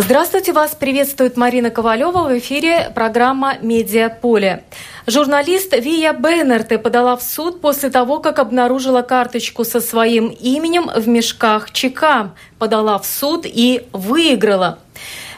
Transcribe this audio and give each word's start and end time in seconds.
Здравствуйте, 0.00 0.52
вас 0.52 0.76
приветствует 0.76 1.36
Марина 1.36 1.70
Ковалева 1.70 2.28
в 2.28 2.38
эфире 2.38 2.92
программа 2.94 3.56
«Медиа 3.60 4.08
поле». 4.08 4.62
Журналист 5.08 5.74
Вия 5.76 6.12
Бейнерте 6.12 6.78
подала 6.78 7.16
в 7.16 7.22
суд 7.24 7.60
после 7.60 7.90
того, 7.90 8.20
как 8.20 8.38
обнаружила 8.38 9.02
карточку 9.02 9.64
со 9.64 9.80
своим 9.80 10.28
именем 10.28 10.88
в 10.94 11.08
мешках 11.08 11.72
ЧК. 11.72 12.30
Подала 12.60 12.96
в 13.00 13.06
суд 13.06 13.44
и 13.44 13.88
выиграла. 13.92 14.78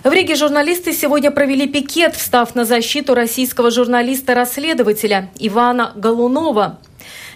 В 0.04 0.12
Риге 0.12 0.34
журналисты 0.34 0.92
сегодня 0.92 1.30
провели 1.30 1.66
пикет, 1.66 2.14
встав 2.14 2.54
на 2.54 2.66
защиту 2.66 3.14
российского 3.14 3.70
журналиста-расследователя 3.70 5.30
Ивана 5.38 5.92
Голунова. 5.96 6.78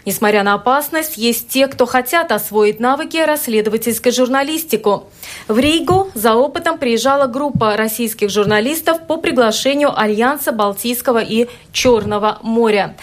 Несмотря 0.04 0.42
на 0.42 0.54
опасность, 0.54 1.16
есть 1.16 1.48
те, 1.48 1.66
кто 1.66 1.86
хотят 1.86 2.30
освоить 2.30 2.78
навыки 2.78 3.16
расследовательской 3.16 4.12
журналистику. 4.12 5.04
В 5.48 5.58
Ригу 5.58 6.10
за 6.14 6.34
опытом 6.34 6.78
приезжала 6.78 7.26
группа 7.26 7.76
российских 7.76 8.30
журналистов 8.30 9.06
по 9.06 9.16
приглашению 9.16 9.98
Альянса 9.98 10.52
Балтийского 10.52 11.22
и 11.22 11.48
Черного 11.72 12.38
моря. 12.42 12.96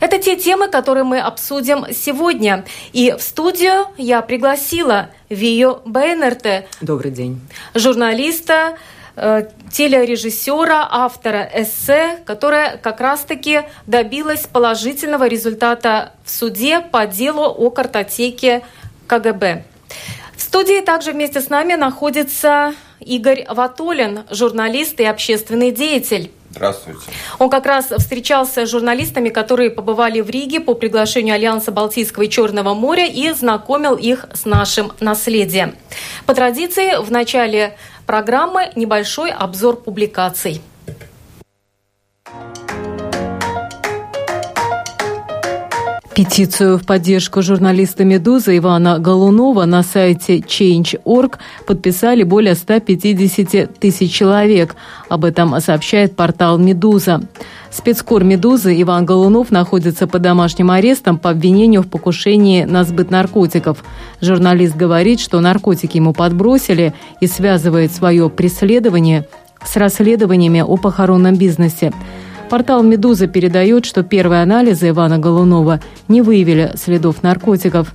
Это 0.00 0.18
те 0.18 0.36
темы, 0.36 0.68
которые 0.68 1.04
мы 1.04 1.20
обсудим 1.20 1.86
сегодня. 1.92 2.64
И 2.92 3.14
в 3.18 3.22
студию 3.22 3.86
я 3.96 4.20
пригласила 4.22 5.08
Вию 5.28 5.80
Бейнерте. 5.84 6.68
Добрый 6.80 7.10
день. 7.10 7.40
Журналиста, 7.74 8.76
телережиссера, 9.72 10.86
автора 10.90 11.50
эссе, 11.54 12.18
которая 12.26 12.76
как 12.76 13.00
раз-таки 13.00 13.62
добилась 13.86 14.46
положительного 14.46 15.26
результата 15.26 16.12
в 16.24 16.30
суде 16.30 16.80
по 16.80 17.06
делу 17.06 17.44
о 17.44 17.70
картотеке 17.70 18.62
КГБ. 19.06 19.64
В 20.36 20.42
студии 20.42 20.80
также 20.80 21.12
вместе 21.12 21.40
с 21.40 21.48
нами 21.48 21.74
находится 21.74 22.74
Игорь 23.00 23.46
Ватолин, 23.48 24.24
журналист 24.30 25.00
и 25.00 25.04
общественный 25.04 25.70
деятель. 25.70 26.30
Здравствуйте. 26.50 27.00
Он 27.38 27.50
как 27.50 27.66
раз 27.66 27.86
встречался 27.86 28.64
с 28.64 28.70
журналистами, 28.70 29.28
которые 29.28 29.70
побывали 29.70 30.22
в 30.22 30.30
Риге 30.30 30.60
по 30.60 30.74
приглашению 30.74 31.34
Альянса 31.34 31.70
Балтийского 31.70 32.22
и 32.22 32.30
Черного 32.30 32.72
моря 32.72 33.06
и 33.06 33.30
знакомил 33.32 33.94
их 33.94 34.26
с 34.32 34.46
нашим 34.46 34.92
наследием. 35.00 35.74
По 36.24 36.34
традиции, 36.34 36.96
в 36.98 37.10
начале 37.10 37.76
программы 38.06 38.70
небольшой 38.76 39.30
обзор 39.30 39.76
публикаций. 39.76 40.62
Петицию 46.16 46.78
в 46.78 46.86
поддержку 46.86 47.42
журналиста 47.42 48.02
«Медузы» 48.02 48.56
Ивана 48.56 48.98
Голунова 48.98 49.66
на 49.66 49.82
сайте 49.82 50.38
Change.org 50.38 51.38
подписали 51.66 52.22
более 52.22 52.54
150 52.54 53.78
тысяч 53.78 54.14
человек. 54.14 54.76
Об 55.10 55.26
этом 55.26 55.60
сообщает 55.60 56.16
портал 56.16 56.56
«Медуза». 56.56 57.20
Спецкор 57.70 58.24
«Медузы» 58.24 58.80
Иван 58.80 59.04
Голунов 59.04 59.50
находится 59.50 60.06
под 60.06 60.22
домашним 60.22 60.70
арестом 60.70 61.18
по 61.18 61.28
обвинению 61.28 61.82
в 61.82 61.88
покушении 61.88 62.64
на 62.64 62.84
сбыт 62.84 63.10
наркотиков. 63.10 63.84
Журналист 64.22 64.74
говорит, 64.74 65.20
что 65.20 65.40
наркотики 65.40 65.98
ему 65.98 66.14
подбросили 66.14 66.94
и 67.20 67.26
связывает 67.26 67.92
свое 67.92 68.30
преследование 68.30 69.28
с 69.62 69.76
расследованиями 69.76 70.60
о 70.60 70.78
похоронном 70.78 71.36
бизнесе. 71.36 71.92
Портал 72.48 72.84
«Медуза» 72.84 73.26
передает, 73.26 73.84
что 73.84 74.04
первые 74.04 74.42
анализы 74.42 74.90
Ивана 74.90 75.18
Голунова 75.18 75.80
не 76.06 76.22
выявили 76.22 76.72
следов 76.76 77.24
наркотиков. 77.24 77.92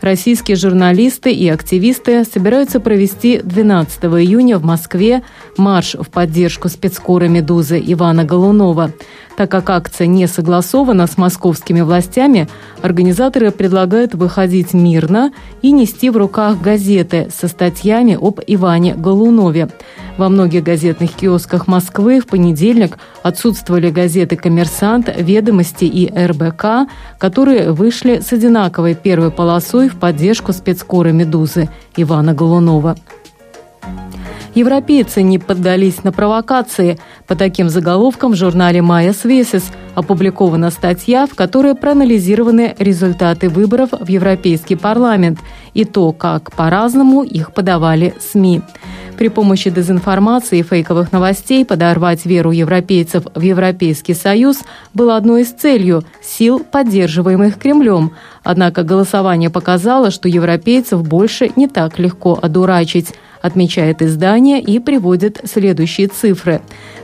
Российские 0.00 0.56
журналисты 0.56 1.32
и 1.32 1.48
активисты 1.48 2.24
собираются 2.24 2.78
провести 2.78 3.40
12 3.42 4.04
июня 4.04 4.58
в 4.58 4.64
Москве 4.64 5.22
марш 5.56 5.94
в 5.94 6.08
поддержку 6.08 6.68
спецкора 6.68 7.24
«Медузы» 7.26 7.82
Ивана 7.84 8.24
Голунова. 8.24 8.92
Так 9.36 9.50
как 9.50 9.70
акция 9.70 10.06
не 10.06 10.26
согласована 10.26 11.06
с 11.06 11.16
московскими 11.16 11.80
властями, 11.80 12.48
организаторы 12.80 13.50
предлагают 13.50 14.14
выходить 14.14 14.72
мирно 14.72 15.32
и 15.62 15.72
нести 15.72 16.10
в 16.10 16.16
руках 16.16 16.60
газеты 16.60 17.28
со 17.32 17.48
статьями 17.48 18.18
об 18.20 18.40
Иване 18.46 18.94
Голунове. 18.94 19.68
Во 20.16 20.28
многих 20.28 20.64
газетных 20.64 21.12
киосках 21.12 21.68
Москвы 21.68 22.18
в 22.18 22.26
понедельник 22.26 22.98
отсутствовали 23.22 23.90
газеты 23.90 24.34
«Коммерсант», 24.34 25.08
«Ведомости» 25.16 25.84
и 25.84 26.12
«РБК», 26.12 26.90
которые 27.18 27.70
вышли 27.70 28.18
с 28.18 28.32
одинаковой 28.32 28.96
первой 28.96 29.30
полосой 29.30 29.87
в 29.88 29.96
поддержку 29.96 30.52
спецкора 30.52 31.10
«Медузы» 31.10 31.68
Ивана 31.96 32.34
Голунова. 32.34 32.96
Европейцы 34.54 35.22
не 35.22 35.38
поддались 35.38 36.04
на 36.04 36.12
провокации. 36.12 36.98
По 37.26 37.36
таким 37.36 37.68
заголовкам 37.68 38.32
в 38.32 38.36
журнале 38.36 38.82
«Майя 38.82 39.12
Свесис» 39.12 39.70
опубликована 39.98 40.70
статья, 40.70 41.26
в 41.26 41.34
которой 41.34 41.74
проанализированы 41.74 42.76
результаты 42.78 43.48
выборов 43.48 43.90
в 43.92 44.08
Европейский 44.08 44.76
парламент 44.76 45.40
и 45.74 45.84
то, 45.84 46.12
как 46.12 46.52
по-разному 46.52 47.24
их 47.24 47.52
подавали 47.52 48.14
СМИ. 48.20 48.62
При 49.18 49.28
помощи 49.28 49.68
дезинформации 49.70 50.60
и 50.60 50.62
фейковых 50.62 51.10
новостей 51.10 51.64
подорвать 51.64 52.24
веру 52.24 52.52
европейцев 52.52 53.24
в 53.34 53.40
Европейский 53.40 54.14
Союз 54.14 54.60
было 54.94 55.16
одной 55.16 55.42
из 55.42 55.50
целью 55.50 56.04
сил, 56.22 56.60
поддерживаемых 56.60 57.58
Кремлем. 57.58 58.12
Однако 58.44 58.84
голосование 58.84 59.50
показало, 59.50 60.12
что 60.12 60.28
европейцев 60.28 61.02
больше 61.02 61.50
не 61.56 61.66
так 61.66 61.98
легко 61.98 62.38
одурачить 62.40 63.12
отмечает 63.40 64.02
издание 64.02 64.60
и 64.60 64.78
приводит 64.78 65.40
следующие 65.44 66.08
цифры. 66.08 66.60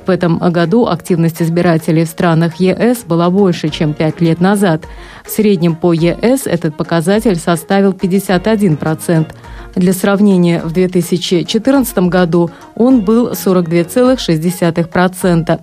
В 0.07 0.11
этом 0.11 0.39
году 0.39 0.87
активность 0.87 1.41
избирателей 1.41 2.05
в 2.05 2.09
странах 2.09 2.57
ЕС 2.57 3.05
была 3.05 3.31
больше, 3.31 3.71
чем 3.71 3.95
пять 3.95 4.21
лет 4.21 4.41
назад. 4.41 4.85
В 5.25 5.31
среднем 5.31 5.77
по 5.77 5.93
ЕС 5.93 6.47
этот 6.47 6.77
показатель 6.77 7.37
составил 7.37 7.93
51%. 7.93 9.33
Для 9.75 9.93
сравнения, 9.93 10.63
в 10.63 10.73
2014 10.73 11.99
году 12.09 12.51
он 12.77 13.01
был 13.01 13.33
42,6%. 13.33 15.61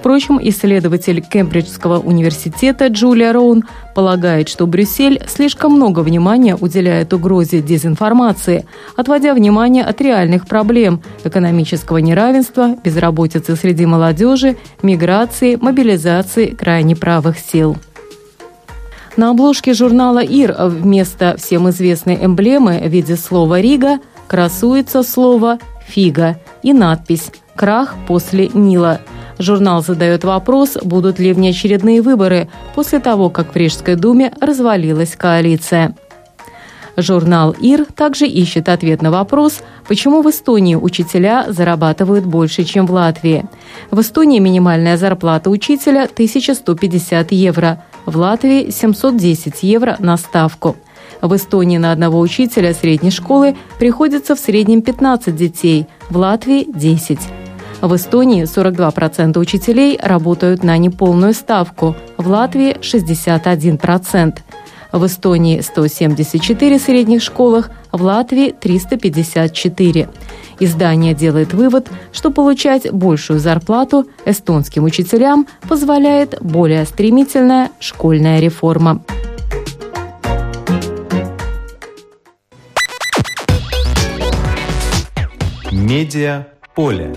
Впрочем, 0.00 0.40
исследователь 0.42 1.20
Кембриджского 1.20 1.98
университета 1.98 2.86
Джулия 2.86 3.34
Роун 3.34 3.64
полагает, 3.94 4.48
что 4.48 4.66
Брюссель 4.66 5.20
слишком 5.28 5.72
много 5.72 6.00
внимания 6.00 6.56
уделяет 6.56 7.12
угрозе 7.12 7.60
дезинформации, 7.60 8.64
отводя 8.96 9.34
внимание 9.34 9.84
от 9.84 10.00
реальных 10.00 10.46
проблем– 10.46 11.02
экономического 11.24 11.98
неравенства, 11.98 12.76
безработицы 12.82 13.56
среди 13.56 13.84
молодежи, 13.84 14.56
миграции, 14.82 15.56
мобилизации 15.56 16.46
крайне 16.46 16.96
правых 16.96 17.38
сил. 17.38 17.76
На 19.18 19.32
обложке 19.32 19.74
журнала 19.74 20.20
«Ир» 20.20 20.56
вместо 20.58 21.36
всем 21.36 21.68
известной 21.68 22.24
эмблемы 22.24 22.78
в 22.78 22.88
виде 22.88 23.16
слова 23.16 23.60
«Рига» 23.60 23.98
красуется 24.28 25.02
слово 25.02 25.58
«Фига» 25.86 26.40
и 26.62 26.72
надпись 26.72 27.30
«Крах 27.60 27.94
после 28.06 28.48
Нила». 28.54 29.02
Журнал 29.38 29.82
задает 29.82 30.24
вопрос, 30.24 30.78
будут 30.82 31.18
ли 31.18 31.34
внеочередные 31.34 32.00
выборы 32.00 32.48
после 32.74 33.00
того, 33.00 33.28
как 33.28 33.52
в 33.52 33.56
Рижской 33.56 33.96
думе 33.96 34.32
развалилась 34.40 35.14
коалиция. 35.14 35.94
Журнал 36.96 37.54
«Ир» 37.60 37.84
также 37.84 38.26
ищет 38.26 38.70
ответ 38.70 39.02
на 39.02 39.10
вопрос, 39.10 39.60
почему 39.86 40.22
в 40.22 40.30
Эстонии 40.30 40.74
учителя 40.74 41.44
зарабатывают 41.48 42.24
больше, 42.24 42.64
чем 42.64 42.86
в 42.86 42.92
Латвии. 42.92 43.44
В 43.90 44.00
Эстонии 44.00 44.38
минимальная 44.38 44.96
зарплата 44.96 45.50
учителя 45.50 46.04
1150 46.04 47.30
евро– 47.32 47.84
в 48.06 48.16
Латвии 48.16 48.70
710 48.70 49.62
евро 49.64 49.96
на 49.98 50.16
ставку. 50.16 50.76
В 51.20 51.36
Эстонии 51.36 51.76
на 51.76 51.92
одного 51.92 52.20
учителя 52.20 52.72
средней 52.72 53.10
школы 53.10 53.54
приходится 53.78 54.34
в 54.34 54.40
среднем 54.40 54.80
15 54.80 55.36
детей, 55.36 55.86
в 56.08 56.16
Латвии– 56.16 56.66
10. 56.74 57.18
В 57.80 57.96
Эстонии 57.96 58.42
42% 58.44 59.38
учителей 59.38 59.98
работают 60.02 60.62
на 60.62 60.76
неполную 60.76 61.32
ставку, 61.32 61.96
в 62.18 62.28
Латвии 62.28 62.76
61%. 62.76 64.38
В 64.92 65.06
Эстонии 65.06 65.60
174 65.60 66.78
средних 66.78 67.22
школах, 67.22 67.70
в 67.90 68.02
Латвии 68.02 68.50
354. 68.50 70.08
Издание 70.58 71.14
делает 71.14 71.54
вывод, 71.54 71.88
что 72.12 72.30
получать 72.30 72.90
большую 72.92 73.38
зарплату 73.38 74.06
эстонским 74.26 74.84
учителям 74.84 75.46
позволяет 75.66 76.36
более 76.42 76.84
стремительная 76.84 77.70
школьная 77.78 78.40
реформа. 78.40 79.02
Медиа 85.72 86.46
поле. 86.74 87.16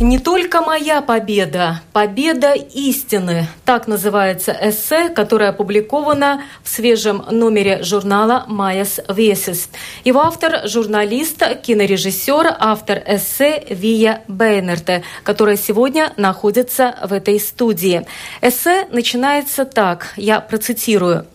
Не 0.00 0.18
только 0.18 0.62
моя 0.62 1.02
победа, 1.02 1.82
победа 1.92 2.54
истины. 2.54 3.46
Так 3.66 3.86
называется 3.86 4.56
эссе, 4.58 5.10
которое 5.10 5.50
опубликовано 5.50 6.42
в 6.64 6.70
свежем 6.70 7.22
номере 7.30 7.82
журнала 7.82 8.46
«Майас 8.48 9.00
Весис». 9.10 9.68
Его 10.02 10.20
автор– 10.20 10.62
журналист, 10.66 11.42
кинорежиссер, 11.62 12.56
автор 12.58 13.02
эссе 13.06 13.62
Вия 13.68 14.22
Бейнерте, 14.26 15.02
которая 15.22 15.58
сегодня 15.58 16.14
находится 16.16 16.96
в 17.04 17.12
этой 17.12 17.38
студии. 17.38 18.06
Эссе 18.40 18.86
начинается 18.90 19.66
так, 19.66 20.14
я 20.16 20.40
процитирую. 20.40 21.26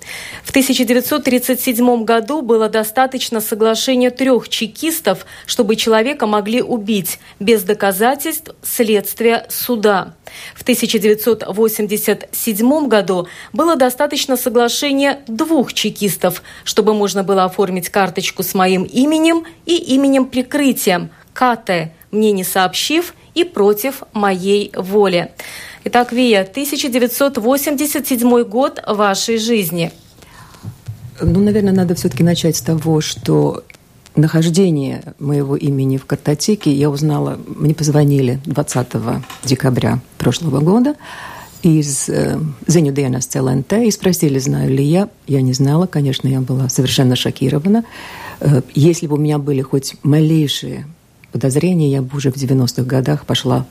В 0.43 0.49
1937 0.49 2.03
году 2.03 2.41
было 2.41 2.67
достаточно 2.67 3.41
соглашения 3.41 4.09
трех 4.09 4.49
чекистов, 4.49 5.27
чтобы 5.45 5.75
человека 5.75 6.25
могли 6.25 6.63
убить 6.63 7.19
без 7.39 7.61
доказательств 7.61 8.54
следствия 8.63 9.45
суда. 9.49 10.15
В 10.55 10.63
1987 10.63 12.87
году 12.87 13.27
было 13.53 13.75
достаточно 13.75 14.37
соглашения 14.37 15.19
двух 15.27 15.73
чекистов, 15.73 16.41
чтобы 16.63 16.93
можно 16.93 17.23
было 17.23 17.45
оформить 17.45 17.89
карточку 17.89 18.43
с 18.43 18.53
моим 18.53 18.83
именем 18.83 19.45
и 19.65 19.75
именем 19.75 20.25
прикрытием 20.25 21.09
КТ, 21.33 21.91
мне 22.11 22.31
не 22.31 22.43
сообщив 22.43 23.13
и 23.33 23.43
против 23.43 24.03
моей 24.13 24.71
воли. 24.75 25.31
Итак, 25.83 26.11
Вия, 26.11 26.41
1987 26.41 28.43
год 28.43 28.81
вашей 28.87 29.37
жизни. 29.37 29.91
Ну, 31.21 31.39
наверное, 31.39 31.73
надо 31.73 31.95
все-таки 31.95 32.23
начать 32.23 32.55
с 32.55 32.61
того, 32.61 33.01
что 33.01 33.63
нахождение 34.15 35.13
моего 35.19 35.55
имени 35.55 35.97
в 35.97 36.05
картотеке 36.05 36.71
я 36.71 36.89
узнала, 36.89 37.39
мне 37.47 37.73
позвонили 37.73 38.39
20 38.45 38.87
декабря 39.43 39.99
прошлого 40.17 40.59
года 40.59 40.95
из 41.63 42.09
э, 42.09 42.39
Зенюденас 42.67 43.25
ЦЛНТ 43.25 43.73
и 43.73 43.91
спросили, 43.91 44.37
знаю 44.37 44.69
ли 44.69 44.83
я. 44.83 45.09
Я 45.25 45.41
не 45.41 45.53
знала, 45.53 45.87
конечно, 45.87 46.27
я 46.27 46.39
была 46.39 46.69
совершенно 46.69 47.15
шокирована. 47.15 47.83
Э, 48.39 48.61
если 48.75 49.07
бы 49.07 49.15
у 49.15 49.19
меня 49.19 49.39
были 49.39 49.61
хоть 49.61 49.95
малейшие 50.03 50.85
подозрения, 51.31 51.89
я 51.89 52.01
бы 52.01 52.17
уже 52.17 52.31
в 52.31 52.35
90-х 52.35 52.83
годах 52.83 53.25
пошла 53.25 53.65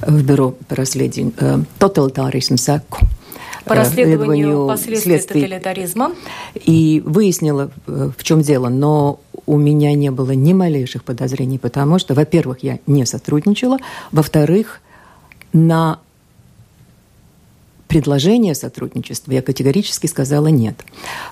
в 0.00 0.22
бюро 0.22 0.54
по 0.68 0.76
расследованию 0.76 1.32
э, 1.38 1.62
«Тоталитаризм 1.78 2.56
САК», 2.56 3.00
по 3.64 3.74
расследованию 3.74 4.66
последствий 4.66 5.18
тоталитаризма. 5.18 6.12
И 6.54 7.02
выяснила, 7.04 7.70
э, 7.86 8.10
в 8.16 8.22
чем 8.22 8.40
дело. 8.40 8.68
Но 8.68 9.20
у 9.46 9.56
меня 9.56 9.94
не 9.94 10.10
было 10.10 10.32
ни 10.32 10.52
малейших 10.52 11.04
подозрений, 11.04 11.58
потому 11.58 11.98
что, 11.98 12.14
во-первых, 12.14 12.58
я 12.62 12.78
не 12.86 13.04
сотрудничала, 13.06 13.78
во-вторых, 14.12 14.80
на 15.52 15.98
предложение 17.88 18.54
сотрудничества 18.54 19.32
я 19.32 19.42
категорически 19.42 20.06
сказала 20.06 20.46
нет. 20.46 20.84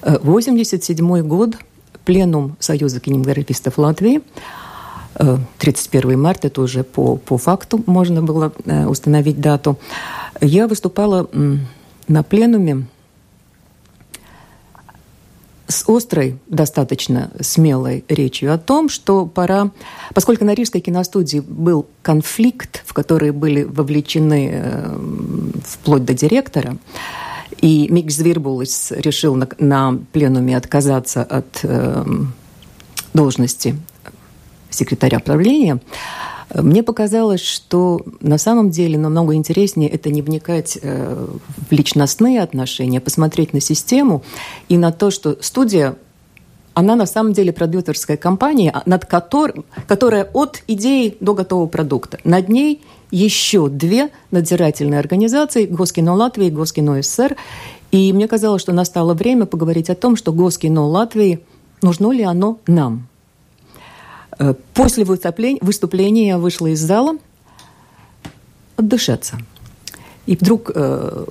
87 0.02 1.16
э, 1.16 1.22
год, 1.22 1.56
пленум 2.04 2.56
Союза 2.58 2.98
кинематографистов 2.98 3.78
Латвии, 3.78 4.22
31 5.58 6.10
э, 6.10 6.16
марта, 6.16 6.48
это 6.48 6.60
уже 6.60 6.82
по, 6.82 7.16
по 7.16 7.38
факту 7.38 7.82
можно 7.86 8.22
было 8.22 8.52
установить 8.88 9.40
дату. 9.40 9.78
Я 10.40 10.66
выступала 10.66 11.28
на 12.08 12.22
пленуме 12.22 12.86
с 15.68 15.84
острой, 15.86 16.38
достаточно 16.48 17.30
смелой 17.40 18.04
речью 18.08 18.54
о 18.54 18.58
том, 18.58 18.88
что 18.88 19.26
пора, 19.26 19.70
поскольку 20.14 20.46
на 20.46 20.54
Рижской 20.54 20.80
киностудии 20.80 21.40
был 21.40 21.86
конфликт, 22.00 22.82
в 22.86 22.94
который 22.94 23.32
были 23.32 23.64
вовлечены 23.64 24.50
э, 24.50 24.98
вплоть 25.62 26.06
до 26.06 26.14
директора, 26.14 26.78
и 27.60 27.86
Микс 27.90 28.14
Звербулис 28.14 28.92
решил 28.92 29.34
на, 29.34 29.46
на 29.58 29.98
пленуме 30.12 30.56
отказаться 30.56 31.22
от 31.22 31.60
э, 31.62 32.04
должности 33.12 33.76
секретаря 34.70 35.18
правления, 35.20 35.80
мне 36.54 36.82
показалось, 36.82 37.42
что 37.42 38.00
на 38.20 38.38
самом 38.38 38.70
деле 38.70 38.98
намного 38.98 39.34
интереснее 39.34 39.90
это 39.90 40.10
не 40.10 40.22
вникать 40.22 40.78
э, 40.80 41.26
в 41.68 41.72
личностные 41.72 42.40
отношения, 42.40 43.00
посмотреть 43.00 43.52
на 43.52 43.60
систему 43.60 44.22
и 44.68 44.78
на 44.78 44.92
то, 44.92 45.10
что 45.10 45.36
студия 45.40 45.96
она 46.78 46.94
на 46.94 47.06
самом 47.06 47.32
деле 47.32 47.52
продюсерская 47.52 48.16
компания, 48.16 48.70
а 48.72 48.82
над 48.86 49.04
которой, 49.04 49.64
которая 49.88 50.30
от 50.32 50.62
идеи 50.68 51.16
до 51.18 51.34
готового 51.34 51.66
продукта. 51.66 52.18
Над 52.22 52.48
ней 52.48 52.82
еще 53.10 53.68
две 53.68 54.10
надзирательные 54.30 55.00
организации 55.00 55.66
Госкино 55.66 56.14
Латвии 56.14 56.46
и 56.46 56.50
Госкино 56.50 57.02
СССР. 57.02 57.36
И 57.90 58.12
мне 58.12 58.28
казалось, 58.28 58.62
что 58.62 58.72
настало 58.72 59.14
время 59.14 59.46
поговорить 59.46 59.90
о 59.90 59.96
том, 59.96 60.14
что 60.14 60.32
Госкино 60.32 60.86
Латвии 60.86 61.40
нужно 61.82 62.12
ли 62.12 62.22
оно 62.22 62.58
нам. 62.68 63.08
Э, 64.38 64.54
после 64.74 65.04
выступления 65.04 66.28
я 66.28 66.38
вышла 66.38 66.68
из 66.68 66.80
зала 66.80 67.16
отдышаться. 68.76 69.38
И 70.26 70.36
вдруг 70.36 70.70
э, 70.74 71.24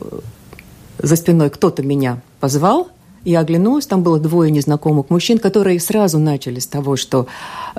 за 1.00 1.16
спиной 1.16 1.50
кто-то 1.50 1.84
меня 1.84 2.22
позвал, 2.40 2.90
я 3.24 3.42
оглянулась, 3.42 3.86
там 3.86 4.04
было 4.04 4.20
двое 4.20 4.52
незнакомых 4.52 5.10
мужчин, 5.10 5.38
которые 5.38 5.80
сразу 5.80 6.18
начали 6.18 6.60
с 6.60 6.68
того, 6.68 6.96
что, 6.96 7.28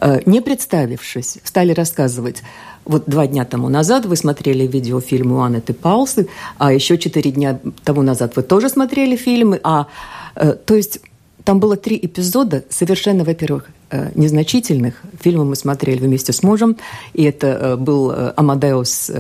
э, 0.01 0.21
не 0.27 0.41
представившись, 0.41 1.39
стали 1.43 1.73
рассказывать, 1.73 2.43
вот 2.85 3.05
два 3.07 3.27
дня 3.27 3.45
тому 3.45 3.69
назад 3.69 4.07
вы 4.07 4.17
смотрели 4.17 4.67
видеофильм 4.67 5.33
«Уанны 5.33 5.61
ты 5.61 5.73
Палсы», 5.75 6.29
а 6.59 6.73
еще 6.73 6.99
четыре 6.99 7.31
дня 7.31 7.59
тому 7.85 8.03
назад 8.03 8.37
вы 8.37 8.43
тоже 8.43 8.69
смотрели 8.69 9.17
фильмы, 9.17 9.61
а, 9.63 9.87
э, 10.35 10.53
то 10.53 10.75
есть 10.75 11.01
там 11.49 11.61
было 11.61 11.77
три 11.77 11.99
эпизода, 12.01 12.65
совершенно, 12.69 13.25
во-первых, 13.25 13.71
Э, 13.91 14.11
незначительных. 14.15 15.01
Фильмы 15.19 15.47
мы 15.47 15.57
смотрели 15.57 15.99
вместе 15.99 16.35
с 16.35 16.43
мужем, 16.43 16.77
и 17.15 17.25
это 17.25 17.47
э, 17.47 17.77
был 17.77 18.11
э, 18.11 18.35
Амадеус 18.37 19.11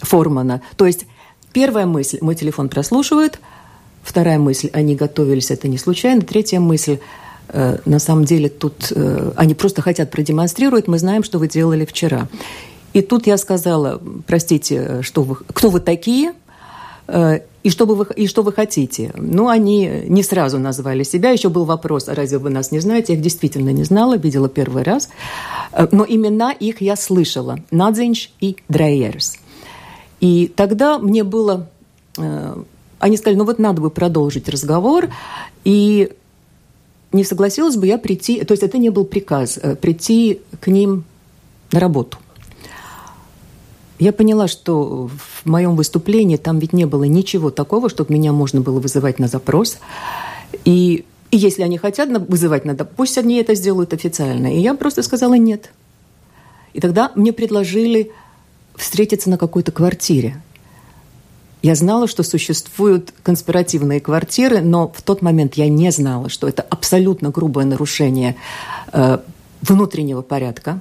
Формана. 0.00 0.62
То 0.76 0.86
есть 0.86 1.06
первая 1.52 1.86
мысль– 1.86 2.18
мой 2.20 2.34
телефон 2.34 2.68
прослушивают, 2.68 3.38
вторая 4.02 4.40
мысль– 4.40 4.68
они 4.72 4.96
готовились, 4.96 5.52
это 5.52 5.68
не 5.68 5.78
случайно, 5.78 6.22
третья 6.22 6.58
мысль– 6.58 6.98
на 7.84 7.98
самом 7.98 8.26
деле 8.26 8.48
тут 8.48 8.92
они 9.34 9.54
просто 9.54 9.82
хотят 9.82 10.12
продемонстрировать, 10.12 10.86
мы 10.86 11.00
знаем, 11.00 11.24
что 11.24 11.40
вы 11.40 11.48
делали 11.48 11.84
вчера. 11.84 12.28
И 12.92 13.02
тут 13.02 13.26
я 13.26 13.36
сказала, 13.36 14.00
простите, 14.26 15.02
что 15.02 15.22
вы, 15.22 15.34
кто 15.34 15.68
вы 15.70 15.80
такие– 15.80 16.32
и 17.62 17.68
что, 17.70 17.84
вы, 17.84 18.06
и 18.16 18.26
что 18.26 18.42
вы 18.42 18.52
хотите? 18.52 19.12
Ну, 19.16 19.48
они 19.48 20.04
не 20.06 20.22
сразу 20.22 20.58
назвали 20.58 21.02
себя. 21.02 21.30
Еще 21.30 21.50
был 21.50 21.64
вопрос, 21.64 22.08
а 22.08 22.14
разве 22.14 22.38
вы 22.38 22.48
нас 22.48 22.72
не 22.72 22.80
знаете? 22.80 23.12
Я 23.12 23.18
их 23.18 23.22
действительно 23.22 23.70
не 23.70 23.84
знала, 23.84 24.16
видела 24.16 24.48
первый 24.48 24.82
раз. 24.82 25.10
Э, 25.72 25.86
но 25.92 26.06
имена 26.08 26.52
их 26.52 26.80
я 26.80 26.96
слышала. 26.96 27.58
Надзинч 27.70 28.30
и 28.40 28.56
Драйерс. 28.68 29.36
И 30.20 30.50
тогда 30.54 30.98
мне 30.98 31.22
было... 31.22 31.68
Э, 32.16 32.56
они 32.98 33.16
сказали, 33.16 33.36
ну 33.36 33.44
вот 33.44 33.58
надо 33.58 33.82
бы 33.82 33.90
продолжить 33.90 34.48
разговор. 34.48 35.08
И 35.64 36.12
не 37.12 37.24
согласилась 37.24 37.76
бы 37.76 37.86
я 37.86 37.98
прийти... 37.98 38.42
То 38.44 38.52
есть 38.52 38.62
это 38.62 38.78
не 38.78 38.88
был 38.88 39.04
приказ. 39.04 39.58
Прийти 39.82 40.40
к 40.60 40.68
ним 40.68 41.04
на 41.72 41.80
работу– 41.80 42.16
я 44.00 44.12
поняла, 44.12 44.48
что 44.48 45.08
в 45.08 45.46
моем 45.46 45.76
выступлении 45.76 46.36
там 46.36 46.58
ведь 46.58 46.72
не 46.72 46.86
было 46.86 47.04
ничего 47.04 47.50
такого, 47.50 47.90
чтобы 47.90 48.14
меня 48.14 48.32
можно 48.32 48.62
было 48.62 48.80
вызывать 48.80 49.18
на 49.18 49.28
запрос. 49.28 49.78
И, 50.64 51.04
и 51.30 51.36
если 51.36 51.62
они 51.62 51.76
хотят 51.76 52.08
вызывать 52.26 52.64
надо, 52.64 52.86
пусть 52.86 53.18
они 53.18 53.36
это 53.36 53.54
сделают 53.54 53.92
официально. 53.92 54.54
И 54.54 54.58
я 54.58 54.74
просто 54.74 55.02
сказала 55.02 55.34
нет. 55.34 55.70
И 56.72 56.80
тогда 56.80 57.12
мне 57.14 57.34
предложили 57.34 58.10
встретиться 58.74 59.28
на 59.28 59.36
какой-то 59.36 59.70
квартире. 59.70 60.40
Я 61.60 61.74
знала, 61.74 62.08
что 62.08 62.22
существуют 62.22 63.12
конспиративные 63.22 64.00
квартиры, 64.00 64.62
но 64.62 64.88
в 64.88 65.02
тот 65.02 65.20
момент 65.20 65.54
я 65.54 65.68
не 65.68 65.92
знала, 65.92 66.30
что 66.30 66.48
это 66.48 66.62
абсолютно 66.62 67.28
грубое 67.28 67.66
нарушение 67.66 68.36
э, 68.94 69.18
внутреннего 69.60 70.22
порядка 70.22 70.80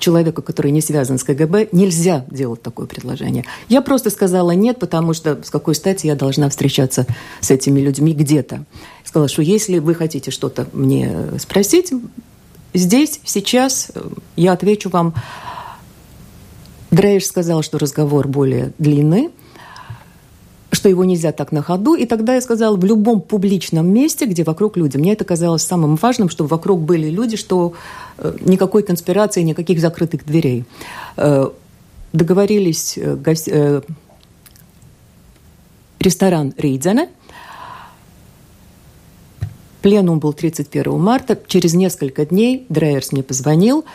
человеку, 0.00 0.42
который 0.42 0.72
не 0.72 0.80
связан 0.80 1.18
с 1.18 1.24
КГБ, 1.24 1.68
нельзя 1.72 2.24
делать 2.30 2.62
такое 2.62 2.86
предложение. 2.86 3.44
Я 3.68 3.82
просто 3.82 4.10
сказала 4.10 4.50
нет, 4.50 4.78
потому 4.78 5.14
что 5.14 5.40
с 5.42 5.50
какой 5.50 5.74
стати 5.74 6.06
я 6.06 6.16
должна 6.16 6.48
встречаться 6.48 7.06
с 7.40 7.50
этими 7.50 7.80
людьми 7.80 8.12
где-то. 8.12 8.64
Сказала, 9.04 9.28
что 9.28 9.42
если 9.42 9.78
вы 9.78 9.94
хотите 9.94 10.30
что-то 10.30 10.66
мне 10.72 11.14
спросить, 11.38 11.92
здесь, 12.74 13.20
сейчас 13.24 13.90
я 14.36 14.52
отвечу 14.52 14.88
вам. 14.90 15.14
Дрейш 16.90 17.26
сказал, 17.26 17.62
что 17.62 17.78
разговор 17.78 18.26
более 18.26 18.72
длинный. 18.78 19.30
Что 20.72 20.88
его 20.88 21.04
нельзя 21.04 21.32
так 21.32 21.52
на 21.52 21.62
ходу. 21.62 21.94
И 21.94 22.06
тогда 22.06 22.34
я 22.34 22.40
сказала, 22.40 22.76
в 22.76 22.84
любом 22.84 23.20
публичном 23.20 23.92
месте, 23.92 24.26
где 24.26 24.44
вокруг 24.44 24.76
люди. 24.76 24.96
Мне 24.96 25.12
это 25.12 25.24
казалось 25.24 25.62
самым 25.62 25.96
важным, 25.96 26.28
чтобы 26.28 26.48
вокруг 26.48 26.80
были 26.80 27.08
люди, 27.08 27.36
что 27.36 27.74
э, 28.18 28.36
никакой 28.40 28.82
конспирации, 28.82 29.42
никаких 29.42 29.80
закрытых 29.80 30.24
дверей. 30.24 30.64
Э, 31.16 31.48
договорились 32.12 32.96
э, 32.96 33.82
ресторан 35.98 36.54
Рейдзена. 36.56 37.08
Пленум 39.82 40.18
был 40.18 40.32
31 40.32 40.98
марта. 40.98 41.38
Через 41.46 41.74
несколько 41.74 42.26
дней 42.26 42.66
Дрейерс 42.68 43.12
мне 43.12 43.22
позвонил– 43.22 43.84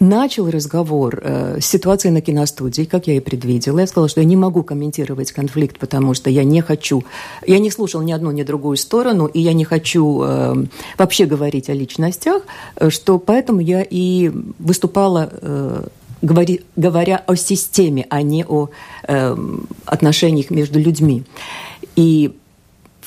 начал 0.00 0.50
разговор 0.50 1.20
э, 1.22 1.60
с 1.60 1.66
ситуацией 1.66 2.12
на 2.12 2.20
киностудии, 2.20 2.84
как 2.84 3.06
я 3.06 3.14
и 3.14 3.20
предвидела. 3.20 3.80
Я 3.80 3.86
сказала, 3.86 4.08
что 4.08 4.20
я 4.20 4.26
не 4.26 4.36
могу 4.36 4.62
комментировать 4.62 5.32
конфликт, 5.32 5.78
потому 5.78 6.14
что 6.14 6.30
я 6.30 6.42
не 6.42 6.62
хочу... 6.62 7.04
Я 7.46 7.58
не 7.58 7.70
слушал 7.70 8.02
ни 8.02 8.10
одну, 8.10 8.30
ни 8.30 8.42
другую 8.42 8.76
сторону, 8.76 9.26
и 9.26 9.40
я 9.40 9.52
не 9.52 9.64
хочу 9.64 10.22
э, 10.22 10.64
вообще 10.98 11.26
говорить 11.26 11.68
о 11.68 11.74
личностях, 11.74 12.42
что 12.88 13.18
поэтому 13.18 13.60
я 13.60 13.82
и 13.88 14.32
выступала... 14.58 15.28
Э, 15.30 15.86
говоря 16.22 17.22
о 17.26 17.34
системе, 17.34 18.06
а 18.10 18.20
не 18.20 18.44
о 18.44 18.68
э, 19.08 19.36
отношениях 19.86 20.50
между 20.50 20.78
людьми. 20.78 21.24
И 21.96 22.36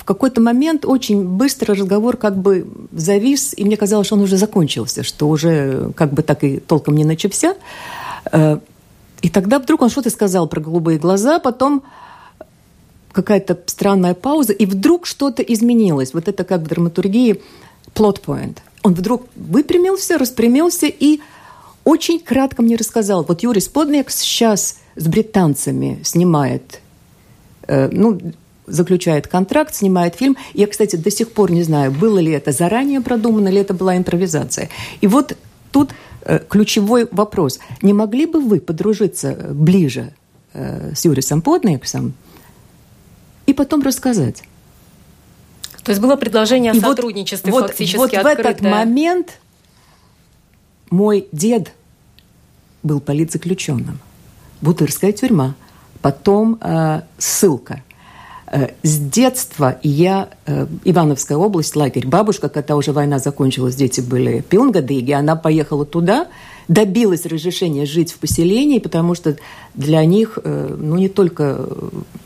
в 0.04 0.06
какой-то 0.06 0.42
момент 0.42 0.84
очень 0.84 1.24
быстро 1.24 1.74
разговор 1.76 2.18
как 2.18 2.36
бы 2.36 2.68
завис, 2.92 3.54
и 3.56 3.64
мне 3.64 3.78
казалось, 3.78 4.08
что 4.08 4.18
он 4.18 4.24
уже 4.24 4.36
закончился, 4.36 5.02
что 5.02 5.30
уже 5.30 5.94
как 5.96 6.12
бы 6.12 6.24
так 6.24 6.44
и 6.44 6.60
толком 6.60 6.98
не 6.98 7.06
начался. 7.06 7.56
Э, 8.34 8.58
и 9.22 9.30
тогда 9.30 9.60
вдруг 9.60 9.82
он 9.82 9.90
что-то 9.90 10.10
сказал 10.10 10.50
про 10.50 10.60
голубые 10.60 11.00
глаза, 11.00 11.40
потом 11.40 11.84
какая-то 13.14 13.58
странная 13.68 14.14
пауза, 14.14 14.52
и 14.52 14.66
вдруг 14.66 15.06
что-то 15.06 15.42
изменилось. 15.42 16.14
Вот 16.14 16.28
это 16.28 16.44
как 16.44 16.64
в 16.64 16.68
драматургии 16.68 17.42
point. 17.96 18.58
Он 18.82 18.94
вдруг 18.94 19.28
выпрямился, 19.38 20.18
распрямился 20.18 20.88
и 20.88 21.22
очень 21.86 22.20
кратко 22.20 22.62
мне 22.62 22.76
рассказал. 22.76 23.24
Вот 23.24 23.42
Юрий 23.42 23.62
Сподник 23.62 24.10
сейчас 24.10 24.80
с 24.98 25.08
британцами 25.08 26.02
снимает 26.04 26.82
э, 27.68 27.88
ну, 27.88 28.20
заключает 28.68 29.28
контракт, 29.28 29.76
снимает 29.76 30.16
фильм. 30.16 30.38
Я, 30.54 30.68
кстати, 30.68 30.96
до 30.96 31.12
сих 31.12 31.32
пор 31.32 31.52
не 31.52 31.64
знаю, 31.64 31.92
было 31.92 32.20
ли 32.20 32.32
это 32.32 32.52
заранее 32.52 33.02
продумано, 33.02 33.50
или 33.50 33.62
это 33.62 33.74
была 33.74 33.98
импровизация. 33.98 34.70
И 35.02 35.08
вот 35.08 35.38
тут 35.72 35.92
э, 36.22 36.40
ключевой 36.48 37.08
вопрос. 37.12 37.60
Не 37.82 37.94
могли 37.94 38.26
бы 38.26 38.40
вы 38.40 38.60
подружиться 38.60 39.34
ближе 39.52 40.14
э, 40.54 40.94
с 40.96 41.06
Юрисом 41.06 41.42
Подниксом 41.42 42.14
и 43.46 43.54
потом 43.54 43.82
рассказать? 43.82 44.44
То 45.84 45.92
есть 45.92 46.02
было 46.02 46.16
предложение 46.16 46.72
о 46.72 46.76
и 46.76 46.80
сотрудничестве 46.80 47.52
вот, 47.52 47.68
фактически 47.68 47.98
Вот, 47.98 48.14
вот 48.14 48.24
в 48.24 48.26
этот 48.26 48.62
момент 48.62 49.40
мой 50.90 51.28
дед 51.32 51.74
был 52.84 53.02
политзаключенным. 53.02 54.00
Бутырская 54.62 55.12
тюрьма, 55.12 55.56
потом 56.02 56.58
э, 56.62 57.02
ссылка– 57.18 57.84
Э, 57.93 57.93
с 58.84 59.00
детства 59.00 59.80
я, 59.82 60.30
э, 60.46 60.68
Ивановская 60.84 61.38
область, 61.38 61.76
лагерь, 61.76 62.06
бабушка, 62.06 62.50
когда 62.50 62.76
уже 62.76 62.92
война 62.92 63.18
закончилась, 63.18 63.76
дети 63.76 64.00
были 64.00 64.42
пилнгадыги, 64.42 65.12
она 65.12 65.36
поехала 65.36 65.86
туда, 65.86 66.28
добилась 66.68 67.26
разрешения 67.26 67.86
жить 67.86 68.12
в 68.12 68.20
поселении, 68.20 68.78
потому 68.78 69.16
что 69.16 69.38
для 69.74 70.06
них, 70.06 70.38
э, 70.44 70.76
ну, 70.78 70.98
не 70.98 71.10
только 71.10 71.68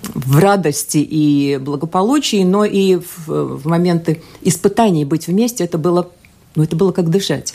в 0.03 0.39
радости 0.39 0.97
и 0.97 1.57
благополучии, 1.57 2.43
но 2.43 2.65
и 2.65 2.97
в, 2.97 3.27
в 3.27 3.67
моменты 3.67 4.21
испытаний 4.41 5.05
быть 5.05 5.27
вместе, 5.27 5.63
это 5.63 5.77
было, 5.77 6.09
ну, 6.55 6.63
это 6.63 6.75
было 6.75 6.91
как 6.91 7.09
дышать. 7.09 7.53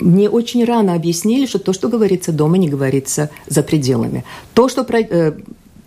Мне 0.00 0.28
очень 0.28 0.64
рано 0.64 0.94
объяснили, 0.94 1.46
что 1.46 1.58
то, 1.58 1.72
что 1.72 1.88
говорится 1.88 2.30
дома, 2.30 2.58
не 2.58 2.68
говорится 2.68 3.30
за 3.46 3.62
пределами. 3.62 4.24
То, 4.52 4.68
что 4.68 4.84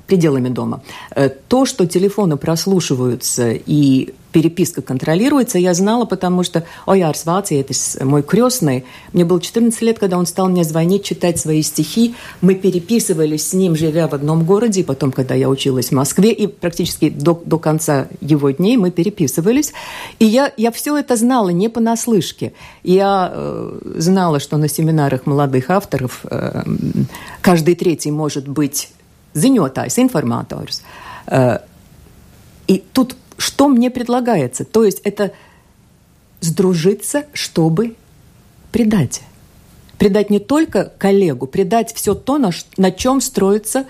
пределами 0.08 0.50
дома. 0.50 0.82
Э, 1.16 1.30
то, 1.30 1.66
что 1.66 1.86
телефоны 1.86 2.38
прослушиваются 2.38 3.52
и 3.52 4.14
переписка 4.34 4.82
контролируется, 4.82 5.60
я 5.60 5.74
знала, 5.74 6.06
потому 6.06 6.44
что 6.44 6.66
Оярс 6.86 7.26
Ваци, 7.26 7.56
это 7.56 7.74
мой 8.04 8.24
крестный, 8.24 8.84
мне 9.14 9.24
было 9.24 9.40
14 9.40 9.82
лет, 9.84 10.00
когда 10.00 10.18
он 10.18 10.26
стал 10.26 10.50
мне 10.50 10.64
звонить, 10.64 11.04
читать 11.04 11.40
свои 11.40 11.62
стихи. 11.62 12.16
Мы 12.42 12.56
переписывались 12.56 13.50
с 13.50 13.54
ним, 13.54 13.76
живя 13.76 14.08
в 14.08 14.14
одном 14.14 14.44
городе, 14.44 14.82
и 14.82 14.84
потом, 14.84 15.12
когда 15.12 15.36
я 15.36 15.48
училась 15.50 15.90
в 15.90 15.92
Москве, 15.92 16.34
и 16.34 16.48
практически 16.48 17.10
до, 17.10 17.42
до 17.46 17.60
конца 17.60 18.08
его 18.20 18.50
дней 18.50 18.76
мы 18.76 18.90
переписывались. 18.92 19.72
И 20.20 20.26
я, 20.26 20.52
я 20.58 20.72
все 20.72 20.98
это 20.98 21.16
знала 21.16 21.50
не 21.50 21.70
понаслышке. 21.70 22.54
Я 22.84 23.32
э, 23.34 23.80
знала, 23.98 24.40
что 24.40 24.58
на 24.58 24.68
семинарах 24.68 25.28
молодых 25.28 25.70
авторов 25.70 26.22
э, 26.24 26.64
каждый 27.42 27.76
третий 27.76 28.10
может 28.10 28.48
быть 28.48 28.90
ziņotājs, 29.34 30.00
информаторс. 30.00 30.84
Э, 31.28 31.60
и 32.68 32.84
тут 32.94 33.16
что 33.38 33.68
мне 33.68 33.90
предлагается? 33.90 34.66
То 34.66 34.84
есть 34.84 35.00
это 35.04 35.32
сдружиться, 36.42 37.26
чтобы 37.34 37.96
предать. 38.72 39.22
Предать 39.98 40.30
не 40.30 40.40
только 40.40 40.92
коллегу, 40.98 41.48
предать 41.48 41.94
все 41.94 42.14
то, 42.14 42.38
на, 42.38 42.52
на 42.78 42.92
чем 42.92 43.22
строится 43.22 43.86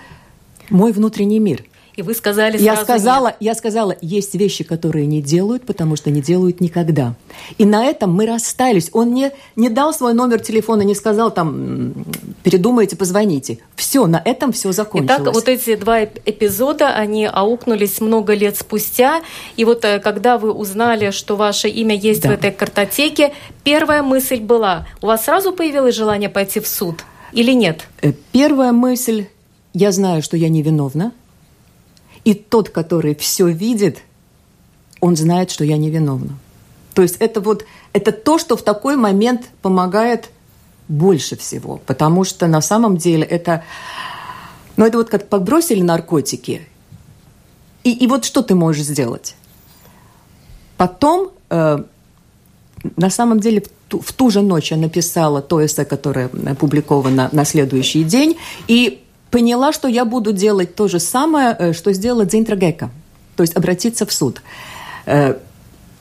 мой 0.70 0.92
внутренний 0.92 1.40
мир– 1.40 1.64
и 1.96 2.02
вы 2.02 2.14
сказали 2.14 2.58
я 2.58 2.76
сказала, 2.76 3.28
нет. 3.28 3.36
Я 3.40 3.54
сказала, 3.54 3.96
есть 4.00 4.34
вещи, 4.34 4.64
которые 4.64 5.06
не 5.06 5.22
делают, 5.22 5.64
потому 5.64 5.96
что 5.96 6.10
не 6.10 6.20
делают 6.20 6.60
никогда. 6.60 7.14
И 7.56 7.64
на 7.64 7.84
этом 7.84 8.12
мы 8.12 8.26
расстались. 8.26 8.90
Он 8.92 9.14
не, 9.14 9.30
не 9.54 9.68
дал 9.68 9.94
свой 9.94 10.12
номер 10.12 10.40
телефона, 10.40 10.82
не 10.82 10.94
сказал 10.94 11.30
там, 11.30 11.94
передумайте, 12.42 12.96
позвоните. 12.96 13.58
Все, 13.76 14.06
на 14.06 14.20
этом 14.24 14.52
все 14.52 14.72
закончилось. 14.72 15.20
Итак, 15.22 15.34
вот 15.34 15.48
эти 15.48 15.76
два 15.76 16.04
эпизода, 16.04 16.88
они 16.88 17.26
аукнулись 17.26 18.00
много 18.00 18.34
лет 18.34 18.56
спустя. 18.56 19.22
И 19.56 19.64
вот 19.64 19.84
э, 19.84 20.00
когда 20.00 20.38
вы 20.38 20.52
узнали, 20.52 21.10
что 21.10 21.36
ваше 21.36 21.68
имя 21.68 21.94
есть 21.94 22.22
да. 22.22 22.30
в 22.30 22.32
этой 22.32 22.50
картотеке, 22.50 23.32
первая 23.62 24.02
мысль 24.02 24.40
была, 24.40 24.86
у 25.00 25.06
вас 25.06 25.24
сразу 25.24 25.52
появилось 25.52 25.94
желание 25.94 26.28
пойти 26.28 26.58
в 26.58 26.66
суд 26.66 27.04
или 27.32 27.52
нет? 27.52 27.86
Э, 28.02 28.12
первая 28.32 28.72
мысль, 28.72 29.26
я 29.72 29.92
знаю, 29.92 30.22
что 30.22 30.36
я 30.36 30.48
невиновна, 30.48 31.12
и 32.24 32.34
тот, 32.34 32.70
который 32.70 33.14
все 33.14 33.48
видит, 33.48 33.98
он 35.00 35.16
знает, 35.16 35.50
что 35.50 35.64
я 35.64 35.76
невиновна. 35.76 36.38
То 36.94 37.02
есть 37.02 37.16
это 37.18 37.40
вот 37.40 37.64
это 37.92 38.12
то, 38.12 38.38
что 38.38 38.56
в 38.56 38.62
такой 38.62 38.96
момент 38.96 39.50
помогает 39.62 40.30
больше 40.88 41.36
всего, 41.36 41.80
потому 41.86 42.24
что 42.24 42.46
на 42.46 42.60
самом 42.60 42.96
деле 42.96 43.24
это, 43.24 43.64
ну 44.76 44.84
это 44.84 44.98
вот 44.98 45.08
как 45.08 45.28
подбросили 45.28 45.80
наркотики, 45.80 46.66
и, 47.84 47.92
и 47.92 48.06
вот 48.06 48.24
что 48.24 48.42
ты 48.42 48.54
можешь 48.54 48.84
сделать? 48.86 49.36
Потом, 50.76 51.30
э, 51.50 51.84
на 52.96 53.10
самом 53.10 53.40
деле, 53.40 53.60
в 53.60 53.68
ту, 53.88 54.00
в 54.00 54.12
ту 54.12 54.30
же 54.30 54.40
ночь 54.42 54.72
я 54.72 54.76
написала 54.76 55.40
то 55.42 55.64
эссе, 55.64 55.84
которое 55.84 56.30
опубликовано 56.46 57.28
на 57.32 57.44
следующий 57.44 58.04
день, 58.04 58.36
и 58.66 59.03
поняла, 59.34 59.72
что 59.72 59.88
я 59.88 60.04
буду 60.04 60.32
делать 60.32 60.76
то 60.76 60.86
же 60.86 61.00
самое, 61.00 61.56
э, 61.58 61.72
что 61.72 61.92
сделала 61.92 62.24
Дзинтрагека, 62.24 62.90
то 63.34 63.42
есть 63.42 63.56
обратиться 63.56 64.06
в 64.06 64.12
суд. 64.12 64.40
Э, 65.06 65.34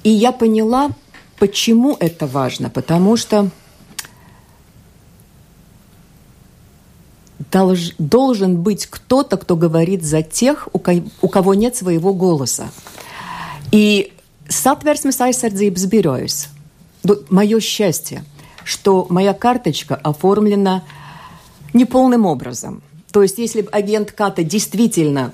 и 0.04 0.12
я 0.12 0.32
поняла, 0.32 0.92
почему 1.40 1.98
это 2.00 2.28
важно, 2.28 2.70
потому 2.70 3.18
что 3.18 3.50
должен 7.98 8.62
быть 8.62 8.86
кто-то, 8.86 9.38
кто 9.38 9.56
говорит 9.56 10.04
за 10.04 10.22
тех, 10.22 10.68
у 10.72 11.28
кого 11.28 11.54
нет 11.56 11.76
своего 11.76 12.14
голоса. 12.14 12.70
И 13.72 14.14
Satversmes 14.48 15.20
aizsardzības 15.20 15.88
birojas. 15.88 16.48
Мое 17.30 17.60
счастье, 17.60 18.24
что 18.64 19.08
моя 19.10 19.34
карточка 19.34 19.96
оформлена 19.96 20.84
неполным 21.74 22.28
образом– 22.28 22.84
то 23.14 23.22
есть, 23.22 23.38
если 23.38 23.62
бы 23.62 23.70
агент 23.70 24.12
Ката 24.12 24.44
действительно 24.44 25.32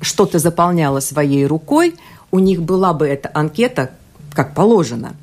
что-то 0.00 0.38
заполняла 0.38 1.00
своей 1.00 1.46
рукой, 1.46 1.94
у 2.30 2.38
них 2.38 2.62
была 2.62 2.94
бы 2.94 3.06
эта 3.06 3.30
анкета, 3.34 3.90
как 4.32 4.54
положено, 4.54 5.14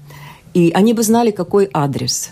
и 0.53 0.72
они 0.75 0.94
бы 0.94 1.01
знали, 1.01 1.32
какой 1.32 1.68
адрес 1.74 2.29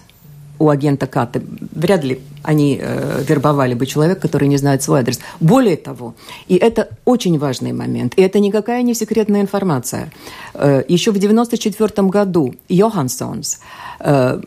у 0.59 0.69
агента 0.69 1.07
Ката. 1.07 1.41
Вряд 1.71 2.03
ли 2.03 2.21
они 2.43 2.79
э, 2.79 3.23
вербовали 3.27 3.73
бы 3.73 3.87
человека, 3.87 4.21
который 4.21 4.47
не 4.47 4.57
знает 4.57 4.83
свой 4.83 4.99
адрес. 4.99 5.19
Более 5.39 5.77
того, 5.77 6.13
и 6.47 6.55
это 6.55 6.87
очень 7.03 7.39
важный 7.39 7.73
момент, 7.73 8.13
и 8.17 8.21
это 8.21 8.39
никакая 8.39 8.83
не 8.83 8.93
секретная 8.93 9.41
информация. 9.41 10.11
Э, 10.53 10.83
еще 10.87 11.09
в 11.11 11.17
1994 11.17 12.07
году 12.07 12.53
Йоханссонс 12.69 13.61
э, 13.99 14.41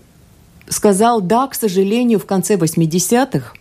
сказал, 0.68 1.20
да, 1.20 1.48
к 1.48 1.56
сожалению, 1.56 2.20
в 2.20 2.26
конце 2.26 2.54
80-х 2.54 3.54
Э, 3.54 3.59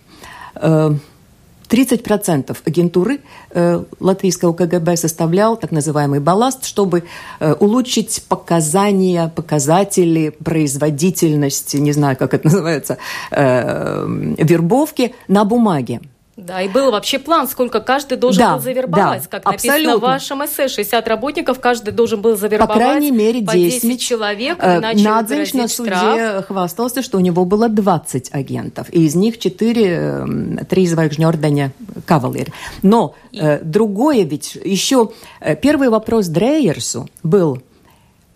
30% 0.55 2.57
агентуры 2.65 3.19
э, 3.51 3.83
латвийского 3.99 4.53
КГБ 4.53 4.97
составлял 4.97 5.55
так 5.55 5.71
называемый 5.71 6.19
балласт, 6.19 6.65
чтобы 6.65 7.03
э, 7.39 7.53
улучшить 7.59 8.23
показания, 8.27 9.31
показатели 9.35 10.29
производительности, 10.29 11.77
не 11.77 11.91
знаю, 11.91 12.17
как 12.17 12.33
это 12.33 12.45
называется, 12.47 12.97
э, 13.31 14.33
вербовки 14.39 15.13
на 15.27 15.45
бумаге. 15.45 16.01
Да, 16.45 16.61
и 16.61 16.69
был 16.69 16.91
вообще 16.91 17.19
план, 17.19 17.49
сколько 17.49 17.81
каждый 17.81 18.17
должен 18.17 18.41
да, 18.41 18.53
был 18.53 18.61
завербовать. 18.61 19.23
Да, 19.23 19.39
как 19.39 19.45
абсолютно. 19.45 19.71
написано 19.71 19.97
в 19.97 20.01
вашем 20.01 20.45
эссе, 20.45 20.67
60 20.69 21.07
работников, 21.07 21.59
каждый 21.59 21.91
должен 21.91 22.21
был 22.21 22.37
завербовать 22.37 22.73
по, 22.73 22.79
крайней 22.79 23.11
мере, 23.11 23.41
10, 23.41 23.45
по 23.45 23.53
10 23.53 24.01
человек, 24.01 24.57
э, 24.61 24.77
иначе 24.77 25.03
Надзинч 25.03 25.53
на 25.53 25.67
суде 25.67 25.89
штраф. 25.91 26.47
хвастался, 26.47 27.01
что 27.01 27.17
у 27.17 27.19
него 27.19 27.43
было 27.43 27.67
20 27.67 28.29
агентов, 28.31 28.87
и 28.91 29.05
из 29.05 29.15
них 29.15 29.37
4, 29.37 30.65
3 30.69 30.87
звезднёрдания 30.87 31.73
кавалер. 32.05 32.53
Но 32.83 33.15
э, 33.33 33.59
другое 33.61 34.23
ведь, 34.23 34.55
еще 34.63 35.11
э, 35.41 35.57
первый 35.57 35.89
вопрос 35.89 36.27
Дрейерсу 36.27 37.09
был, 37.21 37.61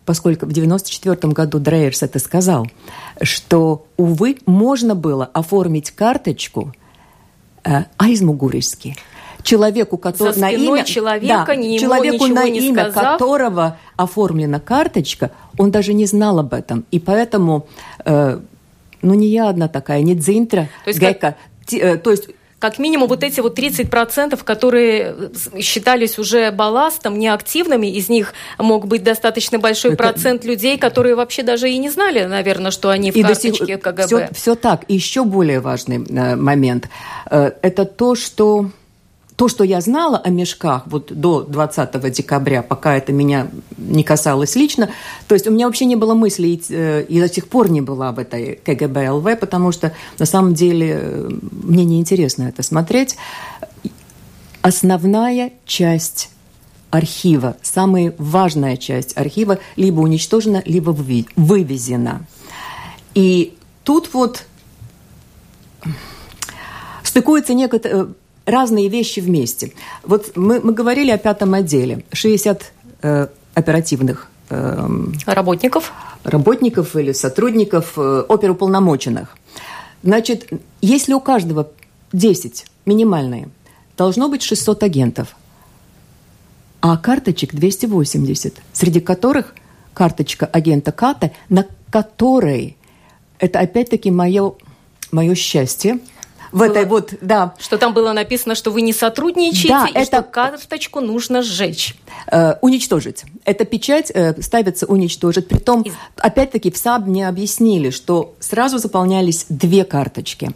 поскольку 0.05 0.45
в 0.45 0.51
94 0.51 1.31
году 1.31 1.59
Дрейерс 1.59 2.03
это 2.03 2.19
сказал, 2.19 2.67
что, 3.21 3.85
увы, 3.95 4.39
можно 4.45 4.93
было 4.93 5.29
оформить 5.33 5.91
карточку– 5.91 6.73
э, 6.77 6.82
aizmuguriski. 7.63 8.95
Человеку, 9.43 9.97
который, 9.97 10.39
на 10.39 10.51
имя, 10.51 10.83
человека, 10.85 11.45
да, 11.47 11.55
не 11.55 11.77
человеку, 11.77 12.27
на 12.27 12.47
не 12.47 12.59
имя 12.69 12.89
сказав. 12.91 13.19
которого 13.19 13.77
оформлена 13.97 14.61
карточка, 14.61 15.31
он 15.57 15.69
даже 15.69 15.93
не 15.93 16.05
знал 16.05 16.39
об 16.39 16.53
этом. 16.53 16.85
И 16.91 16.99
поэтому, 16.99 17.67
э, 18.05 18.39
ну, 19.01 19.13
не 19.13 19.27
я 19.27 19.49
одна 19.49 19.67
такая, 19.67 20.01
не 20.01 20.15
Дзинтра, 20.15 20.69
Гайка. 20.85 21.35
Как... 21.65 21.73
Э, 21.73 21.97
то 21.97 22.11
есть 22.11 22.29
как 22.63 22.79
минимум 22.79 23.09
вот 23.09 23.25
эти 23.25 23.41
вот 23.41 23.59
30%, 23.59 24.41
которые 24.41 25.31
считались 25.59 26.17
уже 26.17 26.49
балластом, 26.49 27.19
неактивными, 27.19 27.87
из 27.87 28.07
них 28.07 28.33
мог 28.57 28.87
быть 28.87 29.03
достаточно 29.03 29.59
большой 29.59 29.95
Это... 29.95 30.03
процент 30.03 30.45
людей, 30.45 30.77
которые 30.77 31.15
вообще 31.15 31.43
даже 31.43 31.69
и 31.69 31.77
не 31.77 31.89
знали, 31.89 32.23
наверное, 32.23 32.71
что 32.71 32.89
они 32.89 33.11
в 33.11 33.17
и 33.17 33.21
карточке 33.21 33.65
сих... 33.65 33.81
КГБ. 33.81 34.07
Все, 34.07 34.29
все 34.33 34.55
так. 34.55 34.85
И 34.87 34.93
еще 34.93 35.25
более 35.25 35.59
важный 35.59 36.05
э, 36.07 36.37
момент 36.37 36.87
э,– 37.29 37.51
это 37.61 37.83
то, 37.83 38.15
что 38.15 38.69
то, 39.43 39.49
что 39.49 39.65
я 39.65 39.81
знала 39.81 40.19
о 40.19 40.29
мешках 40.29 40.83
вот 40.85 41.11
до 41.11 41.41
20 41.41 42.13
декабря, 42.13 42.61
пока 42.61 42.95
это 42.95 43.11
меня 43.11 43.49
не 43.77 44.01
касалось 44.01 44.55
лично, 44.55 44.89
то 45.27 45.35
есть 45.35 45.47
у 45.47 45.51
меня 45.51 45.65
вообще 45.65 45.83
не 45.83 45.97
было 45.97 46.13
мысли, 46.13 46.61
э, 46.69 47.03
и 47.03 47.19
до 47.19 47.27
сих 47.27 47.49
пор 47.49 47.69
не 47.69 47.81
была 47.81 48.13
в 48.13 48.19
этой 48.19 48.55
КГБ 48.63 49.09
ЛВ, 49.09 49.39
потому 49.41 49.73
что 49.73 49.91
на 50.17 50.25
самом 50.25 50.53
деле 50.53 50.97
э, 50.97 51.29
мне 51.51 51.83
неинтересно 51.83 52.43
это 52.43 52.63
смотреть. 52.63 53.17
Основная 54.61 55.51
часть 55.65 56.29
архива, 56.89 57.57
самая 57.61 58.15
важная 58.17 58.77
часть 58.77 59.17
архива 59.17 59.59
либо 59.75 59.99
уничтожена, 59.99 60.63
либо 60.65 60.91
вывезена. 61.35 62.25
И 63.13 63.57
тут 63.83 64.13
вот 64.13 64.45
стыкуется 67.03 67.53
некоторые 67.53 68.13
разные 68.45 68.89
вещи 68.89 69.19
вместе. 69.19 69.73
Вот 70.03 70.35
мы, 70.35 70.59
мы 70.59 70.73
говорили 70.73 71.11
о 71.11 71.17
пятом 71.17 71.53
отделе. 71.53 72.03
60 72.11 72.71
э, 73.01 73.27
оперативных 73.53 74.29
э, 74.49 74.87
работников. 75.25 75.93
Работников 76.23 76.95
или 76.95 77.11
сотрудников 77.11 77.93
э, 77.97 78.23
оперуполномоченных. 78.27 79.37
Значит, 80.03 80.49
если 80.81 81.13
у 81.13 81.19
каждого 81.19 81.69
10 82.11 82.65
минимальные, 82.85 83.49
должно 83.97 84.27
быть 84.27 84.41
600 84.41 84.83
агентов, 84.83 85.35
а 86.81 86.97
карточек 86.97 87.53
280, 87.53 88.55
среди 88.73 88.99
которых 88.99 89.55
карточка 89.93 90.45
агента 90.45 90.91
Ката, 90.91 91.31
на 91.47 91.65
которой, 91.89 92.75
это 93.39 93.59
опять-таки 93.59 94.11
мое, 94.11 94.53
мое 95.11 95.35
счастье– 95.35 95.99
в 96.53 96.59
было, 96.59 96.65
этой 96.65 96.85
вот, 96.85 97.13
да. 97.21 97.55
Что 97.59 97.77
там 97.77 97.93
было 97.93 98.13
написано, 98.13 98.55
что 98.55 98.71
вы 98.71 98.81
не 98.81 98.93
сотрудничаете, 98.93 99.67
да, 99.69 99.87
и 99.87 99.91
это... 99.91 100.05
что 100.05 100.23
карточку 100.23 101.01
нужно 101.01 101.41
сжечь. 101.41 101.95
Э, 102.31 102.55
уничтожить. 102.61 103.23
Эта 103.43 103.65
печать 103.65 104.11
э, 104.13 104.39
ставится 104.41 104.85
уничтожить. 104.85 105.47
Притом, 105.47 105.81
Из... 105.81 105.93
опять-таки, 106.17 106.71
в 106.71 106.77
САБ 106.77 107.07
мне 107.07 107.27
объяснили, 107.27 107.89
что 107.89 108.35
сразу 108.39 108.77
заполнялись 108.77 109.45
две 109.49 109.83
карточки 109.83 110.51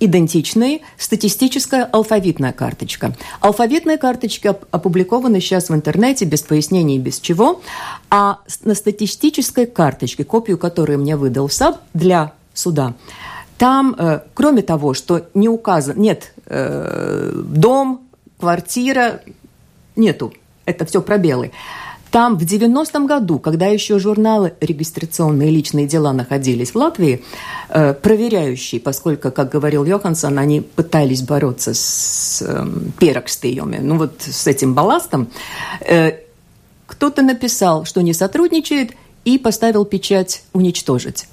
идентичные, 0.00 0.80
статистическая 0.98 1.84
алфавитная 1.84 2.52
карточка. 2.52 3.16
Алфавитная 3.40 3.96
карточка 3.96 4.58
опубликована 4.70 5.40
сейчас 5.40 5.68
в 5.68 5.74
интернете 5.74 6.24
без 6.24 6.42
пояснений, 6.42 6.98
без 6.98 7.20
чего, 7.20 7.62
а 8.10 8.40
на 8.64 8.74
статистической 8.74 9.66
карточке, 9.66 10.24
копию 10.24 10.58
которой 10.58 10.96
мне 10.96 11.16
выдал 11.16 11.48
САБ 11.48 11.78
для 11.94 12.32
суда, 12.52 12.94
там, 13.58 13.94
э, 13.96 14.20
кроме 14.34 14.62
того, 14.62 14.94
что 14.94 15.26
не 15.34 15.48
указан, 15.48 15.98
нет 15.98 16.32
э, 16.46 17.32
дом, 17.34 18.02
квартира, 18.38 19.20
нету, 19.96 20.32
это 20.64 20.84
все 20.84 21.00
пробелы. 21.00 21.52
Там 22.10 22.38
в 22.38 22.42
90-м 22.42 23.06
году, 23.06 23.40
когда 23.40 23.66
еще 23.66 23.98
журналы 23.98 24.54
регистрационные 24.60 25.50
личные 25.50 25.86
дела 25.86 26.12
находились 26.12 26.70
в 26.70 26.76
Латвии, 26.76 27.24
э, 27.68 27.94
проверяющие, 27.94 28.80
поскольку, 28.80 29.30
как 29.30 29.50
говорил 29.50 29.84
Йоханссон, 29.84 30.38
они 30.38 30.60
пытались 30.60 31.22
бороться 31.22 31.74
с 31.74 32.42
э, 32.42 32.64
ну 33.80 33.98
вот 33.98 34.22
с 34.22 34.46
этим 34.46 34.74
балластом, 34.74 35.28
кто-то 36.86 37.22
написал, 37.22 37.84
что 37.84 38.00
не 38.02 38.12
сотрудничает, 38.12 38.92
и 39.24 39.38
поставил 39.38 39.84
печать 39.84 40.44
«уничтожить». 40.52 41.26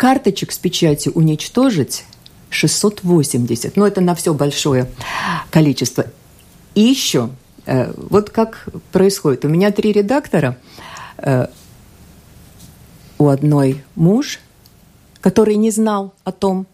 Карточек 0.00 0.50
с 0.50 0.56
печатью 0.56 1.12
уничтожить 1.12 2.06
680. 2.48 3.76
Но 3.76 3.82
ну, 3.82 3.86
это 3.86 4.00
на 4.00 4.14
все 4.14 4.32
большое 4.32 4.90
количество. 5.50 6.06
И 6.74 6.80
еще, 6.80 7.28
э, 7.66 7.92
вот 8.08 8.30
как 8.30 8.66
происходит. 8.92 9.44
У 9.44 9.48
меня 9.48 9.70
три 9.72 9.92
редактора. 9.92 10.56
Э, 11.18 11.48
у 13.18 13.28
одной 13.28 13.84
муж, 13.94 14.40
который 15.20 15.56
не 15.56 15.70
знал 15.70 16.14
о 16.24 16.32
том, 16.32 16.66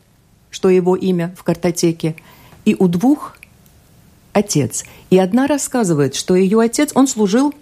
что 0.50 0.68
его 0.68 0.94
имя 0.94 1.34
в 1.36 1.42
картотеке, 1.42 2.14
и 2.64 2.76
у 2.78 2.86
двух 2.86 3.38
отец. 4.34 4.84
И 5.10 5.18
одна 5.18 5.48
рассказывает, 5.48 6.14
что 6.14 6.36
ее 6.36 6.60
отец, 6.60 6.92
он 6.94 7.08
служил 7.08 7.52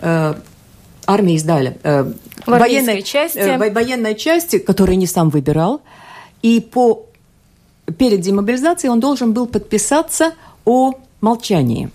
э, 0.00 0.34
армии 1.12 1.36
сдали. 1.36 1.78
Э, 1.82 2.12
военной 2.46 3.02
части. 3.02 3.38
Э, 3.38 3.70
военной 3.70 4.14
части, 4.14 4.58
которую 4.58 4.98
не 4.98 5.06
сам 5.06 5.30
выбирал. 5.30 5.82
И 6.42 6.60
по, 6.60 7.06
перед 7.98 8.20
демобилизацией 8.20 8.90
он 8.90 9.00
должен 9.00 9.32
был 9.32 9.46
подписаться 9.46 10.32
о 10.64 10.94
молчании. 11.20 11.90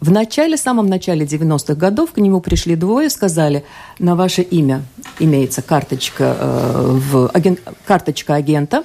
В 0.00 0.10
начале, 0.10 0.58
самом 0.58 0.86
начале 0.88 1.24
90-х 1.24 1.74
годов 1.74 2.12
к 2.12 2.18
нему 2.18 2.40
пришли 2.40 2.76
двое, 2.76 3.08
сказали, 3.08 3.64
на 3.98 4.16
ваше 4.16 4.42
имя 4.42 4.82
имеется 5.18 5.62
карточка, 5.62 6.36
э, 6.38 6.98
в, 7.10 7.28
аген, 7.28 7.58
карточка 7.86 8.34
агента, 8.34 8.84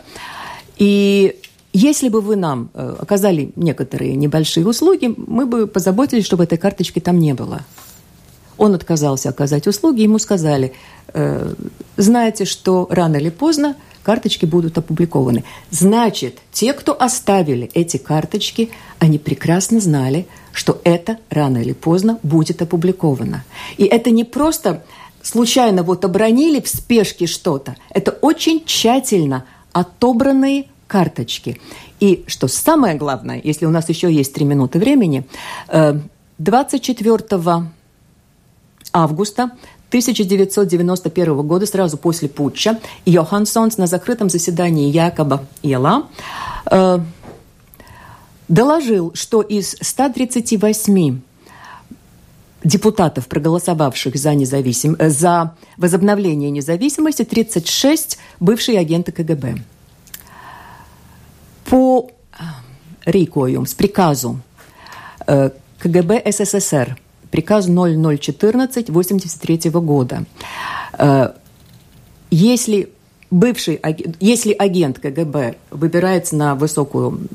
и 0.78 1.36
если 1.73 2.10
бы 2.10 2.21
вы 2.21 2.36
нам 2.36 2.69
э, 2.73 2.95
оказали 2.99 3.52
некоторые 3.56 4.15
небольшие 4.15 4.65
услуги, 4.65 5.13
мы 5.17 5.45
бы 5.45 5.67
позаботились, 5.67 6.25
чтобы 6.25 6.45
этой 6.45 6.58
карточки 6.58 6.99
там 6.99 7.19
не 7.19 7.34
было. 7.34 7.62
Он 8.60 8.76
отказался 8.76 9.30
оказать 9.30 9.67
услуги, 9.67 10.02
ему 10.02 10.19
сказали, 10.19 10.74
э, 11.13 11.54
знаете, 11.98 12.45
что 12.45 12.88
рано 12.91 13.15
или 13.15 13.30
поздно 13.30 13.76
карточки 14.04 14.45
будут 14.45 14.78
опубликованы. 14.78 15.43
Значит, 15.72 16.39
те, 16.52 16.74
кто 16.74 16.93
оставили 17.00 17.72
эти 17.74 17.98
карточки, 17.98 18.69
они 19.00 19.17
прекрасно 19.17 19.80
знали, 19.80 20.28
что 20.52 20.82
это 20.84 21.17
рано 21.30 21.60
или 21.60 21.74
поздно 21.74 22.19
будет 22.22 22.62
опубликовано. 22.62 23.45
И 23.78 23.86
это 23.86 24.12
не 24.12 24.26
просто 24.26 24.84
случайно 25.22 25.84
вот 25.84 26.04
обронили 26.04 26.60
в 26.60 26.67
спешке 26.67 27.28
что-то. 27.28 27.78
Это 27.91 28.12
очень 28.12 28.63
тщательно 28.65 29.45
отобранные 29.72 30.65
карточки. 30.88 31.62
И 32.02 32.26
что 32.28 32.48
самое 32.48 32.95
главное, 32.95 33.39
если 33.41 33.65
у 33.65 33.69
нас 33.69 33.88
еще 33.88 34.12
есть 34.12 34.34
три 34.34 34.43
минуты 34.43 34.80
времени, 34.80 35.26
24 36.39 37.19
э, 37.30 37.62
августа 39.04 39.52
1991 39.90 41.42
года, 41.42 41.66
сразу 41.66 41.98
после 41.98 42.30
путча, 42.30 42.80
Йоханссонс 43.06 43.78
на 43.78 43.88
закрытом 43.88 44.30
заседании 44.30 44.90
Якоба 44.92 45.44
Ела 45.64 46.08
э, 46.70 47.00
доложил, 48.48 49.12
что 49.16 49.42
из 49.42 49.76
138 49.82 51.22
депутатов, 52.64 53.28
проголосовавших 53.28 54.16
за, 54.16 54.36
независим... 54.36 54.96
Э, 55.00 55.10
за 55.10 55.56
возобновление 55.78 56.52
независимости, 56.52 57.24
36 57.24 58.20
бывшие 58.40 58.80
агенты 58.80 59.12
КГБ. 59.12 59.56
По 61.66 62.12
рīkojums, 63.06 63.76
приказу 63.76 64.40
э, 65.26 65.50
КГБ 65.80 66.32
СССР, 66.32 66.98
приказ 67.32 67.68
0014 67.68 68.89
83 68.89 69.70
года. 69.72 70.26
Э, 70.98 71.30
если 72.32 72.89
бывший, 73.32 73.80
если 74.20 74.54
агент 74.54 75.00
КГБ 75.00 75.56
выбирается 75.72 76.36
на 76.36 76.56
высокую 76.56 77.28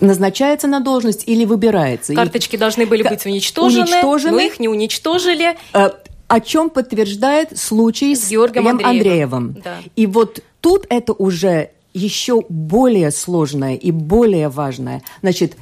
назначается 0.00 0.66
на 0.66 0.80
должность 0.80 1.22
или 1.26 1.44
выбирается. 1.44 2.14
Карточки 2.14 2.56
и... 2.56 2.58
должны 2.58 2.86
были 2.86 3.04
быть 3.04 3.24
уничтожены, 3.24 3.84
уничтожены, 3.84 4.32
но 4.32 4.40
их 4.40 4.58
не 4.58 4.68
уничтожили. 4.68 5.56
Э, 5.72 5.90
о 6.26 6.40
чем 6.40 6.70
подтверждает 6.70 7.56
случай 7.56 8.16
с, 8.16 8.24
с 8.24 8.30
Георгием 8.30 8.66
Андреевым. 8.66 8.96
Андреевым. 8.96 9.56
Да. 9.62 9.76
И 9.94 10.06
вот 10.06 10.40
тут 10.60 10.86
это 10.88 11.12
уже 11.12 11.70
еще 11.94 12.42
более 12.48 13.10
сложное 13.10 13.76
и 13.76 13.90
более 13.90 14.48
важное. 14.48 15.02
Значит, 15.20 15.56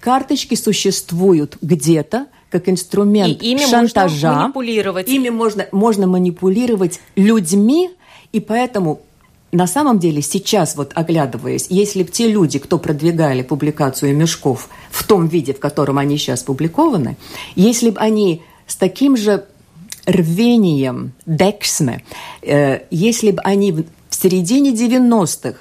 карточки 0.00 0.54
существуют 0.54 1.56
где-то, 1.60 2.26
как 2.50 2.68
инструмент 2.68 3.42
и 3.42 3.52
ими 3.52 3.66
шантажа. 3.66 4.28
Можно 4.28 4.42
манипулировать. 4.42 5.08
Ими 5.08 5.28
можно, 5.28 5.66
можно 5.72 6.06
манипулировать 6.06 7.00
людьми, 7.16 7.90
и 8.32 8.40
поэтому 8.40 9.00
на 9.52 9.66
самом 9.66 9.98
деле 9.98 10.20
сейчас, 10.20 10.76
вот 10.76 10.92
оглядываясь, 10.94 11.66
если 11.70 12.02
бы 12.02 12.10
те 12.10 12.28
люди, 12.28 12.58
кто 12.58 12.78
продвигали 12.78 13.42
публикацию 13.42 14.14
мешков 14.14 14.68
в 14.90 15.04
том 15.04 15.26
виде, 15.26 15.54
в 15.54 15.60
котором 15.60 15.98
они 15.98 16.18
сейчас 16.18 16.42
публикованы, 16.42 17.16
если 17.54 17.90
бы 17.90 17.98
они 17.98 18.42
с 18.66 18.76
таким 18.76 19.16
же 19.16 19.46
рвением, 20.04 21.12
дексме, 21.26 22.04
э, 22.42 22.80
если 22.90 23.30
бы 23.30 23.40
они 23.42 23.72
в 23.72 23.84
середине 24.10 24.72
90-х, 24.72 25.58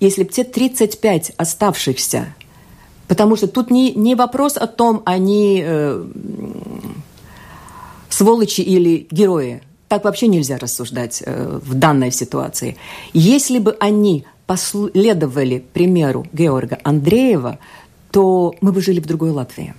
если 0.00 0.24
бы 0.24 0.30
те 0.30 0.44
35 0.44 1.32
оставшихся, 1.36 2.34
потому 3.10 3.34
что 3.34 3.48
тут 3.48 3.72
не, 3.72 3.92
не 3.92 4.14
вопрос 4.14 4.56
о 4.56 4.68
том, 4.68 5.02
они 5.04 5.64
э, 5.66 6.04
сволочи 8.08 8.60
или 8.60 9.08
герои, 9.10 9.62
так 9.88 10.04
вообще 10.04 10.28
нельзя 10.28 10.58
рассуждать 10.58 11.20
э, 11.26 11.58
в 11.60 11.74
данной 11.74 12.12
ситуации. 12.12 12.76
Если 13.12 13.58
бы 13.58 13.76
они 13.80 14.26
последовали 14.46 15.58
примеру 15.72 16.24
Георга 16.32 16.78
Андреева, 16.84 17.58
то 18.12 18.54
мы 18.60 18.70
бы 18.70 18.80
жили 18.80 19.00
в 19.00 19.06
другой 19.06 19.32
Латвии. 19.32 19.74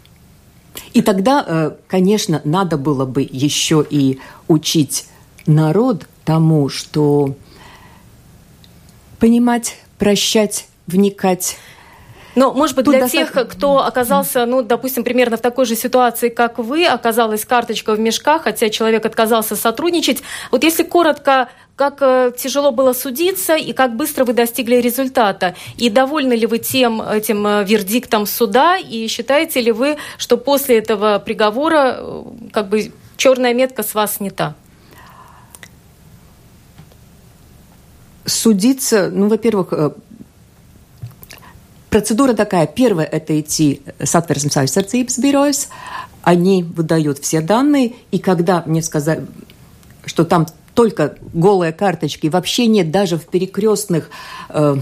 И 0.91 1.01
тогда, 1.01 1.45
э, 1.47 1.71
конечно, 1.87 2.41
надо 2.43 2.77
было 2.77 3.05
бы 3.05 3.21
еще 3.21 3.85
и 3.89 4.19
учить 4.49 5.05
народ 5.45 6.05
тому, 6.25 6.67
что 6.67 7.33
понимать, 9.19 9.77
прощать, 9.97 10.67
вникать 10.85 11.55
но, 12.35 12.53
может 12.53 12.75
быть, 12.75 12.85
Тут 12.85 12.93
для 12.93 13.01
достаточно... 13.01 13.43
тех, 13.43 13.51
кто 13.51 13.83
оказался, 13.83 14.45
ну, 14.45 14.61
допустим, 14.61 15.03
примерно 15.03 15.37
в 15.37 15.41
такой 15.41 15.65
же 15.65 15.75
ситуации, 15.75 16.29
как 16.29 16.59
вы, 16.59 16.85
оказалась 16.85 17.45
карточка 17.45 17.93
в 17.93 17.99
мешках, 17.99 18.43
хотя 18.43 18.69
человек 18.69 19.05
отказался 19.05 19.55
сотрудничать. 19.55 20.23
Вот 20.51 20.63
если 20.63 20.83
коротко, 20.83 21.49
как 21.75 21.97
э, 22.01 22.31
тяжело 22.37 22.71
было 22.71 22.93
судиться 22.93 23.55
и 23.55 23.73
как 23.73 23.95
быстро 23.95 24.23
вы 24.23 24.33
достигли 24.33 24.75
результата? 24.75 25.55
И 25.77 25.89
довольны 25.89 26.33
ли 26.33 26.45
вы 26.45 26.59
тем 26.59 27.01
этим 27.01 27.45
э, 27.45 27.63
вердиктом 27.65 28.25
суда? 28.25 28.77
И 28.77 29.07
считаете 29.07 29.61
ли 29.61 29.71
вы, 29.71 29.97
что 30.17 30.37
после 30.37 30.77
этого 30.77 31.19
приговора 31.19 31.97
э, 31.97 32.23
как 32.53 32.69
бы 32.69 32.91
черная 33.17 33.53
метка 33.53 33.83
с 33.83 33.93
вас 33.93 34.17
снята? 34.17 34.55
Судиться, 38.25 39.09
ну, 39.11 39.27
во-первых, 39.27 39.73
Процедура 41.91 42.33
такая. 42.33 42.67
Первое– 42.67 43.03
это 43.11 43.37
идти 43.37 43.81
satversmes 43.99 44.55
aizsardzības 44.55 45.19
birojas. 45.19 45.67
Они 46.23 46.63
выдают 46.63 47.19
все 47.19 47.41
данные, 47.41 47.95
и 48.11 48.17
когда 48.17 48.63
мне 48.65 48.81
сказали, 48.81 49.27
что 50.05 50.23
там 50.23 50.47
только 50.73 51.15
голые 51.33 51.73
карточки, 51.73 52.27
вообще 52.27 52.67
нет 52.67 52.91
даже 52.91 53.17
в 53.17 53.25
перекрестных 53.25 54.09
э, 54.47 54.77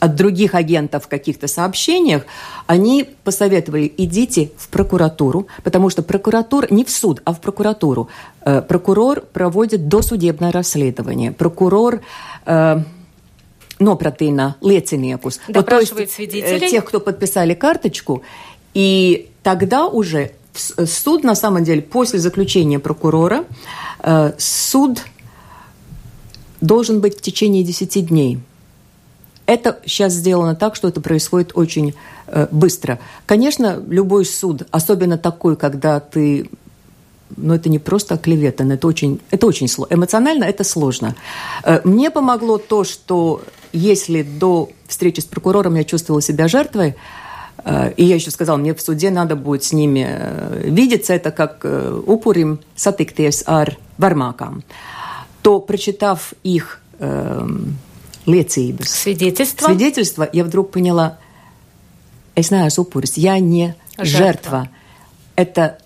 от 0.00 0.14
других 0.14 0.54
агентов 0.54 1.08
каких-то 1.08 1.48
сообщениях, 1.48 2.26
они 2.66 3.08
посоветовали, 3.24 3.90
идите 3.96 4.52
в 4.58 4.68
прокуратуру, 4.68 5.46
потому 5.64 5.88
что 5.88 6.02
прокуратура, 6.02 6.66
не 6.70 6.84
в 6.84 6.90
суд, 6.90 7.22
а 7.24 7.32
в 7.32 7.40
прокуратуру. 7.40 8.10
Э, 8.44 8.60
прокурор 8.60 9.22
проводит 9.22 9.88
досудебное 9.88 10.52
расследование. 10.52 11.32
Прокурор... 11.32 12.02
Э, 12.44 12.82
нопротина 13.80 14.56
lieciniekus. 14.60 15.40
Допрашивает 15.48 16.08
вот, 16.08 16.14
свидетелей. 16.14 16.70
Тех, 16.70 16.84
кто 16.84 17.00
подписали 17.00 17.54
карточку. 17.54 18.22
И 18.74 19.28
тогда 19.42 19.86
уже 19.86 20.32
суд, 20.54 21.24
на 21.24 21.34
самом 21.34 21.64
деле, 21.64 21.82
после 21.82 22.18
заключения 22.18 22.78
прокурора, 22.78 23.44
э, 24.02 24.32
суд 24.38 25.02
должен 26.60 27.00
быть 27.00 27.18
в 27.18 27.22
течение 27.22 27.64
10 27.64 28.06
дней. 28.06 28.38
Это 29.46 29.80
сейчас 29.84 30.12
сделано 30.12 30.54
так, 30.54 30.76
что 30.76 30.88
это 30.88 31.00
происходит 31.00 31.52
очень 31.54 31.94
э, 32.26 32.46
быстро. 32.50 32.98
Конечно, 33.26 33.82
любой 33.88 34.24
суд, 34.24 34.62
особенно 34.70 35.18
такой, 35.18 35.56
когда 35.56 36.00
ты 36.00 36.50
но 37.36 37.54
это 37.54 37.68
не 37.68 37.78
просто 37.78 38.18
клевета, 38.18 38.64
это 38.64 38.88
очень, 38.88 39.20
это 39.30 39.46
очень 39.46 39.68
сложно. 39.68 39.94
Эмоционально 39.94 40.44
это 40.44 40.64
сложно. 40.64 41.14
Э, 41.62 41.80
мне 41.84 42.10
помогло 42.10 42.58
то, 42.58 42.84
что 42.84 43.42
если 43.72 44.22
до 44.22 44.70
встречи 44.86 45.20
с 45.20 45.24
прокурором 45.24 45.74
я 45.74 45.84
чувствовала 45.84 46.22
себя 46.22 46.48
жертвой, 46.48 46.96
э, 47.64 47.92
и 47.96 48.04
я 48.04 48.14
еще 48.14 48.30
сказала, 48.30 48.56
мне 48.56 48.74
в 48.74 48.80
суде 48.80 49.10
надо 49.10 49.36
будет 49.36 49.64
с 49.64 49.72
ними 49.72 50.06
э, 50.08 50.62
видеться, 50.64 51.12
это 51.12 51.30
как 51.30 51.64
упурим 52.06 52.60
сатиктес 52.76 53.44
ар 53.46 53.76
вармакам, 53.98 54.62
то, 55.42 55.60
прочитав 55.60 56.34
их 56.42 56.80
э, 56.98 57.48
liecības, 58.26 58.88
свидетельство. 58.88 59.66
свидетельство, 59.66 60.28
я 60.32 60.44
вдруг 60.44 60.70
поняла, 60.70 61.18
es 62.34 62.50
neesmu 62.50 62.84
upuris, 62.84 63.12
я 63.16 63.38
не 63.38 63.74
жертва. 63.98 64.04
жертва. 64.04 64.68
Это 65.36 65.78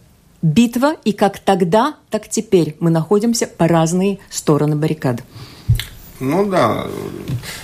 битва, 0.42 0.96
и 1.04 1.12
как 1.12 1.38
тогда, 1.38 1.94
так 2.10 2.28
теперь 2.28 2.76
мы 2.80 2.90
находимся 2.90 3.46
по 3.46 3.68
разные 3.68 4.18
стороны 4.30 4.76
баррикад. 4.76 5.22
Ну 6.24 6.46
да. 6.46 6.86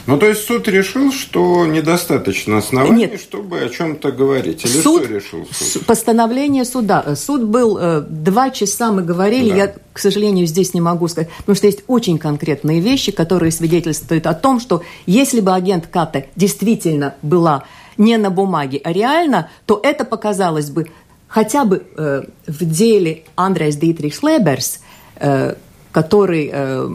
Ну 0.06 0.18
то 0.18 0.26
есть 0.26 0.44
суд 0.44 0.68
решил, 0.68 1.12
что 1.12 1.66
недостаточно 1.66 2.58
оснований, 2.58 3.06
Нет. 3.06 3.20
чтобы 3.20 3.60
о 3.60 3.68
чем-то 3.68 4.12
говорить. 4.12 4.64
Или 4.64 4.80
суд, 4.80 5.04
что 5.04 5.14
решил 5.14 5.48
суд? 5.50 5.86
Постановление 5.86 6.64
суда. 6.64 7.16
Суд 7.16 7.44
был 7.44 7.78
э, 7.78 8.00
два 8.02 8.50
часа, 8.50 8.92
мы 8.92 9.02
говорили. 9.02 9.50
Да. 9.50 9.56
Я, 9.56 9.74
к 9.92 9.98
сожалению, 9.98 10.46
здесь 10.46 10.74
не 10.74 10.80
могу 10.80 11.08
сказать, 11.08 11.30
потому 11.38 11.56
что 11.56 11.66
есть 11.66 11.84
очень 11.86 12.18
конкретные 12.18 12.80
вещи, 12.80 13.12
которые 13.12 13.52
свидетельствуют 13.52 14.26
о 14.26 14.34
том, 14.34 14.60
что 14.60 14.82
если 15.06 15.40
бы 15.40 15.54
агент 15.54 15.86
Ката 15.86 16.26
действительно 16.36 17.14
была 17.22 17.64
не 17.96 18.16
на 18.16 18.30
бумаге, 18.30 18.80
а 18.84 18.92
реально, 18.92 19.50
то 19.66 19.80
это 19.82 20.04
показалось 20.04 20.70
бы 20.70 20.88
хотя 21.28 21.64
бы 21.64 21.84
э, 21.96 22.22
в 22.46 22.64
деле 22.64 23.24
Андрейс 23.36 23.76
Дитрихс 23.76 24.22
Леберс, 24.22 24.80
э, 25.16 25.54
который 25.92 26.50
э, 26.52 26.88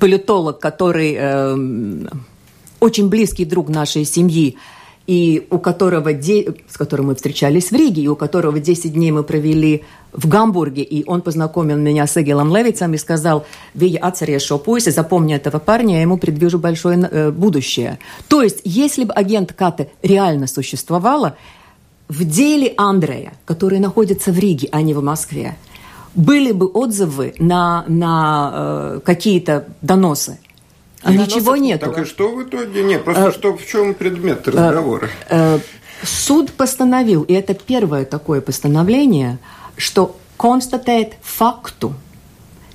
политолог, 0.00 0.58
который 0.58 1.16
э, 1.18 2.06
очень 2.80 3.08
близкий 3.08 3.44
друг 3.44 3.68
нашей 3.68 4.04
семьи, 4.04 4.56
и 5.06 5.46
у 5.50 5.58
которого, 5.58 6.14
де... 6.14 6.54
с 6.66 6.76
которым 6.76 7.06
мы 7.06 7.14
встречались 7.14 7.70
в 7.70 7.74
Риге, 7.74 8.02
и 8.02 8.08
у 8.08 8.16
которого 8.16 8.58
10 8.58 8.92
дней 8.92 9.10
мы 9.10 9.22
провели 9.22 9.84
в 10.12 10.28
Гамбурге, 10.28 10.82
и 10.82 11.04
он 11.06 11.20
познакомил 11.20 11.76
меня 11.76 12.06
с 12.06 12.16
Эгилом 12.16 12.54
Левицем 12.56 12.94
и 12.94 12.98
сказал, 12.98 13.44
«Вия 13.74 13.98
Ацария 14.00 14.38
Шопуйся, 14.38 14.90
запомни 14.92 15.34
этого 15.34 15.58
парня, 15.58 15.96
я 15.96 16.02
ему 16.02 16.16
предвижу 16.16 16.58
большое 16.58 16.98
э, 16.98 17.30
будущее». 17.30 17.98
То 18.28 18.42
есть, 18.42 18.60
если 18.64 19.04
бы 19.04 19.12
агент 19.12 19.52
Каты 19.52 19.88
реально 20.02 20.46
существовала, 20.46 21.36
в 22.08 22.24
деле 22.24 22.74
Андрея, 22.76 23.32
который 23.44 23.80
находится 23.80 24.30
в 24.30 24.38
Риге, 24.38 24.68
а 24.72 24.82
не 24.82 24.94
в 24.94 25.02
Москве, 25.02 25.56
были 26.14 26.52
бы 26.52 26.66
отзывы 26.66 27.34
на, 27.38 27.84
на 27.88 28.50
э, 28.54 29.00
какие-то 29.04 29.66
доносы. 29.82 30.38
А 31.02 31.12
ничего 31.12 31.56
нет. 31.56 31.80
Так 31.80 31.98
и 31.98 32.04
что 32.04 32.34
в 32.34 32.42
итоге? 32.42 32.82
Нет, 32.82 33.04
просто 33.04 33.26
а, 33.26 33.32
что, 33.32 33.56
в 33.56 33.66
чем 33.66 33.94
предмет 33.94 34.48
разговора? 34.48 35.08
А, 35.28 35.56
а, 35.56 35.60
суд 36.02 36.52
постановил, 36.52 37.22
и 37.22 37.34
это 37.34 37.54
первое 37.54 38.04
такое 38.04 38.40
постановление, 38.40 39.38
что 39.76 40.16
констатēt 40.36 41.14
факту, 41.22 41.94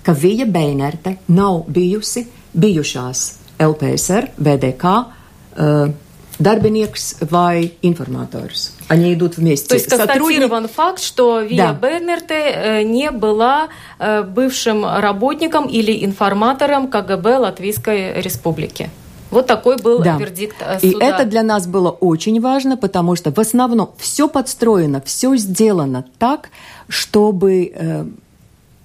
ka 0.04 0.14
Vija 0.14 0.46
Beinerta 0.46 1.16
nav 1.28 1.64
bijusi 1.68 2.26
bijušās 2.54 3.34
LPSR, 3.60 4.30
VDK, 4.38 4.84
uh, 4.84 5.92
darbinieks 6.40 7.18
vai 7.30 7.74
informators. 7.82 8.72
Они 8.88 9.14
идут 9.14 9.38
вместе. 9.38 9.68
То 9.68 9.76
есть 9.76 9.88
констатирован 9.88 10.64
Сотрудник... 10.64 10.72
факт, 10.72 11.02
что 11.02 11.42
Вия 11.42 11.68
да. 11.68 11.74
Бернерте 11.74 12.36
э, 12.36 12.84
не 12.84 13.12
была 13.12 13.68
э, 14.00 14.24
бывшим 14.24 14.86
работником 14.86 15.68
или 15.68 16.04
информатором 16.04 16.88
КГБ 16.88 17.38
Латвийской 17.38 18.22
Республики. 18.22 18.90
Вот 19.32 19.46
такой 19.46 19.78
был 19.78 20.00
да. 20.00 20.18
вердикт 20.18 20.58
суда. 20.58 20.78
И 20.82 20.96
это 21.00 21.26
для 21.26 21.44
нас 21.44 21.68
было 21.68 21.92
очень 21.92 22.42
важно, 22.42 22.78
потому 22.78 23.16
что 23.16 23.32
в 23.32 23.40
основном 23.40 23.92
все 23.98 24.28
подстроено, 24.28 25.02
все 25.06 25.36
сделано 25.36 26.06
так, 26.18 26.50
чтобы 26.88 27.72
э, 27.74 28.06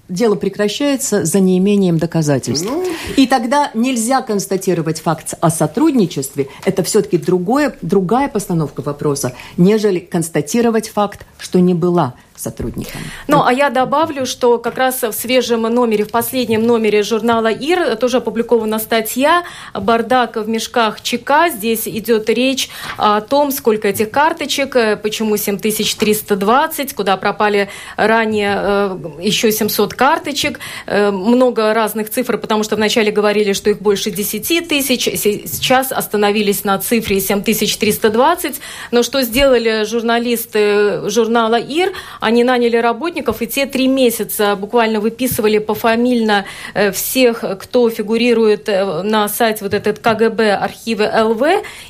дело 0.09 0.35
прекращается 0.35 1.25
за 1.25 1.39
неимением 1.39 1.97
доказательств. 1.97 2.67
Ну... 2.69 2.83
И 3.17 3.27
тогда 3.27 3.71
нельзя 3.73 4.21
констатировать 4.21 4.99
факт 4.99 5.33
о 5.39 5.49
сотрудничестве. 5.49 6.47
Это 6.65 6.83
все-таки 6.83 7.17
другое, 7.17 7.75
другая 7.81 8.27
постановка 8.27 8.81
вопроса, 8.81 9.33
нежели 9.57 9.99
констатировать 9.99 10.89
факт, 10.89 11.25
что 11.39 11.59
не 11.59 11.73
была 11.73 12.15
сотрудникам. 12.35 13.01
Ну, 13.27 13.43
а 13.43 13.53
я 13.53 13.69
добавлю, 13.69 14.25
что 14.25 14.57
как 14.57 14.77
раз 14.77 15.01
в 15.03 15.13
свежем 15.13 15.61
номере, 15.61 16.03
в 16.03 16.11
последнем 16.11 16.63
номере 16.63 17.03
журнала 17.03 17.51
ИР 17.51 17.95
тоже 17.95 18.17
опубликована 18.17 18.79
статья 18.79 19.43
«Бардак 19.73 20.35
в 20.35 20.47
мешках 20.47 21.01
ЧК». 21.01 21.49
Здесь 21.49 21.87
идет 21.87 22.29
речь 22.29 22.69
о 22.97 23.21
том, 23.21 23.51
сколько 23.51 23.87
этих 23.87 24.11
карточек, 24.11 24.75
э, 24.75 24.97
почему 24.97 25.37
7320, 25.37 26.93
куда 26.93 27.17
пропали 27.17 27.69
ранее 27.97 28.55
э, 28.57 28.97
еще 29.21 29.51
700 29.51 29.93
карточек. 29.93 30.59
Э, 30.85 31.11
много 31.11 31.73
разных 31.73 32.09
цифр, 32.09 32.37
потому 32.37 32.63
что 32.63 32.75
вначале 32.75 33.11
говорили, 33.11 33.53
что 33.53 33.69
их 33.69 33.81
больше 33.81 34.11
10 34.11 34.67
тысяч, 34.67 35.03
сейчас 35.05 35.91
остановились 35.91 36.63
на 36.63 36.77
цифре 36.79 37.19
7320. 37.19 38.55
Но 38.91 39.03
что 39.03 39.21
сделали 39.21 39.85
журналисты 39.85 41.09
журнала 41.09 41.59
ИР? 41.59 41.93
Они 42.25 42.43
наняли 42.43 42.77
работников, 42.77 43.43
и 43.43 43.45
те 43.45 43.67
три 43.67 43.87
месяца 43.87 44.55
буквально 44.55 44.99
выписывали 44.99 45.59
пофамильно 45.59 46.45
э, 46.73 46.91
всех, 46.91 47.43
кто 47.59 47.87
фигурирует 47.91 48.67
э, 48.67 49.03
на 49.03 49.29
сайте 49.29 49.63
вот 49.63 49.75
этот 49.75 49.99
КГБ 49.99 50.55
архивы 50.55 51.05
ЛВ, 51.05 51.43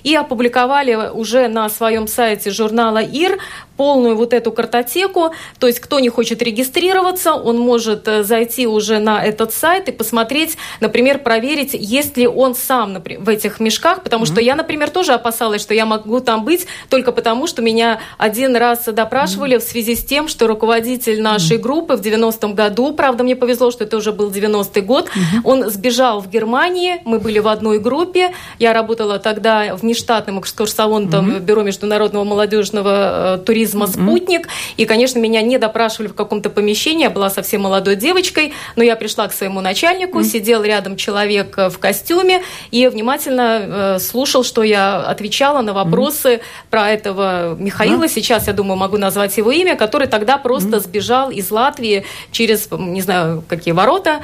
и 0.04 0.14
опубликовали 0.14 1.10
уже 1.14 1.48
на 1.48 1.70
своем 1.70 2.10
сайте 2.10 2.52
журнала 2.52 3.02
ИР 3.02 3.40
полную 3.78 4.16
вот 4.16 4.34
эту 4.34 4.52
картотеку. 4.52 5.32
То 5.60 5.68
есть, 5.68 5.80
кто 5.80 6.00
не 6.00 6.10
хочет 6.10 6.42
регистрироваться, 6.42 7.34
он 7.34 7.58
может 7.58 8.08
э, 8.08 8.24
зайти 8.24 8.68
уже 8.68 9.00
на 9.00 9.24
этот 9.24 9.54
сайт 9.54 9.90
и 9.90 9.92
посмотреть, 9.92 10.58
например, 10.80 11.20
проверить, 11.20 11.72
есть 11.74 12.18
ли 12.18 12.28
он 12.28 12.56
сам 12.56 13.02
в 13.02 13.30
этих 13.30 13.60
мешках, 13.60 14.04
потому 14.04 14.24
mm-hmm. 14.24 14.32
что 14.32 14.42
я, 14.42 14.56
например, 14.56 14.90
тоже 14.90 15.14
опасалась, 15.14 15.62
что 15.62 15.74
я 15.74 15.86
могу 15.86 16.20
там 16.20 16.44
быть 16.44 16.68
только 16.90 17.12
потому, 17.12 17.48
что 17.48 17.62
меня 17.62 18.00
один 18.18 18.56
раз 18.56 18.86
допрашивали 18.86 19.58
mm-hmm. 19.58 19.60
в 19.60 19.64
связи 19.64 19.96
с 19.96 20.06
тем, 20.06 20.25
что 20.28 20.48
руководитель 20.48 21.22
нашей 21.22 21.58
группы 21.58 21.96
в 21.96 22.02
90-м 22.02 22.54
году, 22.54 22.94
правда, 22.94 23.24
мне 23.24 23.36
повезло, 23.36 23.72
что 23.72 23.84
это 23.84 23.98
уже 23.98 24.12
был 24.12 24.32
90-й 24.32 24.82
год, 24.82 25.10
он 25.44 25.70
сбежал 25.70 26.22
в 26.22 26.30
Германии, 26.30 27.02
мы 27.06 27.20
были 27.20 27.40
в 27.40 27.48
одной 27.48 27.80
группе, 27.80 28.32
я 28.60 28.74
работала 28.74 29.20
тогда 29.20 29.76
внештатным 29.76 30.40
экскурсоводом 30.40 31.30
mm-hmm. 31.30 31.40
в 31.40 31.42
Бюро 31.42 31.64
международного 31.64 32.24
молодежного 32.24 33.36
э, 33.36 33.38
туризма 33.40 33.66
туризма 33.66 33.88
«Спутник». 33.88 34.48
И, 34.78 34.86
конечно, 34.86 35.20
меня 35.20 35.42
не 35.42 35.58
допрашивали 35.58 36.08
в 36.08 36.14
каком-то 36.14 36.50
помещении, 36.50 37.04
я 37.04 37.10
была 37.10 37.30
совсем 37.30 37.62
молодой 37.62 37.96
девочкой, 37.96 38.54
но 38.76 38.84
я 38.84 38.96
пришла 38.96 39.28
к 39.28 39.34
своему 39.34 39.62
начальнику, 39.62 40.24
сидел 40.24 40.64
рядом 40.64 40.98
человек 40.98 41.58
э, 41.58 41.70
в 41.70 41.80
костюме 41.80 42.42
и 42.72 42.88
внимательно 42.88 43.96
э, 43.96 44.00
слушал, 44.00 44.44
что 44.44 44.64
я 44.64 44.98
отвечала 44.98 45.62
на 45.62 45.74
вопросы 45.74 46.42
про 46.70 46.90
этого 46.90 47.56
Михаила. 47.56 48.08
Сейчас, 48.08 48.48
я 48.48 48.54
думаю, 48.54 48.78
могу 48.78 48.98
назвать 48.98 49.38
его 49.38 49.52
имя, 49.52 49.76
который 49.76 50.08
тогда 50.16 50.38
просто 50.38 50.80
сбежал 50.80 51.30
из 51.30 51.52
Латвии 51.52 52.06
через, 52.32 52.70
не 52.72 53.02
знаю, 53.02 53.44
какие 53.50 53.74
ворота. 53.74 54.22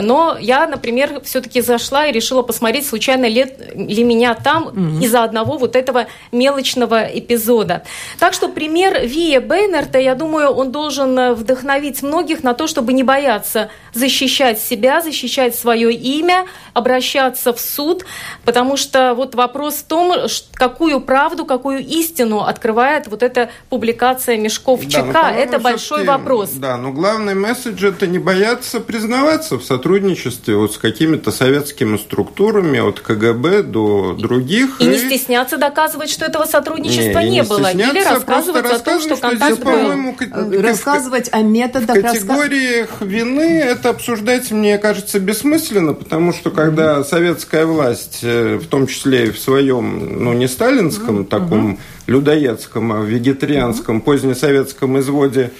Но 0.00 0.38
я, 0.40 0.66
например, 0.66 1.20
все-таки 1.22 1.60
зашла 1.60 2.06
и 2.06 2.12
решила 2.12 2.40
посмотреть, 2.40 2.86
случайно 2.86 3.26
ли, 3.26 3.46
ли 3.74 4.04
меня 4.04 4.32
там 4.34 5.00
из-за 5.02 5.22
одного 5.22 5.58
вот 5.58 5.76
этого 5.76 6.06
мелочного 6.32 7.02
эпизода. 7.02 7.82
Так 8.18 8.32
что 8.32 8.48
пример 8.48 9.06
Вия 9.06 9.42
Бейнерта, 9.42 9.98
я 9.98 10.14
думаю, 10.14 10.48
он 10.48 10.72
должен 10.72 11.34
вдохновить 11.34 12.02
многих 12.02 12.42
на 12.42 12.54
то, 12.54 12.66
чтобы 12.66 12.94
не 12.94 13.02
бояться 13.02 13.68
защищать 13.92 14.58
себя, 14.58 15.02
защищать 15.02 15.54
свое 15.54 15.92
имя, 15.92 16.46
обращаться 16.72 17.52
в 17.52 17.60
суд, 17.60 18.06
потому 18.46 18.78
что 18.78 19.12
вот 19.14 19.34
вопрос 19.34 19.74
в 19.74 19.84
том, 19.84 20.12
какую 20.54 21.02
правду, 21.02 21.44
какую 21.44 21.80
истину 21.80 22.40
открывает 22.40 23.08
вот 23.08 23.22
эта 23.22 23.50
публикация 23.68 24.38
Мешков 24.38 24.80
да, 24.80 24.90
ЧК. 24.90 25.32
Ну, 25.32 25.33
это 25.34 25.58
большой 25.58 26.04
вопрос. 26.04 26.50
Да, 26.54 26.76
но 26.76 26.92
главный 26.92 27.34
месседж 27.34 27.84
это 27.84 28.06
не 28.06 28.18
бояться 28.18 28.80
признаваться 28.80 29.58
в 29.58 29.64
сотрудничестве 29.64 30.56
вот 30.56 30.74
с 30.74 30.78
какими-то 30.78 31.30
советскими 31.30 31.96
структурами 31.96 32.78
от 32.78 33.00
КГБ 33.00 33.62
до 33.62 34.14
других. 34.14 34.80
И, 34.80 34.84
и... 34.84 34.86
не 34.88 34.98
стесняться 34.98 35.56
доказывать, 35.56 36.10
что 36.10 36.24
этого 36.24 36.44
сотрудничества 36.44 37.18
не, 37.20 37.30
не, 37.30 37.36
не 37.36 37.42
было. 37.42 37.72
Или 37.72 38.02
рассказывать 38.02 38.66
о 38.66 38.78
том, 38.78 39.00
что 39.00 39.16
контакт 39.16 39.54
здесь, 39.54 39.64
был. 39.64 40.14
Э, 40.20 40.60
рассказывать 40.60 41.28
о 41.32 41.42
методах. 41.42 41.96
В 41.96 42.02
категориях 42.02 42.90
рассказ... 42.90 43.08
вины 43.08 43.60
это 43.60 43.90
обсуждать, 43.90 44.50
мне 44.50 44.78
кажется, 44.78 45.20
бессмысленно, 45.20 45.94
потому 45.94 46.32
что 46.32 46.50
когда 46.50 46.98
mm-hmm. 46.98 47.04
советская 47.04 47.66
власть, 47.66 48.20
э, 48.22 48.56
в 48.56 48.66
том 48.66 48.86
числе 48.86 49.26
и 49.26 49.30
в 49.30 49.38
своем, 49.38 50.24
ну, 50.24 50.32
не 50.32 50.48
сталинском, 50.48 51.20
mm-hmm. 51.20 51.26
таком 51.26 51.78
людоедском, 52.06 52.92
а 52.92 53.00
вегетарианском, 53.00 54.00
позднесоветском 54.00 54.98
изводе 54.98 55.50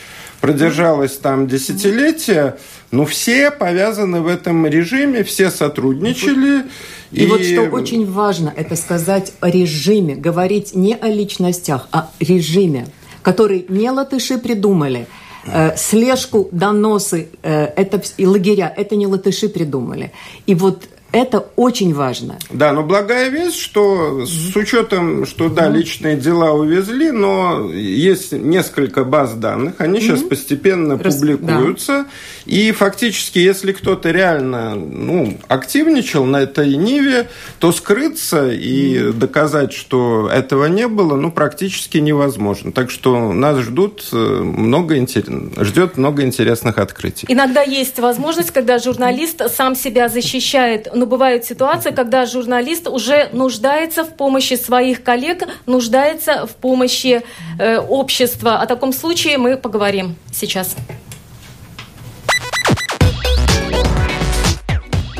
продержалась 0.40 1.16
там 1.16 1.46
десятилетия, 1.46 2.58
ну, 2.90 3.06
все 3.06 3.50
повязаны 3.50 4.20
в 4.20 4.28
этом 4.28 4.66
режиме, 4.66 5.24
все 5.24 5.50
сотрудничали. 5.50 6.64
И, 7.10 7.24
и 7.24 7.26
вот 7.26 7.42
что 7.42 7.62
очень 7.62 8.10
важно, 8.10 8.52
это 8.54 8.76
сказать 8.76 9.32
о 9.40 9.48
режиме, 9.48 10.16
говорить 10.16 10.74
не 10.74 10.94
о 10.94 11.08
личностях, 11.08 11.88
а 11.92 12.10
о 12.20 12.24
режиме 12.24 12.86
который 13.24 13.64
не 13.68 13.90
латыши 13.90 14.38
придумали. 14.38 15.06
Э, 15.46 15.76
слежку, 15.76 16.48
доносы 16.52 17.28
э, 17.42 17.64
это, 17.76 18.00
и 18.16 18.26
лагеря, 18.26 18.72
это 18.76 18.96
не 18.96 19.06
латыши 19.06 19.48
придумали. 19.48 20.12
И 20.46 20.54
вот 20.54 20.84
это 21.14 21.46
очень 21.54 21.94
важно. 21.94 22.38
Да, 22.50 22.72
но 22.72 22.82
благая 22.82 23.28
весть, 23.28 23.60
что 23.60 24.26
с 24.26 24.56
учетом, 24.56 25.26
что 25.26 25.48
да, 25.48 25.68
личные 25.68 26.16
дела 26.16 26.52
увезли, 26.52 27.12
но 27.12 27.70
есть 27.72 28.32
несколько 28.32 29.04
баз 29.04 29.34
данных, 29.34 29.74
они 29.78 30.00
сейчас 30.00 30.22
постепенно 30.22 30.98
Рас... 30.98 31.14
публикуются. 31.14 31.92
Да. 31.92 32.06
И 32.46 32.72
фактически, 32.72 33.38
если 33.38 33.72
кто-то 33.72 34.10
реально 34.10 34.74
ну, 34.74 35.38
активничал 35.48 36.24
на 36.24 36.42
этой 36.42 36.76
ниве, 36.76 37.28
то 37.60 37.70
скрыться 37.72 38.50
и 38.50 39.12
доказать, 39.12 39.72
что 39.72 40.28
этого 40.28 40.66
не 40.66 40.88
было, 40.88 41.14
ну, 41.14 41.30
практически 41.30 41.98
невозможно. 41.98 42.72
Так 42.72 42.90
что 42.90 43.32
нас 43.32 43.58
ждут 43.60 44.08
э, 44.12 44.16
много 44.16 44.98
интерес... 44.98 45.28
ждет 45.58 45.96
много 45.96 46.22
интересных 46.22 46.78
открытий. 46.78 47.26
Иногда 47.28 47.62
есть 47.62 48.00
возможность, 48.00 48.50
когда 48.50 48.78
журналист 48.78 49.42
сам 49.50 49.76
себя 49.76 50.08
защищает, 50.08 50.88
но 51.04 51.10
бывают 51.10 51.44
ситуации, 51.44 51.90
когда 51.90 52.24
журналист 52.24 52.88
уже 52.88 53.28
нуждается 53.34 54.04
в 54.04 54.16
помощи 54.16 54.54
своих 54.54 55.04
коллег, 55.04 55.42
нуждается 55.66 56.46
в 56.46 56.56
помощи 56.56 57.22
э, 57.58 57.76
общества. 57.76 58.62
О 58.62 58.66
таком 58.66 58.94
случае 58.94 59.36
мы 59.36 59.58
поговорим 59.58 60.16
сейчас. 60.32 60.74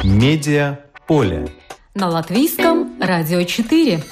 Медиа 0.02 0.78
поле. 1.06 1.48
На 1.94 2.08
латвийском 2.08 2.94
радио 2.98 3.42
4. 3.42 4.02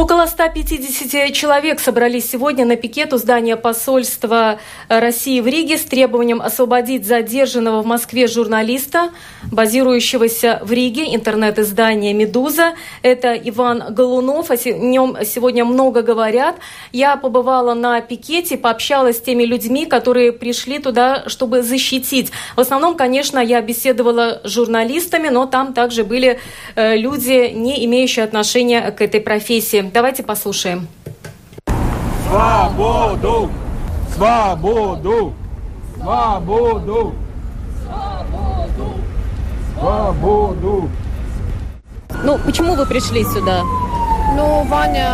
Около 0.00 0.24
150 0.24 1.30
человек 1.34 1.78
собрались 1.78 2.30
сегодня 2.30 2.64
на 2.64 2.76
пикет 2.76 3.12
у 3.12 3.18
здания 3.18 3.54
посольства 3.56 4.58
России 4.88 5.42
в 5.42 5.46
Риге 5.46 5.76
с 5.76 5.82
требованием 5.82 6.40
освободить 6.40 7.06
задержанного 7.06 7.82
в 7.82 7.86
Москве 7.86 8.26
журналиста, 8.26 9.10
базирующегося 9.52 10.62
в 10.64 10.72
Риге, 10.72 11.14
интернет-издание 11.14 12.14
«Медуза». 12.14 12.76
Это 13.02 13.34
Иван 13.34 13.92
Голунов, 13.94 14.50
о 14.50 14.56
нем 14.56 15.18
сегодня 15.26 15.66
много 15.66 16.00
говорят. 16.00 16.56
Я 16.92 17.16
побывала 17.16 17.74
на 17.74 18.00
пикете, 18.00 18.56
пообщалась 18.56 19.18
с 19.18 19.20
теми 19.20 19.42
людьми, 19.42 19.84
которые 19.84 20.32
пришли 20.32 20.78
туда, 20.78 21.24
чтобы 21.26 21.62
защитить. 21.62 22.32
В 22.56 22.60
основном, 22.60 22.96
конечно, 22.96 23.38
я 23.38 23.60
беседовала 23.60 24.40
с 24.44 24.48
журналистами, 24.48 25.28
но 25.28 25.44
там 25.44 25.74
также 25.74 26.04
были 26.04 26.40
э, 26.74 26.96
люди, 26.96 27.52
не 27.52 27.84
имеющие 27.84 28.24
отношения 28.24 28.90
к 28.92 29.02
этой 29.02 29.20
профессии. 29.20 29.89
Давайте 29.92 30.22
послушаем. 30.22 30.86
Свободу! 32.28 33.50
Свободу! 34.14 35.32
Свободу! 35.96 37.14
Свободу! 37.84 38.94
Свободу! 39.76 40.88
Ну, 42.22 42.38
почему 42.44 42.74
вы 42.76 42.86
пришли 42.86 43.24
сюда? 43.24 43.62
Ну, 44.36 44.62
Ваня 44.64 45.10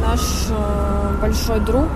наш 0.00 0.20
э, 0.50 1.16
большой 1.20 1.60
друг. 1.60 1.88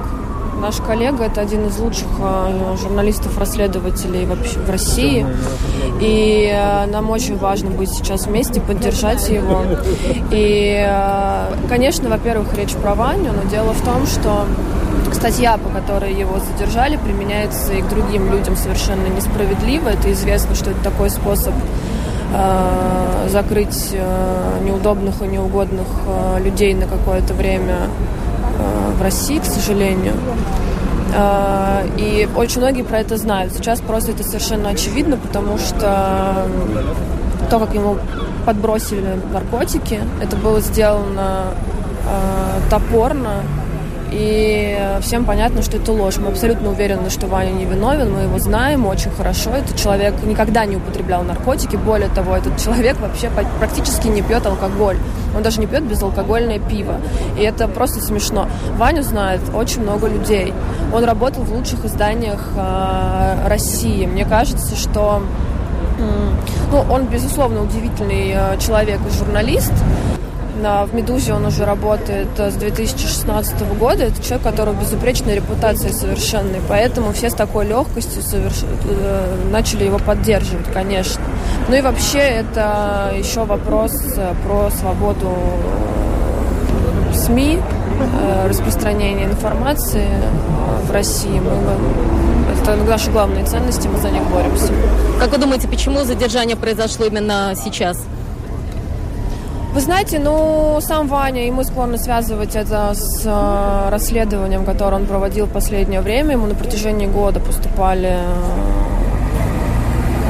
Наш 0.61 0.77
коллега, 0.77 1.25
это 1.25 1.41
один 1.41 1.67
из 1.67 1.79
лучших 1.79 2.07
э, 2.21 2.77
журналистов-расследователей 2.81 4.27
вообще 4.27 4.59
в 4.59 4.71
России. 4.71 5.27
И 6.01 6.51
э, 6.53 6.87
нам 6.87 7.11
очень 7.11 7.37
важно 7.37 7.71
быть 7.71 7.91
сейчас 7.91 8.27
вместе, 8.27 8.61
поддержать 8.61 9.29
его. 9.29 9.63
И, 10.31 10.85
э, 10.87 11.55
конечно, 11.69 12.09
во-первых, 12.09 12.55
речь 12.55 12.75
про 12.75 12.95
Ваню, 12.95 13.33
но 13.33 13.49
дело 13.51 13.73
в 13.73 13.81
том, 13.83 14.07
что 14.07 14.47
статья, 15.13 15.59
по 15.59 15.69
которой 15.69 16.15
его 16.15 16.39
задержали, 16.39 16.97
применяется 16.97 17.73
и 17.73 17.83
к 17.83 17.89
другим 17.89 18.31
людям 18.31 18.57
совершенно 18.57 19.07
несправедливо. 19.09 19.89
Это 19.89 20.13
известно, 20.13 20.55
что 20.55 20.71
это 20.71 20.81
такой 20.83 21.11
способ 21.11 21.55
э, 22.33 23.29
закрыть 23.29 23.91
э, 23.93 24.59
неудобных 24.65 25.23
и 25.23 25.27
неугодных 25.27 25.87
э, 26.07 26.43
людей 26.43 26.75
на 26.75 26.87
какое-то 26.87 27.35
время 27.35 27.89
в 28.99 29.03
России, 29.03 29.39
к 29.39 29.45
сожалению. 29.45 30.15
Э, 31.15 31.87
и 31.97 32.29
очень 32.37 32.61
многие 32.61 32.83
про 32.83 33.01
это 33.01 33.17
знают. 33.17 33.53
Сейчас 33.55 33.81
просто 33.81 34.13
это 34.13 34.23
совершенно 34.23 34.71
очевидно, 34.71 35.17
потому 35.17 35.59
что 35.59 36.47
то, 37.51 37.59
как 37.59 37.75
ему 37.75 37.99
подбросили 38.47 39.19
наркотики, 39.33 40.01
это 40.23 40.37
было 40.37 40.61
сделано 40.61 41.47
э, 42.07 42.71
топорно, 42.71 43.43
и 44.13 44.99
всем 45.03 45.25
понятно, 45.25 45.63
что 45.63 45.77
это 45.77 45.93
ложь. 45.93 46.19
Мы 46.19 46.29
абсолютно 46.29 46.71
уверены, 46.71 47.11
что 47.11 47.27
Ваня 47.27 47.51
не 47.51 47.65
виновен, 47.65 48.13
мы 48.13 48.23
его 48.23 48.39
знаем 48.39 48.87
очень 48.87 49.11
хорошо. 49.11 49.51
Этот 49.51 49.77
человек 49.77 50.15
никогда 50.25 50.65
не 50.65 50.77
употреблял 50.77 51.23
наркотики. 51.23 51.77
Более 51.77 52.09
того, 52.09 52.37
этот 52.37 52.59
человек 52.59 52.99
вообще 53.01 53.31
практически 53.59 54.09
не 54.09 54.23
пьет 54.23 54.47
алкоголь. 54.47 54.97
Он 55.37 55.43
даже 55.43 55.61
не 55.61 55.67
пьет 55.67 55.85
безалкогольное 55.85 56.59
пиво. 56.59 56.97
И 57.39 57.43
это 57.43 57.69
просто 57.69 58.01
смешно. 58.01 58.49
Ваню 58.77 59.03
знает 59.03 59.41
очень 59.55 59.83
много 59.83 60.09
людей. 60.09 60.53
Он 60.93 61.05
работал 61.05 61.45
в 61.45 61.53
лучших 61.53 61.85
изданиях 61.85 62.49
э, 62.57 63.49
России. 63.49 64.07
Мне 64.07 64.25
кажется, 64.25 64.77
что 64.77 65.23
ну, 66.73 66.85
он, 66.91 67.07
безусловно, 67.07 67.63
удивительный 67.63 68.33
э, 68.35 68.59
человек 68.59 69.01
и 69.07 69.19
журналист, 69.19 69.73
в 70.61 70.95
«Медузе» 70.95 71.35
он 71.35 71.47
уже 71.47 71.65
работает 71.65 72.29
э, 72.39 72.51
с 72.51 72.55
2016 72.55 73.61
года. 73.79 74.05
Это 74.05 74.23
человек, 74.23 74.47
у 74.47 74.51
которого 74.51 74.75
безупречная 74.75 75.35
репутация 75.35 75.93
совершенной. 75.93 76.61
Поэтому 76.69 77.13
все 77.13 77.31
с 77.31 77.35
такой 77.35 77.67
легкостью 77.67 78.23
соверш... 78.23 78.63
Э, 78.85 79.37
начали 79.51 79.85
его 79.85 79.99
поддерживать, 79.99 80.67
конечно. 80.73 81.23
Ну 81.69 81.75
и 81.77 81.81
вообще 81.81 82.19
это 82.19 83.13
еще 83.17 83.45
вопрос 83.45 83.93
э, 84.17 84.35
про 84.47 84.71
свободу 84.71 85.31
СМИ, 87.15 87.59
распространение 88.47 89.27
информации 89.27 90.07
в 90.87 90.93
России. 90.93 91.41
Мы, 91.41 91.51
это 92.61 92.77
наши 92.77 93.11
главные 93.11 93.45
ценности, 93.45 93.89
мы 93.89 93.99
за 93.99 94.11
них 94.11 94.23
боремся. 94.25 94.73
Как 95.19 95.33
вы 95.33 95.39
думаете, 95.39 95.69
почему 95.69 96.05
задержание 96.05 96.57
произошло 96.57 97.07
именно 97.07 97.53
сейчас? 97.57 97.99
Вы 99.73 99.81
знаете, 99.81 100.19
ну, 100.19 100.79
сам 100.81 101.07
Ваня, 101.07 101.47
ему 101.47 101.63
склонны 101.63 101.97
связывать 101.97 102.57
это 102.57 102.93
с 102.93 103.23
э, 103.25 103.89
расследованием, 103.89 104.65
которое 104.65 104.97
он 104.97 105.07
проводил 105.07 105.47
в 105.47 105.51
последнее 105.51 106.01
время. 106.01 106.33
Ему 106.33 106.49
на 106.49 106.57
протяжении 106.57 107.07
года 107.07 107.39
поступали 107.39 108.17
э, 108.19 108.25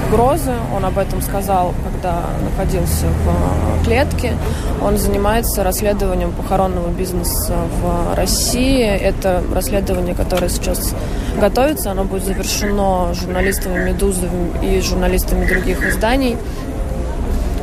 угрозы. 0.08 0.52
Он 0.76 0.84
об 0.84 0.98
этом 0.98 1.22
сказал, 1.22 1.72
когда 1.82 2.24
находился 2.44 3.06
в 3.06 3.84
клетке. 3.84 4.34
Он 4.82 4.98
занимается 4.98 5.64
расследованием 5.64 6.32
похоронного 6.32 6.88
бизнеса 6.88 7.54
в 7.80 8.14
России. 8.14 8.84
Это 8.84 9.42
расследование, 9.54 10.14
которое 10.14 10.50
сейчас 10.50 10.94
готовится. 11.40 11.92
Оно 11.92 12.04
будет 12.04 12.26
завершено 12.26 13.14
журналистами 13.14 13.88
«Медузы» 13.88 14.28
и 14.60 14.82
журналистами 14.82 15.46
других 15.46 15.82
изданий. 15.88 16.36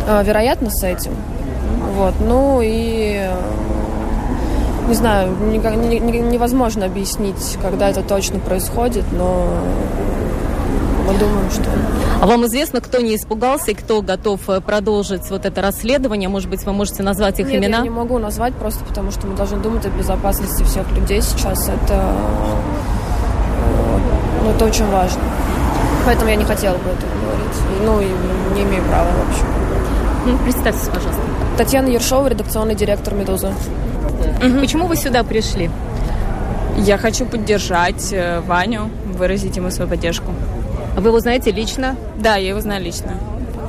Э, 0.08 0.24
вероятно, 0.26 0.72
с 0.72 0.84
этим 0.84 1.12
вот, 1.98 2.14
ну 2.20 2.62
и 2.64 3.28
не 4.88 4.94
знаю, 4.94 5.36
невозможно 5.52 6.86
объяснить, 6.86 7.58
когда 7.62 7.90
это 7.90 8.02
точно 8.04 8.40
происходит, 8.40 9.04
но 9.12 9.48
мы 11.08 11.14
думаем, 11.18 11.50
что... 11.52 11.64
А 12.22 12.28
вам 12.28 12.46
известно, 12.46 12.82
кто 12.82 13.00
не 13.00 13.16
испугался 13.16 13.72
и 13.72 13.74
кто 13.74 14.02
готов 14.02 14.50
э, 14.50 14.62
продолжить 14.62 15.30
вот 15.30 15.46
это 15.46 15.62
расследование? 15.62 16.30
Может 16.30 16.50
быть, 16.50 16.66
вы 16.66 16.74
можете 16.74 17.04
назвать 17.04 17.40
их 17.40 17.48
Нет, 17.48 17.62
имена? 17.62 17.78
я 17.78 17.84
не 17.84 17.90
могу 17.90 18.18
назвать, 18.18 18.54
просто 18.56 18.84
потому 18.84 19.12
что 19.12 19.28
мы 19.28 19.36
должны 19.36 19.58
думать 19.58 19.86
о 19.86 19.90
безопасности 19.90 20.64
всех 20.64 20.90
людей 20.92 21.22
сейчас. 21.22 21.70
Это, 21.70 21.94
э, 21.94 22.04
ну, 24.44 24.52
это 24.52 24.66
очень 24.66 24.88
важно. 24.90 25.22
Поэтому 26.06 26.30
я 26.30 26.36
не 26.36 26.46
хотела 26.46 26.76
бы 26.76 26.90
это 26.90 27.06
говорить. 27.22 27.86
Ну, 27.86 28.02
и 28.02 28.56
не 28.56 28.64
имею 28.64 28.84
права, 28.86 29.08
в 29.08 29.30
общем. 29.30 29.46
Ну, 30.26 30.38
представьтесь, 30.46 30.88
пожалуйста. 30.88 31.17
Татьяна 31.58 31.88
Ершова, 31.88 32.28
редакционный 32.28 32.76
директор 32.76 33.16
«Медузы». 33.16 33.48
Угу. 33.48 34.60
Почему 34.60 34.86
вы 34.86 34.96
сюда 34.96 35.24
пришли? 35.24 35.72
Я 36.78 37.00
хочу 37.00 37.26
поддержать 37.26 38.14
э, 38.14 38.42
Ваню, 38.42 38.92
выразить 39.06 39.58
ему 39.58 39.72
свою 39.72 39.90
поддержку. 39.90 40.32
А 40.96 41.02
вы 41.02 41.10
его 41.10 41.20
знаете 41.20 41.50
лично? 41.50 41.96
Да, 42.16 42.36
я 42.36 42.50
его 42.50 42.62
знаю 42.62 42.84
лично. 42.84 43.14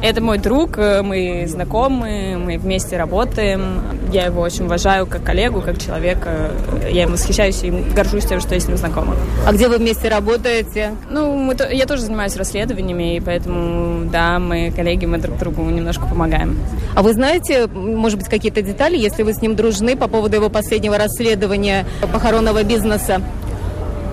Это 0.00 0.22
мой 0.22 0.38
друг, 0.38 0.78
э, 0.78 1.02
мы 1.02 1.44
знакомы, 1.48 2.36
мы 2.38 2.56
вместе 2.56 2.96
работаем. 2.96 3.82
Я 4.12 4.26
его 4.26 4.42
очень 4.42 4.66
уважаю 4.66 5.06
как 5.06 5.24
коллегу, 5.24 5.60
как 5.60 5.78
человека. 5.80 6.52
Я 6.88 7.02
им 7.02 7.12
восхищаюсь 7.12 7.62
и 7.64 7.70
горжусь 7.70 8.24
тем, 8.24 8.40
что 8.40 8.54
я 8.54 8.60
с 8.60 8.68
ним 8.68 8.76
знакома. 8.76 9.16
А 9.44 9.52
где 9.52 9.68
вы 9.68 9.78
вместе 9.78 10.08
работаете? 10.08 10.92
Ну, 11.10 11.34
мы, 11.34 11.56
я 11.72 11.86
тоже 11.86 12.02
занимаюсь 12.02 12.36
расследованиями, 12.36 13.16
и 13.16 13.20
поэтому, 13.20 14.08
да, 14.08 14.38
мы 14.38 14.72
коллеги, 14.74 15.06
мы 15.06 15.18
друг 15.18 15.36
другу 15.38 15.62
немножко 15.62 16.06
помогаем. 16.06 16.56
А 16.94 17.02
вы 17.02 17.12
знаете, 17.12 17.66
может 17.66 18.18
быть, 18.18 18.28
какие-то 18.28 18.62
детали, 18.62 18.96
если 18.96 19.24
вы 19.24 19.32
с 19.32 19.42
ним 19.42 19.56
дружны 19.56 19.96
по 19.96 20.06
поводу 20.06 20.36
его 20.36 20.48
последнего 20.48 20.96
расследования 20.96 21.86
похоронного 22.12 22.62
бизнеса? 22.62 23.20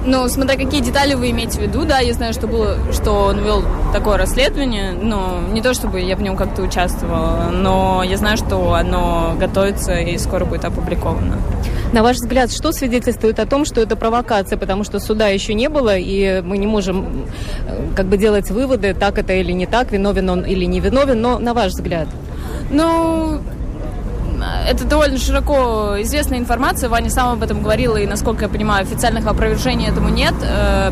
Ну, 0.08 0.28
смотря 0.30 0.56
какие 0.56 0.82
детали 0.82 1.16
вы 1.16 1.32
имеете 1.32 1.60
в 1.60 1.62
виду, 1.64 1.84
да, 1.84 2.00
я 2.00 2.14
знаю, 2.14 2.34
что 2.34 2.46
было, 2.48 2.78
что 2.94 3.12
он 3.26 3.44
вел 3.44 3.64
такое 3.92 4.18
расследование, 4.18 4.92
но 4.92 5.40
не 5.52 5.62
то 5.62 5.74
чтобы 5.74 6.00
я 6.00 6.16
в 6.16 6.22
нем 6.22 6.38
как-то 6.38 6.62
участвовала, 6.62 7.50
но 7.52 8.04
я 8.04 8.18
знаю, 8.18 8.38
что 8.38 8.76
оно 8.76 9.36
готовится 9.40 9.96
и 9.96 10.18
скоро 10.20 10.46
будет 10.46 10.64
опубликовано. 10.64 11.38
На 11.92 12.04
ваш 12.04 12.18
взгляд, 12.18 12.52
что 12.52 12.72
свидетельствует 12.72 13.40
о 13.40 13.48
том, 13.48 13.66
что 13.66 13.82
это 13.82 13.96
провокация, 13.96 14.58
потому 14.58 14.84
что 14.84 15.00
суда 15.00 15.28
еще 15.30 15.54
не 15.54 15.70
было, 15.70 15.98
и 15.98 16.42
мы 16.42 16.58
не 16.58 16.68
можем 16.68 17.26
э, 17.68 17.88
как 17.96 18.06
бы 18.06 18.18
делать 18.18 18.52
выводы, 18.52 18.94
так 18.94 19.18
это 19.18 19.34
или 19.34 19.54
не 19.54 19.66
так, 19.66 19.92
виновен 19.92 20.30
он 20.30 20.42
или 20.42 20.66
не 20.66 20.80
виновен, 20.80 21.20
но 21.20 21.40
на 21.40 21.54
ваш 21.54 21.72
взгляд? 21.72 22.08
Ну, 22.70 23.40
это 24.44 24.86
довольно 24.86 25.18
широко 25.18 25.96
известная 26.02 26.40
информация. 26.40 26.90
Ваня 26.90 27.10
сам 27.10 27.34
об 27.34 27.44
этом 27.44 27.62
говорил, 27.62 27.96
и, 27.96 28.06
насколько 28.06 28.44
я 28.44 28.50
понимаю, 28.50 28.84
официальных 28.84 29.28
опровержений 29.28 29.88
этому 29.88 30.10
нет. 30.10 30.34
Э, 30.42 30.92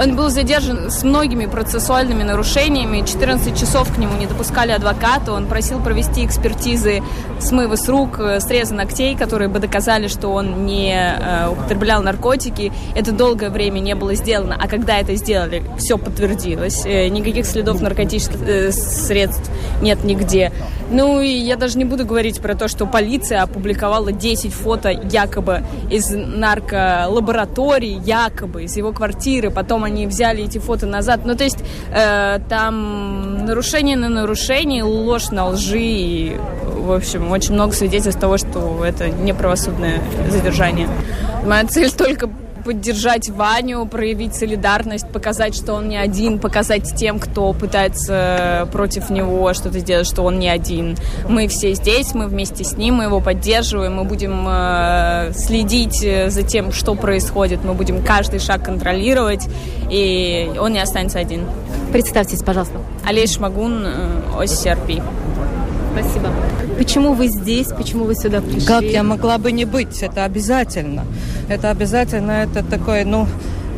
он 0.00 0.16
был 0.16 0.30
задержан 0.30 0.90
с 0.90 1.02
многими 1.02 1.46
процессуальными 1.46 2.22
нарушениями. 2.22 3.04
14 3.06 3.58
часов 3.58 3.92
к 3.92 3.98
нему 3.98 4.16
не 4.16 4.26
допускали 4.26 4.72
адвоката. 4.72 5.32
Он 5.32 5.46
просил 5.46 5.80
провести 5.80 6.24
экспертизы 6.24 7.02
смывы 7.42 7.76
с 7.76 7.88
рук, 7.88 8.18
э, 8.18 8.40
среза 8.40 8.74
ногтей, 8.74 9.16
которые 9.16 9.48
бы 9.48 9.58
доказали, 9.58 10.08
что 10.08 10.28
он 10.28 10.66
не 10.66 10.94
э, 10.94 11.48
употреблял 11.48 12.02
наркотики. 12.02 12.72
Это 12.94 13.12
долгое 13.12 13.50
время 13.50 13.80
не 13.80 13.94
было 13.94 14.14
сделано. 14.14 14.56
А 14.58 14.68
когда 14.68 14.98
это 14.98 15.14
сделали, 15.16 15.62
все 15.78 15.98
подтвердилось. 15.98 16.84
Никаких 16.84 17.46
следов 17.46 17.80
наркотических 17.80 18.72
средств 18.72 19.50
нет 19.80 20.04
нигде. 20.04 20.52
Ну 20.92 21.20
и 21.20 21.28
я 21.28 21.56
даже 21.56 21.78
не 21.78 21.86
буду 21.86 22.04
говорить 22.04 22.40
про 22.40 22.54
то, 22.54 22.68
что 22.68 22.86
полиция 22.86 23.42
опубликовала 23.42 24.12
10 24.12 24.52
фото 24.52 24.90
якобы 24.90 25.64
из 25.90 26.10
нарколаборатории, 26.10 28.00
якобы 28.04 28.64
из 28.64 28.76
его 28.76 28.92
квартиры. 28.92 29.50
Потом 29.50 29.84
они 29.84 30.06
взяли 30.06 30.44
эти 30.44 30.58
фото 30.58 30.86
назад. 30.86 31.22
Ну, 31.24 31.34
то 31.34 31.44
есть 31.44 31.64
э, 31.94 32.38
там 32.48 33.46
нарушение 33.46 33.96
на 33.96 34.10
нарушение, 34.10 34.82
ложь 34.82 35.30
на 35.30 35.48
лжи. 35.48 35.80
И, 35.80 36.36
в 36.76 36.92
общем, 36.92 37.31
очень 37.32 37.54
много 37.54 37.72
свидетельств 37.72 38.20
того, 38.20 38.38
что 38.38 38.84
это 38.84 39.08
неправосудное 39.08 40.00
задержание. 40.28 40.88
Моя 41.44 41.66
цель 41.66 41.90
только 41.90 42.28
поддержать 42.62 43.28
Ваню, 43.28 43.86
проявить 43.86 44.34
солидарность, 44.34 45.08
показать, 45.08 45.54
что 45.54 45.74
он 45.74 45.88
не 45.88 45.96
один, 45.96 46.38
показать 46.38 46.94
тем, 46.96 47.18
кто 47.18 47.52
пытается 47.52 48.68
против 48.72 49.10
него 49.10 49.52
что-то 49.52 49.80
сделать, 49.80 50.06
что 50.06 50.22
он 50.22 50.38
не 50.38 50.48
один. 50.48 50.96
Мы 51.28 51.48
все 51.48 51.74
здесь, 51.74 52.14
мы 52.14 52.26
вместе 52.26 52.64
с 52.64 52.76
ним, 52.76 52.96
мы 52.96 53.04
его 53.04 53.20
поддерживаем, 53.20 53.94
мы 53.94 54.04
будем 54.04 54.46
э, 54.48 55.32
следить 55.34 56.00
за 56.00 56.42
тем, 56.42 56.72
что 56.72 56.94
происходит, 56.94 57.64
мы 57.64 57.74
будем 57.74 58.02
каждый 58.02 58.38
шаг 58.38 58.64
контролировать, 58.64 59.48
и 59.90 60.50
он 60.58 60.72
не 60.72 60.80
останется 60.80 61.18
один. 61.18 61.46
Представьтесь, 61.92 62.42
пожалуйста. 62.42 62.78
Олег 63.04 63.28
Шмагун, 63.28 63.84
э, 63.84 64.42
ОСРП. 64.42 65.02
Спасибо. 65.92 66.30
Почему 66.78 67.12
вы 67.12 67.28
здесь? 67.28 67.68
Почему 67.68 68.04
вы 68.04 68.14
сюда 68.14 68.40
пришли? 68.40 68.66
Как 68.66 68.82
я 68.82 69.02
могла 69.02 69.38
бы 69.38 69.52
не 69.52 69.64
быть? 69.64 70.02
Это 70.02 70.24
обязательно. 70.24 71.04
Это 71.48 71.70
обязательно, 71.70 72.32
это 72.32 72.64
такой, 72.64 73.04
ну, 73.04 73.26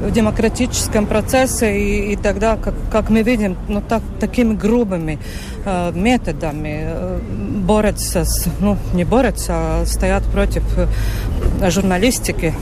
в 0.01 0.11
демократическом 0.11 1.07
процессе 1.07 1.79
и, 1.79 2.12
и 2.12 2.17
тогда, 2.17 2.57
как, 2.57 2.75
как 2.91 3.11
мы 3.11 3.23
видим, 3.23 3.57
ну, 3.69 3.81
так, 3.81 4.03
такими 4.21 4.55
грубыми 4.55 5.19
э, 5.65 5.93
методами 5.95 6.83
э, 6.87 7.21
борются, 7.67 8.25
с, 8.25 8.47
ну, 8.61 8.77
не 8.93 9.05
борются, 9.05 9.53
а 9.55 9.85
стоят 9.87 10.25
против 10.25 10.62
э, 10.77 11.71
журналистики, 11.71 12.55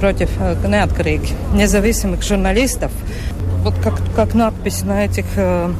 против 0.00 0.30
э, 0.38 0.56
неоткрытых, 0.66 1.30
независимых 1.54 2.22
журналистов. 2.22 2.92
Вот 3.62 3.74
как, 3.82 3.94
как 4.14 4.34
надпись 4.34 4.82
на 4.82 5.04
этих 5.04 5.24
э, 5.36 5.72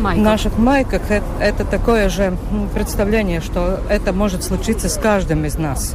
майках. 0.00 0.24
наших 0.24 0.58
майках, 0.58 1.02
это, 1.10 1.24
это 1.40 1.64
такое 1.64 2.08
же 2.08 2.36
представление, 2.74 3.40
что 3.40 3.80
это 3.88 4.12
может 4.12 4.42
случиться 4.42 4.88
с 4.88 4.96
каждым 4.96 5.44
из 5.44 5.58
нас 5.58 5.94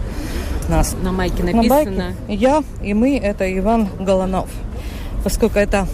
нас. 0.70 0.96
На 1.02 1.12
майке 1.12 1.44
написано. 1.44 1.62
На 1.62 1.76
майке 1.76 2.16
я 2.28 2.64
и 2.82 2.94
мы– 2.94 3.18
это 3.24 3.46
Иван 3.58 3.88
Голанов. 4.00 4.50
Поскольку 5.24 5.60
это 5.60 5.88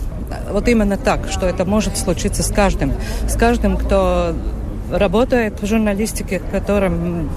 вот 0.52 0.68
именно 0.68 0.98
так, 0.98 1.28
что 1.30 1.46
это 1.46 1.66
может 1.66 1.98
случиться 1.98 2.44
с 2.44 2.52
каждым. 2.52 2.94
С 3.28 3.36
каждым, 3.36 3.78
кто 3.78 4.34
работает 4.92 5.62
в 5.62 5.66
журналистике, 5.66 6.42
которым, 6.52 7.30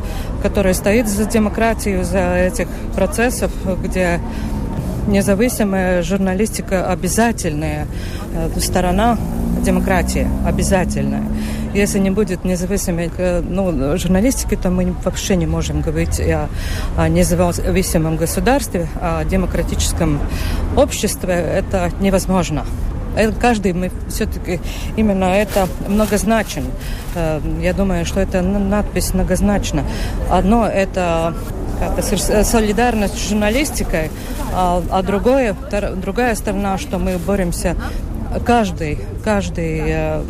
который 0.42 0.74
стоит 0.74 1.08
за 1.08 1.24
демократию, 1.24 2.04
за 2.04 2.34
этих 2.36 2.68
процессов, 2.94 3.52
где 3.82 4.20
независимая 5.06 6.02
журналистика 6.02 6.90
обязательная 6.90 7.86
э, 8.34 8.48
сторона 8.58 9.18
демократии, 9.64 10.28
обязательная. 10.46 11.24
Если 11.74 11.98
не 11.98 12.10
будет 12.10 12.44
независимой 12.44 13.10
э, 13.18 13.40
ну, 13.40 13.96
журналистики, 13.96 14.56
то 14.56 14.70
мы 14.70 14.94
вообще 15.04 15.36
не 15.36 15.46
можем 15.46 15.80
говорить 15.80 16.20
о, 16.20 16.48
независимом 17.08 18.16
государстве, 18.16 18.86
о 19.00 19.24
демократическом 19.24 20.20
обществе. 20.76 21.34
Это 21.34 21.90
невозможно. 22.00 22.64
Это 23.16 23.32
каждый 23.32 23.72
мы 23.72 23.90
все-таки 24.08 24.60
именно 24.96 25.24
это 25.24 25.68
многозначен. 25.88 26.64
Э, 27.16 27.40
я 27.60 27.72
думаю, 27.72 28.06
что 28.06 28.20
это 28.20 28.42
надпись 28.42 29.14
многозначна. 29.14 29.82
Одно 30.30 30.66
это 30.66 31.34
солидарность 32.44 33.18
с 33.18 33.28
журналистикой, 33.28 34.10
а, 34.52 34.82
а 34.90 35.02
другое, 35.02 35.56
другая 35.96 36.34
сторона, 36.34 36.78
что 36.78 36.98
мы 36.98 37.18
боремся 37.18 37.76
каждый, 38.40 38.98
каждый 39.22 39.82
э, 39.84 40.22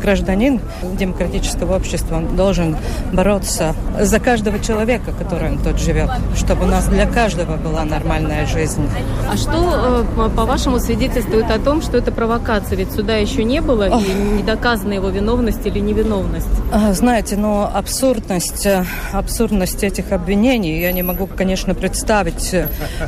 гражданин 0.00 0.60
демократического 0.98 1.76
общества 1.76 2.20
должен 2.20 2.76
бороться 3.12 3.74
за 4.00 4.20
каждого 4.20 4.58
человека, 4.58 5.12
который 5.12 5.50
он 5.52 5.58
тут 5.58 5.78
живет, 5.78 6.10
чтобы 6.36 6.64
у 6.64 6.68
нас 6.68 6.86
для 6.86 7.06
каждого 7.06 7.56
была 7.56 7.84
нормальная 7.84 8.46
жизнь. 8.46 8.88
А 9.30 9.36
что, 9.36 10.04
э, 10.16 10.28
по-вашему, 10.36 10.78
свидетельствует 10.78 11.50
о 11.50 11.58
том, 11.58 11.82
что 11.82 11.98
это 11.98 12.12
провокация? 12.12 12.76
Ведь 12.76 12.92
суда 12.92 13.16
еще 13.16 13.44
не 13.44 13.60
было, 13.60 13.88
и 13.98 14.12
не 14.12 14.42
доказана 14.42 14.92
его 14.92 15.08
виновность 15.08 15.64
или 15.64 15.78
невиновность? 15.78 16.46
А, 16.72 16.92
знаете, 16.92 17.36
но 17.36 17.70
абсурдность, 17.72 18.66
э, 18.66 18.84
абсурдность 19.12 19.82
этих 19.84 20.12
обвинений, 20.12 20.80
я 20.80 20.92
не 20.92 21.02
могу, 21.02 21.26
конечно, 21.26 21.74
представить, 21.74 22.54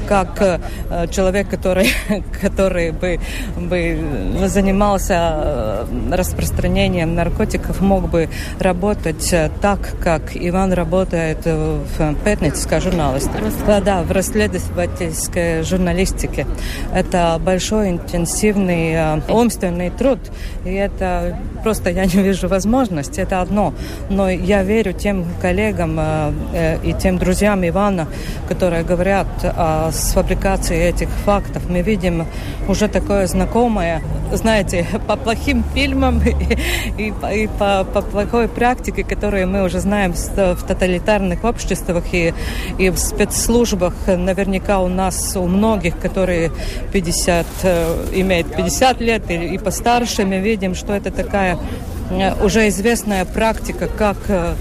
как 0.09 0.61
человек, 1.11 1.49
который, 1.49 1.91
который 2.41 2.93
бы, 2.93 3.19
бы 3.57 4.36
занимался 4.45 5.14
э, 5.14 5.87
распространением 6.12 7.14
наркотиков, 7.14 7.80
мог 7.80 8.09
бы 8.09 8.28
работать 8.59 9.32
э, 9.32 9.51
так, 9.61 9.80
как 10.03 10.37
Иван 10.37 10.72
работает 10.72 11.45
в 11.45 12.14
пятницкой 12.24 12.80
журналистике. 12.80 13.43
Да, 13.66 13.80
да, 13.80 14.03
в 14.03 14.11
расследовательской 14.12 15.62
журналистике. 15.62 16.47
Это 16.95 17.41
большой, 17.41 17.91
интенсивный, 17.91 18.93
э, 18.93 19.20
умственный 19.28 19.91
труд. 19.91 20.18
И 20.64 20.72
это 20.72 21.39
просто 21.67 21.91
я 21.91 22.07
не 22.07 22.23
вижу 22.23 22.47
возможности. 22.49 23.21
Это 23.21 23.41
одно. 23.41 23.75
Но 24.09 24.31
я 24.31 24.62
верю 24.62 24.93
тем 24.93 25.25
коллегам 25.43 25.99
и 26.85 26.95
тем 27.03 27.19
друзьям 27.19 27.67
Ивана, 27.67 28.07
которые 28.49 28.85
говорят 28.85 29.27
о 29.43 29.91
фабрикации 29.91 30.81
этих 30.81 31.09
фактов. 31.25 31.62
Мы 31.69 31.83
видим 31.83 32.25
уже 32.69 32.87
такое 32.87 33.27
знакомое 33.27 34.01
знаете, 34.33 34.87
по 35.07 35.17
плохим 35.17 35.64
фильмам 35.75 36.21
и, 36.99 37.09
и, 37.09 37.12
и 37.43 37.47
по, 37.47 37.85
по 37.85 38.03
плохой 38.03 38.49
практике, 38.49 39.05
которую 39.05 39.49
мы 39.49 39.62
уже 39.62 39.81
знаем 39.81 40.12
в 40.12 40.62
тоталитарных 40.67 41.45
обществах 41.45 42.05
и, 42.12 42.35
и 42.79 42.91
в 42.91 42.99
спецслужбах. 42.99 43.95
Наверняка 44.07 44.81
у 44.81 44.89
нас, 44.89 45.37
у 45.37 45.47
многих, 45.47 45.99
которые 45.99 46.51
50, 46.93 47.47
э, 47.62 48.07
имеют 48.14 48.55
50 48.55 49.01
лет 49.01 49.31
и, 49.31 49.35
и 49.35 49.59
постарше, 49.59 50.25
мы 50.25 50.39
видим, 50.39 50.75
что 50.75 50.93
это 50.95 51.11
такая 51.11 51.56
э, 52.11 52.45
уже 52.45 52.69
известная 52.69 53.25
практика, 53.25 53.89
как 53.89 54.17
э, 54.29 54.55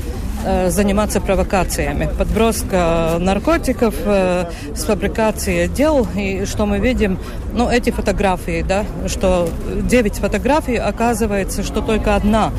Э, 0.47 0.69
заниматься 0.69 1.21
провокациями. 1.21 2.07
Подброска 2.19 3.17
наркотиков, 3.19 3.95
э, 4.05 4.45
с 4.75 4.83
фабрикацией 4.83 5.67
дел. 5.67 6.07
И 6.15 6.45
что 6.45 6.67
мы 6.67 6.77
видим, 6.77 7.17
ну, 7.53 7.67
эти 7.67 7.89
фотографии, 7.89 8.61
да, 8.61 8.85
что 9.07 9.49
9 9.81 10.17
фотографий, 10.17 10.75
оказывается, 10.75 11.63
что 11.63 11.81
только 11.81 12.15
одна 12.15 12.51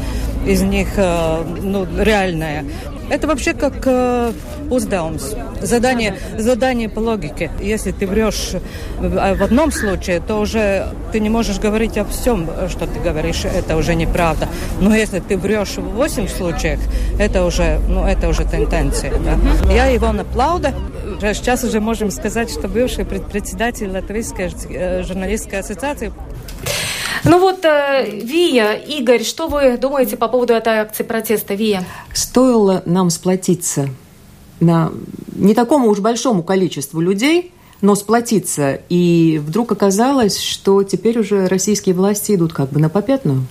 из 0.45 0.63
них 0.63 0.89
э, 0.97 1.45
ну, 1.63 1.87
реальная. 1.97 2.65
Это 3.09 3.27
вообще 3.27 3.53
как 3.55 3.75
э, 3.87 4.33
уздауmus, 4.69 5.37
задание, 5.63 6.17
задание 6.37 6.89
по 6.89 6.99
логике. 6.99 7.51
Если 7.61 7.93
ты 7.93 8.07
врешь 8.07 8.53
в 8.99 9.43
одном 9.43 9.71
случае, 9.71 10.21
то 10.21 10.37
уже 10.41 10.89
ты 11.13 11.21
не 11.21 11.29
можешь 11.29 11.59
говорить 11.59 11.97
о 11.99 12.05
всем, 12.05 12.49
что 12.69 12.87
ты 12.87 12.99
говоришь, 13.01 13.45
это 13.45 13.77
уже 13.77 13.95
неправда. 13.95 14.49
Но 14.81 14.95
если 14.95 15.21
ты 15.21 15.37
врешь 15.37 15.77
в 15.77 15.95
восемь 15.95 16.29
случаях, 16.29 16.81
это 17.19 17.45
уже, 17.45 17.81
ну, 17.89 18.05
это 18.05 18.29
уже 18.29 18.45
тенденция. 18.45 19.13
Да? 19.19 19.73
Я 19.73 19.87
его 19.87 20.13
наплауда. 20.13 20.75
Сейчас 21.21 21.65
уже 21.65 21.81
можем 21.81 22.11
сказать, 22.11 22.51
что 22.51 22.69
бывший 22.69 23.05
председатель 23.05 23.91
Латвийской 23.91 24.53
э, 24.71 25.03
журналистской 25.05 25.61
ассоциации 25.61 26.13
ну 27.27 27.39
вот, 27.39 27.65
э, 27.65 28.11
Вия, 28.11 28.73
Игорь, 28.73 29.23
что 29.23 29.49
вы 29.49 29.77
думаете 29.77 30.17
по 30.17 30.29
поводу 30.29 30.53
этой 30.53 30.79
акции 30.79 31.03
протеста, 31.03 31.55
Вия? 31.55 31.85
Стоило 32.13 32.83
нам 32.87 33.11
сплотиться 33.11 33.89
на 34.61 34.93
не 35.35 35.55
такому 35.55 35.89
уж 35.89 35.99
большому 35.99 36.43
количеству 36.43 37.01
людей, 37.01 37.53
но 37.81 37.95
сплотиться. 37.95 38.81
И 38.89 39.41
вдруг 39.45 39.73
оказалось, 39.73 40.41
что 40.41 40.83
теперь 40.83 41.19
уже 41.19 41.47
российские 41.47 41.95
власти 41.95 42.35
идут 42.35 42.53
как 42.53 42.71
бы 42.71 42.81
на 42.81 42.89
попятную. 42.89 43.47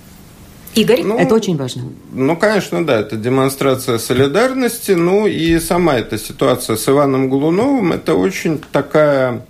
Игорь? 0.76 1.04
Ну, 1.04 1.18
это 1.18 1.34
очень 1.36 1.56
важно. 1.56 1.84
Ну, 2.12 2.36
конечно, 2.36 2.86
да, 2.86 3.00
это 3.00 3.16
демонстрация 3.16 3.98
солидарности. 3.98 4.92
Ну 4.92 5.26
и 5.26 5.58
сама 5.60 5.96
эта 5.96 6.18
ситуация 6.18 6.76
с 6.76 6.88
Иваном 6.90 7.30
Голуновым, 7.30 7.94
это 7.94 8.16
очень 8.16 8.62
такая 8.72 9.46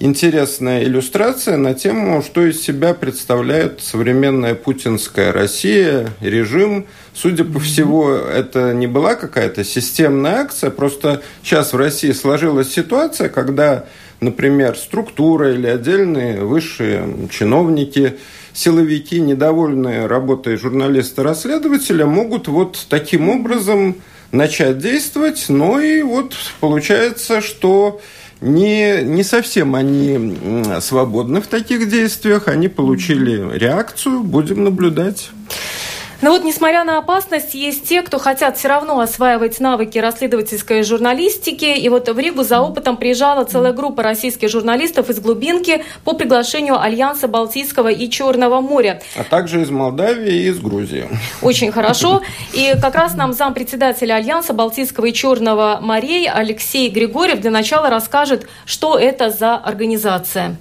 интересная 0.00 0.82
иллюстрация 0.82 1.58
на 1.58 1.74
тему, 1.74 2.22
что 2.22 2.44
из 2.44 2.60
себя 2.60 2.94
представляет 2.94 3.80
современная 3.82 4.54
путинская 4.54 5.30
Россия, 5.30 6.08
режим. 6.20 6.86
Судя 7.14 7.44
по 7.44 7.60
всему, 7.60 8.08
это 8.08 8.72
не 8.72 8.86
была 8.86 9.14
какая-то 9.14 9.62
системная 9.62 10.40
акция, 10.40 10.70
просто 10.70 11.22
сейчас 11.42 11.74
в 11.74 11.76
России 11.76 12.12
сложилась 12.12 12.72
ситуация, 12.72 13.28
когда, 13.28 13.84
например, 14.20 14.76
структура 14.76 15.52
или 15.52 15.66
отдельные 15.66 16.40
высшие 16.40 17.28
чиновники 17.30 18.16
силовики, 18.54 19.20
недовольные 19.20 20.06
работой 20.06 20.56
журналиста-расследователя, 20.56 22.06
могут 22.06 22.48
вот 22.48 22.86
таким 22.88 23.28
образом 23.28 23.96
начать 24.32 24.78
действовать, 24.78 25.46
но 25.48 25.78
и 25.78 26.02
вот 26.02 26.34
получается, 26.60 27.42
что 27.42 28.00
не, 28.40 29.02
не 29.02 29.22
совсем 29.22 29.74
они 29.74 30.36
свободны 30.80 31.40
в 31.40 31.46
таких 31.46 31.88
действиях. 31.90 32.48
Они 32.48 32.68
получили 32.68 33.56
реакцию. 33.58 34.22
Будем 34.22 34.64
наблюдать. 34.64 35.30
Но 36.22 36.30
вот, 36.30 36.44
несмотря 36.44 36.84
на 36.84 36.98
опасность, 36.98 37.54
есть 37.54 37.88
те, 37.88 38.02
кто 38.02 38.18
хотят 38.18 38.58
все 38.58 38.68
равно 38.68 39.00
осваивать 39.00 39.58
навыки 39.58 39.98
расследовательской 39.98 40.82
журналистики. 40.82 41.64
И 41.64 41.88
вот 41.88 42.08
в 42.08 42.18
Ригу 42.18 42.42
за 42.42 42.60
опытом 42.60 42.98
приезжала 42.98 43.44
целая 43.44 43.72
группа 43.72 44.02
российских 44.02 44.50
журналистов 44.50 45.08
из 45.08 45.18
глубинки 45.18 45.82
по 46.04 46.12
приглашению 46.12 46.80
Альянса 46.80 47.26
Балтийского 47.26 47.88
и 47.88 48.10
Черного 48.10 48.60
моря. 48.60 49.00
А 49.16 49.24
также 49.24 49.62
из 49.62 49.70
Молдавии 49.70 50.44
и 50.44 50.48
из 50.48 50.58
Грузии. 50.58 51.08
Очень 51.40 51.72
хорошо. 51.72 52.22
И 52.52 52.74
как 52.80 52.94
раз 52.94 53.14
нам 53.14 53.32
зампредседателя 53.32 54.14
Альянса 54.14 54.52
Балтийского 54.52 55.06
и 55.06 55.12
Черного 55.12 55.78
морей 55.80 56.28
Алексей 56.28 56.90
Григорьев 56.90 57.40
для 57.40 57.50
начала 57.50 57.88
расскажет, 57.90 58.46
что 58.66 58.98
это 58.98 59.30
за 59.30 59.54
организация. 59.56 60.56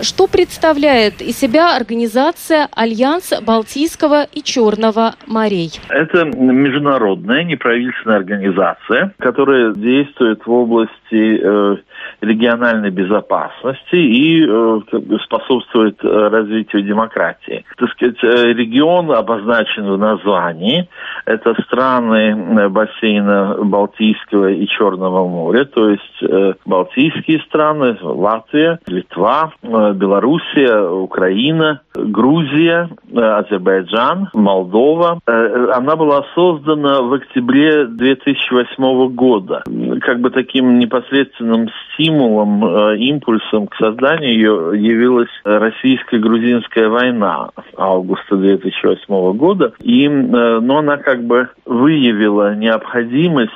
Что 0.00 0.26
представляет 0.26 1.22
из 1.22 1.38
себя 1.38 1.76
организация 1.76 2.68
Альянс 2.74 3.32
Балтийского 3.40 4.24
и 4.24 4.42
Черного 4.42 5.14
морей? 5.26 5.70
Это 5.88 6.24
международная 6.24 7.44
неправительственная 7.44 8.16
организация, 8.16 9.14
которая 9.20 9.72
действует 9.72 10.44
в 10.44 10.50
области 10.50 11.38
э, 11.40 11.76
региональной 12.20 12.90
безопасности 12.90 13.96
и 13.96 14.44
э, 14.44 14.80
способствует 15.24 16.02
э, 16.04 16.08
развитию 16.08 16.82
демократии. 16.82 17.64
Так 17.76 17.90
сказать, 17.90 18.22
э, 18.22 18.52
регион 18.52 19.10
обозначен 19.10 19.90
в 19.90 19.98
названии. 19.98 20.88
Это 21.26 21.54
страны 21.62 22.68
бассейна 22.68 23.56
Балтийского 23.62 24.50
и 24.50 24.66
Черного 24.66 25.28
моря, 25.28 25.64
то 25.64 25.90
есть 25.90 26.58
Балтийские 26.64 27.40
страны, 27.40 27.96
Латвия, 28.00 28.78
Литва, 28.86 29.52
Белоруссия, 29.62 30.80
Украина, 30.80 31.80
Грузия, 31.94 32.88
Азербайджан, 33.14 34.28
Молдова. 34.34 35.20
Она 35.26 35.96
была 35.96 36.24
создана 36.34 37.02
в 37.02 37.12
октябре 37.14 37.86
2008 37.86 39.08
года. 39.14 39.62
Как 40.00 40.20
бы 40.20 40.30
таким 40.30 40.78
непосредственным 40.78 41.68
стимулом, 41.92 42.64
э, 42.64 42.96
импульсом 42.98 43.68
к 43.68 43.76
созданию 43.76 44.32
ее 44.32 44.72
явилась 44.74 45.30
российско-грузинская 45.44 46.88
война 46.88 47.50
августа 47.76 48.36
2008 48.36 49.32
года. 49.34 49.72
И, 49.80 50.06
э, 50.06 50.10
но 50.10 50.78
она 50.78 50.96
как 50.96 51.24
бы 51.24 51.48
выявила 51.64 52.54
необходимость 52.54 53.52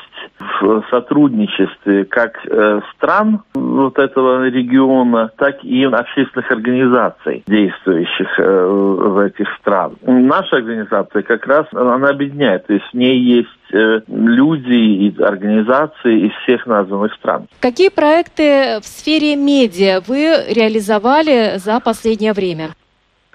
в 0.60 0.84
сотрудничестве 0.90 2.04
как 2.04 2.38
э, 2.46 2.80
стран 2.94 3.42
вот 3.54 3.98
этого 3.98 4.48
региона, 4.48 5.30
так 5.36 5.64
и 5.64 5.84
общественных 5.84 6.50
организаций, 6.50 7.42
действующих 7.46 8.27
в 8.36 9.18
этих 9.18 9.46
странах. 9.60 9.98
Наша 10.02 10.56
организация 10.56 11.22
как 11.22 11.46
раз, 11.46 11.66
она 11.72 12.08
объединяет, 12.08 12.66
то 12.66 12.74
есть 12.74 12.86
в 12.92 12.96
ней 12.96 13.18
есть 13.18 13.48
Э, 13.70 14.00
люди 14.08 14.72
и 14.72 15.22
организации 15.22 16.26
из 16.26 16.32
всех 16.42 16.66
названных 16.66 17.12
стран. 17.14 17.48
Какие 17.60 17.90
проекты 17.90 18.78
в 18.80 18.86
сфере 18.86 19.36
медиа 19.36 20.00
вы 20.06 20.44
реализовали 20.48 21.58
за 21.58 21.78
последнее 21.80 22.32
время? 22.32 22.70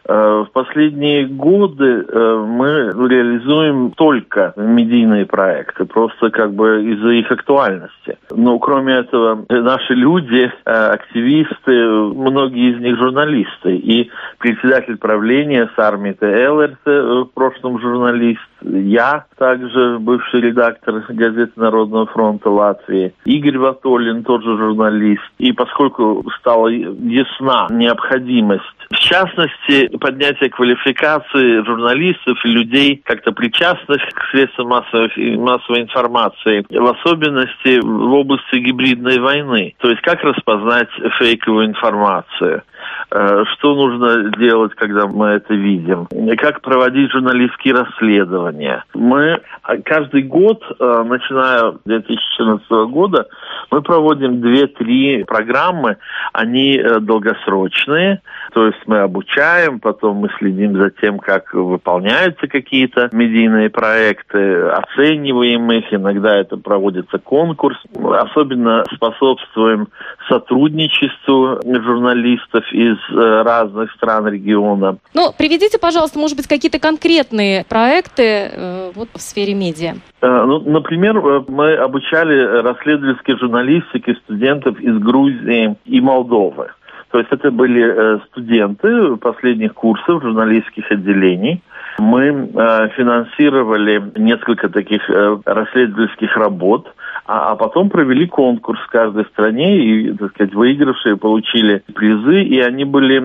Э, 0.05 0.43
в 0.47 0.51
последние 0.51 1.27
годы 1.27 2.05
э, 2.07 2.45
мы 2.45 2.91
реализуем 3.07 3.91
только 3.91 4.53
медийные 4.57 5.25
проекты, 5.25 5.85
просто 5.85 6.29
как 6.29 6.53
бы 6.53 6.83
из-за 6.83 7.09
их 7.09 7.31
актуальности. 7.31 8.17
Но 8.31 8.59
кроме 8.59 8.95
этого, 8.95 9.45
наши 9.49 9.93
люди, 9.93 10.51
активисты, 10.65 11.71
многие 11.71 12.73
из 12.73 12.81
них 12.81 12.97
журналисты. 12.97 13.77
И 13.77 14.09
председатель 14.39 14.97
правления 14.97 15.69
Сармита 15.75 16.25
Эллерт, 16.25 16.79
в 16.85 17.29
прошлом 17.33 17.79
журналист, 17.79 18.41
я, 18.63 19.25
также 19.37 19.97
бывший 19.99 20.41
редактор 20.41 21.03
газеты 21.09 21.51
Народного 21.55 22.05
фронта 22.07 22.49
Латвии, 22.49 23.13
Игорь 23.25 23.57
Ватолин, 23.57 24.23
тоже 24.23 24.57
журналист. 24.57 25.23
И 25.37 25.51
поскольку 25.51 26.23
стала 26.39 26.67
ясна 26.67 27.67
необходимость, 27.69 28.63
в 28.91 28.99
частности, 28.99 29.95
поднятия 29.97 30.49
квалификации 30.49 31.63
журналистов 31.65 32.37
и 32.45 32.49
людей, 32.49 33.01
как-то 33.03 33.31
причастных 33.31 34.01
к 34.13 34.31
средствам 34.31 34.69
массовой, 34.69 35.37
массовой 35.37 35.81
информации, 35.81 36.65
в 36.69 36.85
особенности 36.85 37.79
в 37.81 38.13
области 38.13 38.55
гибридной 38.57 39.19
войны. 39.19 39.75
То 39.79 39.89
есть 39.89 40.01
как 40.01 40.23
распознать 40.23 40.89
фейковую 41.19 41.67
информацию 41.67 42.63
Э, 43.11 43.43
что 43.53 43.75
нужно 43.75 44.31
делать, 44.31 44.73
когда 44.75 45.07
мы 45.07 45.27
это 45.27 45.53
видим, 45.53 46.07
как 46.37 46.61
проводить 46.61 47.11
журналистские 47.11 47.75
расследования. 47.75 48.52
Мы 48.93 49.41
каждый 49.85 50.23
год, 50.23 50.63
э, 50.79 51.03
начиная 51.05 51.71
с 51.71 51.79
2014 51.85 52.69
года, 52.89 53.27
мы 53.71 53.81
проводим 53.81 54.41
2-3 54.41 55.25
программы, 55.25 55.97
они 56.31 56.77
э, 56.77 56.99
долгосрочные, 56.99 58.21
то 58.53 58.67
есть 58.67 58.79
мы 58.85 58.99
обучаем, 58.99 59.79
потом 59.79 60.17
мы 60.17 60.29
следим 60.37 60.77
за 60.77 60.91
тем, 60.91 61.19
как 61.19 61.53
выполняются 61.53 62.47
какие-то 62.47 63.09
медийные 63.11 63.69
проекты, 63.69 64.67
оцениваем 64.67 65.71
их, 65.71 65.91
иногда 65.91 66.37
это 66.37 66.57
проводится 66.57 67.17
конкурс. 67.17 67.77
Особенно 67.95 68.83
способствуем 68.93 69.87
сотрудничеству 70.27 71.59
журналистов 71.63 72.63
из 72.71 72.97
э, 73.11 73.41
разных 73.43 73.91
стран 73.93 74.27
региона. 74.27 74.97
Ну, 75.13 75.33
приведите, 75.37 75.79
пожалуйста, 75.79 76.19
может 76.19 76.37
быть, 76.37 76.47
какие-то 76.47 76.79
конкретные 76.79 77.65
проекты 77.65 78.42
э, 78.51 78.91
вот 78.95 79.09
в 79.13 79.21
сфере 79.21 79.53
медиа. 79.53 79.93
Э, 80.21 80.43
ну, 80.45 80.59
например, 80.59 81.17
э, 81.17 81.43
мы 81.47 81.75
обучали 81.75 82.61
расследовательской 82.61 83.37
журналистике 83.37 84.15
студентов 84.23 84.79
из 84.79 84.97
Грузии 84.99 85.75
и 85.85 86.01
Молдовы. 86.01 86.67
То 87.11 87.19
есть 87.19 87.31
это 87.31 87.51
были 87.51 88.19
студенты 88.29 89.17
последних 89.17 89.75
курсов 89.75 90.23
журналистских 90.23 90.91
отделений. 90.91 91.61
Мы 91.99 92.49
финансировали 92.97 94.01
несколько 94.17 94.67
таких 94.67 95.07
расследовательских 95.45 96.35
работ, 96.35 96.91
а, 97.25 97.51
а 97.51 97.55
потом 97.55 97.89
провели 97.89 98.27
конкурс 98.27 98.79
в 98.81 98.87
каждой 98.87 99.25
стране, 99.25 99.77
и, 99.77 100.13
так 100.13 100.31
сказать, 100.31 100.53
выигравшие 100.53 101.17
получили 101.17 101.83
призы, 101.93 102.43
и 102.43 102.59
они 102.59 102.85
были, 102.85 103.19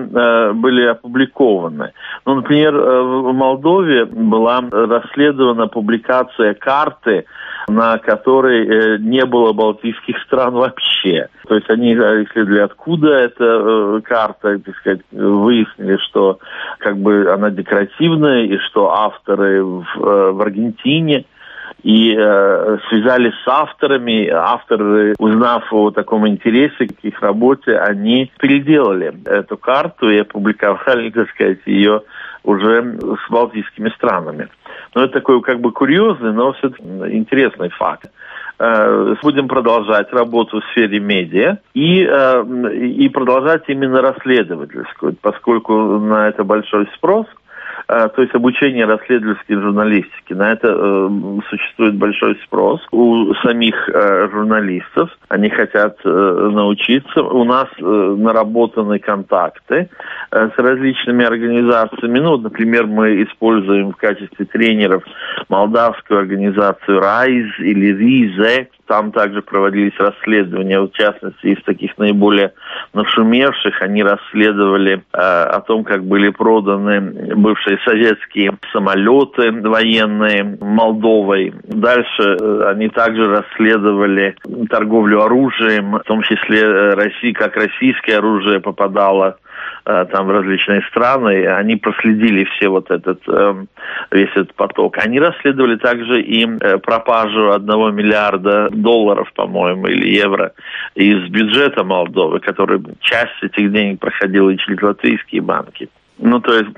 были 0.53 0.85
опубликованы. 0.85 1.91
Ну, 2.25 2.35
например, 2.35 2.73
в 2.75 3.33
Молдове 3.33 4.05
была 4.05 4.63
расследована 4.71 5.67
публикация 5.67 6.53
карты 6.53 7.25
на 7.69 7.97
которой 7.99 8.65
э, 8.65 8.97
не 8.99 9.25
было 9.25 9.53
балтийских 9.53 10.17
стран 10.23 10.55
вообще. 10.55 11.29
То 11.47 11.55
есть 11.55 11.69
они 11.69 11.93
исследовали, 11.93 12.61
откуда 12.61 13.07
эта 13.09 13.43
э, 13.43 14.01
карта, 14.03 14.59
так 14.59 14.75
сказать, 14.77 15.01
выяснили, 15.11 15.97
что 16.09 16.39
как 16.79 16.97
бы 16.97 17.31
она 17.31 17.51
декоративная, 17.51 18.45
и 18.45 18.57
что 18.57 18.91
авторы 18.91 19.63
в, 19.63 19.85
э, 19.97 20.31
в 20.31 20.41
Аргентине 20.41 21.25
и 21.83 22.15
э, 22.17 22.77
связались 22.89 23.33
с 23.43 23.47
авторами. 23.47 24.27
Авторы, 24.29 25.15
узнав 25.17 25.71
о 25.71 25.91
таком 25.91 26.27
интересе 26.27 26.87
к 26.87 27.03
их 27.03 27.21
работе, 27.21 27.77
они 27.77 28.31
переделали 28.39 29.13
эту 29.25 29.57
карту 29.57 30.09
и 30.09 30.19
опубликовали, 30.19 31.09
так 31.09 31.29
сказать, 31.29 31.59
ее 31.65 32.01
уже 32.43 32.97
с 32.99 33.31
балтийскими 33.31 33.89
странами. 33.89 34.47
Но 34.95 35.03
это 35.03 35.13
такой 35.13 35.41
как 35.41 35.59
бы 35.59 35.71
курьезный, 35.71 36.33
но 36.33 36.53
все-таки 36.53 36.83
интересный 36.83 37.69
факт. 37.69 38.09
Э, 38.59 39.15
будем 39.21 39.47
продолжать 39.47 40.11
работу 40.11 40.59
в 40.59 40.65
сфере 40.71 40.99
медиа 40.99 41.59
и, 41.73 42.03
э, 42.03 42.43
и 42.75 43.07
продолжать 43.09 43.63
именно 43.67 44.01
расследовательскую, 44.01 45.15
поскольку 45.21 45.73
на 45.99 46.27
это 46.27 46.43
большой 46.43 46.87
спрос– 46.95 47.25
то 47.87 48.21
есть 48.21 48.33
обучение 48.35 48.85
расследовательской 48.85 49.55
журналистики. 49.55 50.33
На 50.33 50.51
это 50.51 50.67
э, 50.69 51.09
существует 51.49 51.95
большой 51.95 52.39
спрос 52.45 52.81
у 52.91 53.33
самих 53.43 53.89
э, 53.89 54.29
журналистов. 54.31 55.09
Они 55.29 55.49
хотят 55.49 55.97
научиться. 56.03 57.21
У 57.21 57.43
нас 57.43 57.67
наработаны 57.79 58.99
контакты 58.99 59.89
с 60.31 60.57
различными 60.57 61.25
организациями. 61.25 62.19
Ну, 62.19 62.37
например, 62.37 62.87
мы 62.87 63.23
используем 63.23 63.91
в 63.91 63.95
качестве 63.95 64.45
тренеров 64.45 65.03
молдавскую 65.49 66.19
организацию 66.19 66.99
РАИЗ 66.99 67.59
или 67.59 67.93
РИЗЕ, 67.93 68.67
там 68.89 69.11
также 69.11 69.43
проводились 69.43 69.93
расследования, 69.99 70.79
в 70.79 70.91
частности, 70.93 71.45
из 71.45 71.63
таких 71.63 71.95
наиболее 71.99 72.53
нашумевших. 72.93 73.83
Они 73.83 74.01
расследовали 74.01 75.03
э, 75.13 75.17
о 75.17 75.61
том, 75.61 75.83
как 75.83 76.03
были 76.03 76.29
проданы 76.29 77.35
бывшие 77.35 77.77
советские 77.85 78.57
самолеты 78.73 79.51
военные 79.51 80.57
Молдовой. 80.59 81.53
Дальше 81.67 82.35
э, 82.41 82.63
они 82.71 82.89
также 82.89 83.29
расследовали 83.29 84.35
торговлю 84.69 85.21
оружием, 85.21 85.91
в 85.91 86.03
том 86.05 86.23
числе 86.23 86.61
э, 86.61 86.93
России, 86.95 87.31
как 87.31 87.55
российское 87.57 88.17
оружие 88.17 88.59
попадало 88.59 89.37
там 89.83 90.27
в 90.27 90.31
различные 90.31 90.81
страны, 90.83 91.47
они 91.47 91.75
проследили 91.75 92.43
все 92.45 92.69
вот 92.69 92.91
этот, 92.91 93.21
эм, 93.27 93.67
весь 94.11 94.29
этот 94.31 94.53
поток. 94.53 94.97
Они 94.97 95.19
расследовали 95.19 95.77
также 95.77 96.21
и 96.21 96.45
э, 96.45 96.77
пропажу 96.77 97.51
одного 97.51 97.89
миллиарда 97.91 98.69
долларов, 98.71 99.31
по-моему, 99.33 99.87
или 99.87 100.09
евро 100.09 100.51
из 100.95 101.29
бюджета 101.29 101.83
Молдовы, 101.83 102.39
который 102.39 102.81
часть 103.01 103.41
этих 103.41 103.71
денег 103.71 103.99
проходила 103.99 104.55
через 104.57 104.81
латвийские 104.81 105.41
банки. 105.41 105.89
Ну, 106.21 106.39
то 106.41 106.53
есть 106.53 106.69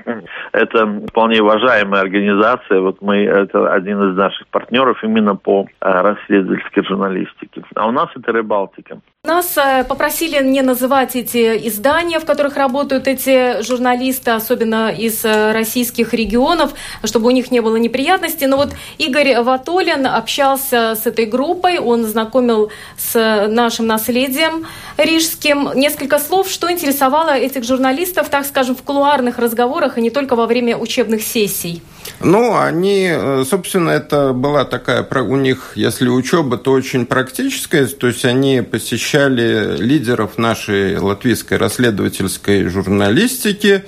это 0.52 0.86
вполне 1.08 1.42
уважаемая 1.42 2.02
организация. 2.02 2.80
Вот 2.80 3.02
мы, 3.02 3.24
это 3.24 3.72
один 3.72 4.10
из 4.10 4.16
наших 4.16 4.46
партнеров 4.48 5.02
именно 5.02 5.34
по 5.34 5.66
расследовательской 5.80 6.84
журналистике. 6.84 7.62
А 7.74 7.88
у 7.88 7.90
нас 7.90 8.08
это 8.14 8.32
Рыбалтика. 8.32 9.00
Нас 9.24 9.56
э, 9.56 9.84
попросили 9.84 10.42
не 10.42 10.62
называть 10.62 11.14
эти 11.14 11.68
издания, 11.68 12.18
в 12.18 12.24
которых 12.24 12.56
работают 12.56 13.06
эти 13.06 13.62
журналисты, 13.62 14.32
особенно 14.32 14.90
из 14.90 15.24
э, 15.24 15.52
российских 15.52 16.12
регионов, 16.12 16.72
чтобы 17.04 17.28
у 17.28 17.30
них 17.30 17.52
не 17.52 17.60
было 17.60 17.76
неприятностей. 17.76 18.46
Но 18.46 18.56
вот 18.56 18.70
Игорь 18.98 19.40
Ватолин 19.40 20.06
общался 20.06 20.94
с 20.96 21.06
этой 21.06 21.26
группой, 21.26 21.78
он 21.78 22.02
знакомил 22.04 22.72
с 22.96 23.46
нашим 23.48 23.86
наследием 23.86 24.66
рижским. 24.96 25.70
Несколько 25.74 26.18
слов, 26.18 26.48
что 26.48 26.70
интересовало 26.70 27.30
этих 27.30 27.62
журналистов, 27.64 28.28
так 28.28 28.44
скажем, 28.44 28.74
в 28.74 28.82
кулуарных 28.82 29.31
разговорах, 29.38 29.98
и 29.98 30.00
не 30.00 30.10
только 30.10 30.36
во 30.36 30.46
время 30.46 30.76
учебных 30.76 31.22
сессий. 31.22 31.82
Ну, 32.20 32.56
они, 32.56 33.08
э, 33.10 33.44
собственно, 33.48 33.90
это 33.90 34.32
была 34.32 34.64
такая 34.64 35.02
у 35.02 35.36
них, 35.36 35.72
если 35.74 36.08
учеба, 36.08 36.56
то 36.56 36.72
очень 36.72 37.06
практическая, 37.06 37.86
то 37.86 38.06
есть 38.06 38.24
они 38.24 38.62
посещали 38.62 39.76
лидеров 39.78 40.38
нашей 40.38 40.98
латвийской 40.98 41.58
расследовательской 41.58 42.68
журналистики, 42.68 43.84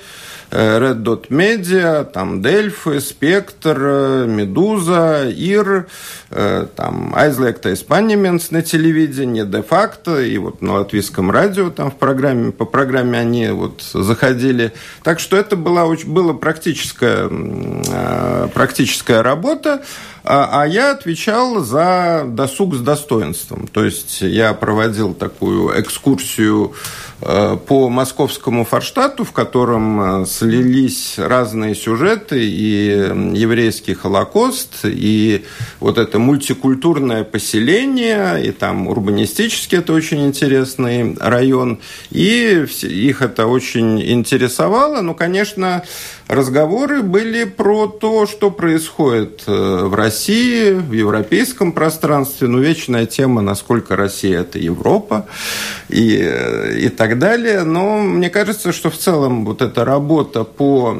Red 0.51 1.03
Dot 1.03 1.29
Media, 1.29 2.03
там 2.03 2.41
Дельфы, 2.41 2.99
Спектр, 2.99 4.25
Медуза, 4.27 5.29
Ир, 5.29 5.87
э, 6.29 6.67
там 6.75 7.13
Aizliegtais 7.15 7.83
paņēmiens 7.87 8.47
на 8.51 8.61
телевидении, 8.61 9.43
де-факто, 9.43 10.21
и 10.21 10.37
вот 10.37 10.61
на 10.61 10.73
латвийском 10.73 11.31
радио 11.31 11.69
там 11.69 11.91
в 11.91 11.95
программе, 11.95 12.51
по 12.51 12.65
программе 12.65 13.19
они 13.19 13.47
вот 13.49 13.81
заходили. 13.81 14.73
Так 15.03 15.19
что 15.19 15.37
это 15.37 15.55
была, 15.55 15.85
была 16.05 16.33
практическая, 16.33 17.29
э, 17.29 18.47
практическая 18.53 19.23
работа. 19.23 19.83
А, 20.27 20.63
а 20.63 20.67
я 20.67 20.91
отвечал 20.91 21.59
за 21.59 22.23
досуг 22.25 22.73
с 22.73 22.79
достоинством. 22.79 23.67
То 23.67 23.85
есть 23.85 24.21
я 24.21 24.53
проводил 24.55 25.13
такую 25.13 25.79
экскурсию 25.79 26.73
э, 27.21 27.57
по 27.67 27.89
московскому 27.89 28.65
Форштату, 28.65 29.23
в 29.23 29.31
котором 29.31 30.23
э, 30.23 30.25
слились 30.25 31.19
разные 31.19 31.75
сюжеты, 31.75 32.43
и 32.43 32.87
еврейский 33.33 33.93
Холокост, 33.93 34.79
и 34.83 35.45
вот 35.79 35.99
это 35.99 36.17
мультикультурное 36.17 37.23
поселение, 37.23 38.43
и 38.43 38.51
там 38.51 38.87
урбанистически 38.87 39.75
это 39.75 39.93
очень 39.93 40.25
интересный 40.25 41.15
район, 41.19 41.81
и 42.09 42.65
их 42.81 43.21
это 43.21 43.45
очень 43.45 44.01
интересовало. 44.01 45.01
Ну, 45.01 45.13
конечно, 45.13 45.83
разговоры 46.27 47.03
были 47.03 47.43
про 47.43 47.87
то, 47.87 48.25
что 48.25 48.49
происходит 48.49 49.43
э, 49.45 49.51
в 49.85 49.93
России, 49.93 50.14
в 50.17 50.91
европейском 50.93 51.71
пространстве. 51.71 52.47
Ну, 52.47 52.59
вечная 52.59 53.05
тема, 53.05 53.41
насколько 53.41 53.95
Россия– 53.95 54.39
это 54.41 54.59
Европа 54.59 55.27
и, 55.89 56.15
и 56.77 56.89
так 56.89 57.19
далее. 57.19 57.63
Но 57.63 57.99
мне 57.99 58.29
кажется, 58.29 58.71
что 58.71 58.89
в 58.89 58.97
целом 58.97 59.45
вот 59.45 59.61
эта 59.61 59.85
работа 59.85 60.43
по 60.43 60.97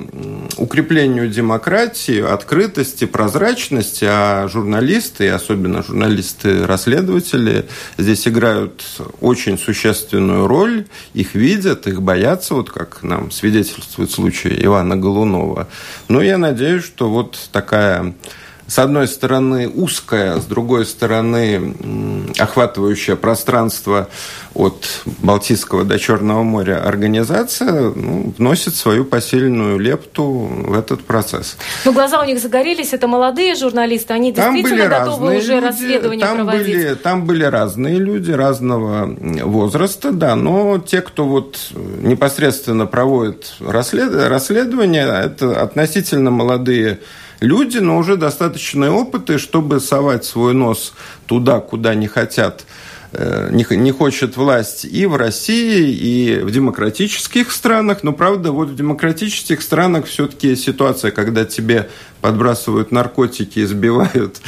укреплению 0.58 1.30
демократии, 1.30 2.22
открытости, 2.22 3.06
прозрачности, 3.06 4.06
а 4.08 4.48
журналисты, 4.48 5.26
и 5.26 5.30
особенно 5.30 5.84
журналисты-расследователи, 5.84 7.66
здесь 7.98 8.28
играют 8.28 8.84
очень 9.22 9.58
существенную 9.58 10.48
роль. 10.48 10.86
Их 11.14 11.36
видят, 11.36 11.88
их 11.88 12.02
боятся, 12.02 12.56
вот 12.56 12.70
как 12.70 13.04
нам 13.04 13.32
свидетельствует 13.32 14.12
случай 14.12 14.56
Ивана 14.62 14.98
Голунова. 14.98 15.68
Но 16.08 16.22
я 16.22 16.38
надеюсь, 16.38 16.84
что 16.84 17.10
вот 17.10 17.38
такая 17.52 18.14
с 18.68 18.80
одной 18.80 19.08
стороны 19.08 19.70
узкая, 19.70 20.40
с 20.40 20.46
другой 20.46 20.86
стороны 20.86 21.76
охватывающая 22.38 23.16
пространство 23.16 24.10
от 24.54 25.04
Балтийского 25.20 25.84
до 25.84 26.00
Черного 26.00 26.44
моря 26.44 26.84
организация 26.84 27.92
ну, 27.96 28.34
вносит 28.38 28.76
свою 28.76 29.06
посильную 29.06 29.78
лепту 29.78 30.24
в 30.24 30.74
этот 30.74 31.04
процесс. 31.04 31.58
Ну, 31.84 31.94
глаза 31.94 32.22
у 32.22 32.26
них 32.26 32.40
загорелись, 32.40 32.94
это 32.94 33.08
молодые 33.08 33.56
журналисты, 33.56 34.14
они 34.14 34.34
там 34.34 34.56
действительно 34.56 34.88
готовы 34.88 35.38
уже 35.38 35.56
люди, 35.56 35.66
расследование 35.66 36.26
там 36.26 36.38
проводить. 36.38 36.66
Были, 36.66 36.96
там 36.96 37.26
были 37.26 37.44
разные 37.44 38.00
люди 38.00 38.32
разного 38.32 39.16
возраста, 39.44 40.12
да, 40.12 40.36
но 40.36 40.80
те, 40.80 41.02
кто 41.02 41.26
вот 41.26 41.60
непосредственно 42.02 42.86
проводит 42.86 43.54
расследование, 43.60 45.06
это 45.26 45.62
относительно 45.62 46.32
молодые 46.32 47.00
люди, 47.40 47.78
но 47.78 47.98
уже 47.98 48.18
достаточные 48.18 48.92
опыты, 48.92 49.38
чтобы 49.38 49.80
совать 49.80 50.26
свой 50.26 50.54
нос 50.54 50.94
туда, 51.26 51.60
куда 51.60 51.96
не 51.96 52.08
хотят 52.08 52.66
э, 53.14 53.50
не, 53.52 53.66
не 53.76 53.92
хочет 53.92 54.38
власть 54.38 54.86
и 54.86 55.06
в 55.06 55.16
России, 55.16 55.92
и 55.92 56.40
в 56.40 56.52
демократических 56.52 57.52
странах. 57.52 58.04
Но, 58.04 58.14
правда, 58.14 58.52
вот 58.52 58.70
в 58.70 58.76
демократических 58.76 59.62
странах 59.62 60.06
все-таки 60.06 60.56
ситуация, 60.56 61.12
когда 61.12 61.46
тебе 61.46 61.90
подбрасывают 62.22 62.92
наркотики, 62.92 63.60
избивают 63.60 64.42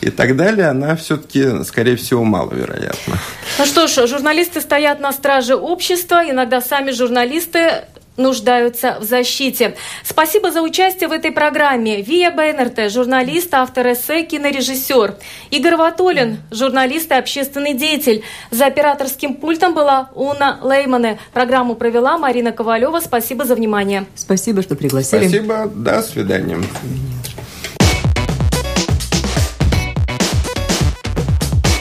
и 0.00 0.10
так 0.10 0.36
далее, 0.36 0.68
она 0.68 0.94
все-таки, 0.96 1.64
скорее 1.64 1.96
всего, 1.96 2.24
маловероятна. 2.24 3.18
Ну 3.58 3.66
что 3.66 3.88
ж, 3.88 4.06
журналисты 4.06 4.60
стоят 4.60 5.00
на 5.00 5.12
страже 5.12 5.56
общества, 5.56 6.22
иногда 6.28 6.60
сами 6.60 6.92
журналисты 6.92 7.84
нуждаются 8.16 8.98
в 9.00 9.04
защите. 9.04 9.76
Спасибо 10.02 10.50
за 10.50 10.62
участие 10.62 11.08
в 11.08 11.12
этой 11.12 11.32
программе. 11.32 12.02
Вия 12.02 12.30
Беннерте, 12.30 12.88
журналист, 12.88 13.52
автор 13.54 13.92
эссе, 13.92 14.22
кинорежиссер. 14.22 15.16
Игорь 15.50 15.76
Ватолин, 15.76 16.38
журналист 16.50 17.10
и 17.10 17.14
общественный 17.14 17.74
деятель. 17.74 18.22
За 18.50 18.66
операторским 18.66 19.34
пультом 19.34 19.74
была 19.74 20.10
Уна 20.14 20.60
Леймане. 20.62 21.18
Программу 21.32 21.74
провела 21.74 22.18
Марина 22.18 22.52
Ковалева. 22.52 23.00
Спасибо 23.00 23.44
за 23.44 23.54
внимание. 23.54 24.06
Спасибо, 24.14 24.62
что 24.62 24.76
пригласили. 24.76 25.28
Спасибо. 25.28 25.66
До 25.66 26.02
свидания. 26.02 26.58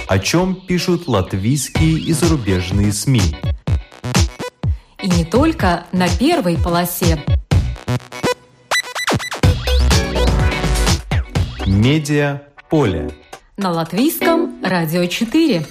О 0.08 0.20
чем 0.20 0.56
пишут 0.68 1.08
латвийские 1.08 2.00
и 2.00 2.14
зарубежные 2.14 2.94
СМИ? 2.94 3.36
И 5.04 5.10
не 5.10 5.26
только 5.26 5.86
на 5.92 6.08
первой 6.08 6.58
полосе. 6.58 7.22
Медиа 11.68 12.44
поле. 12.70 13.12
На 13.58 13.72
латвийском 13.72 14.64
радио 14.64 15.06
4. 15.06 15.66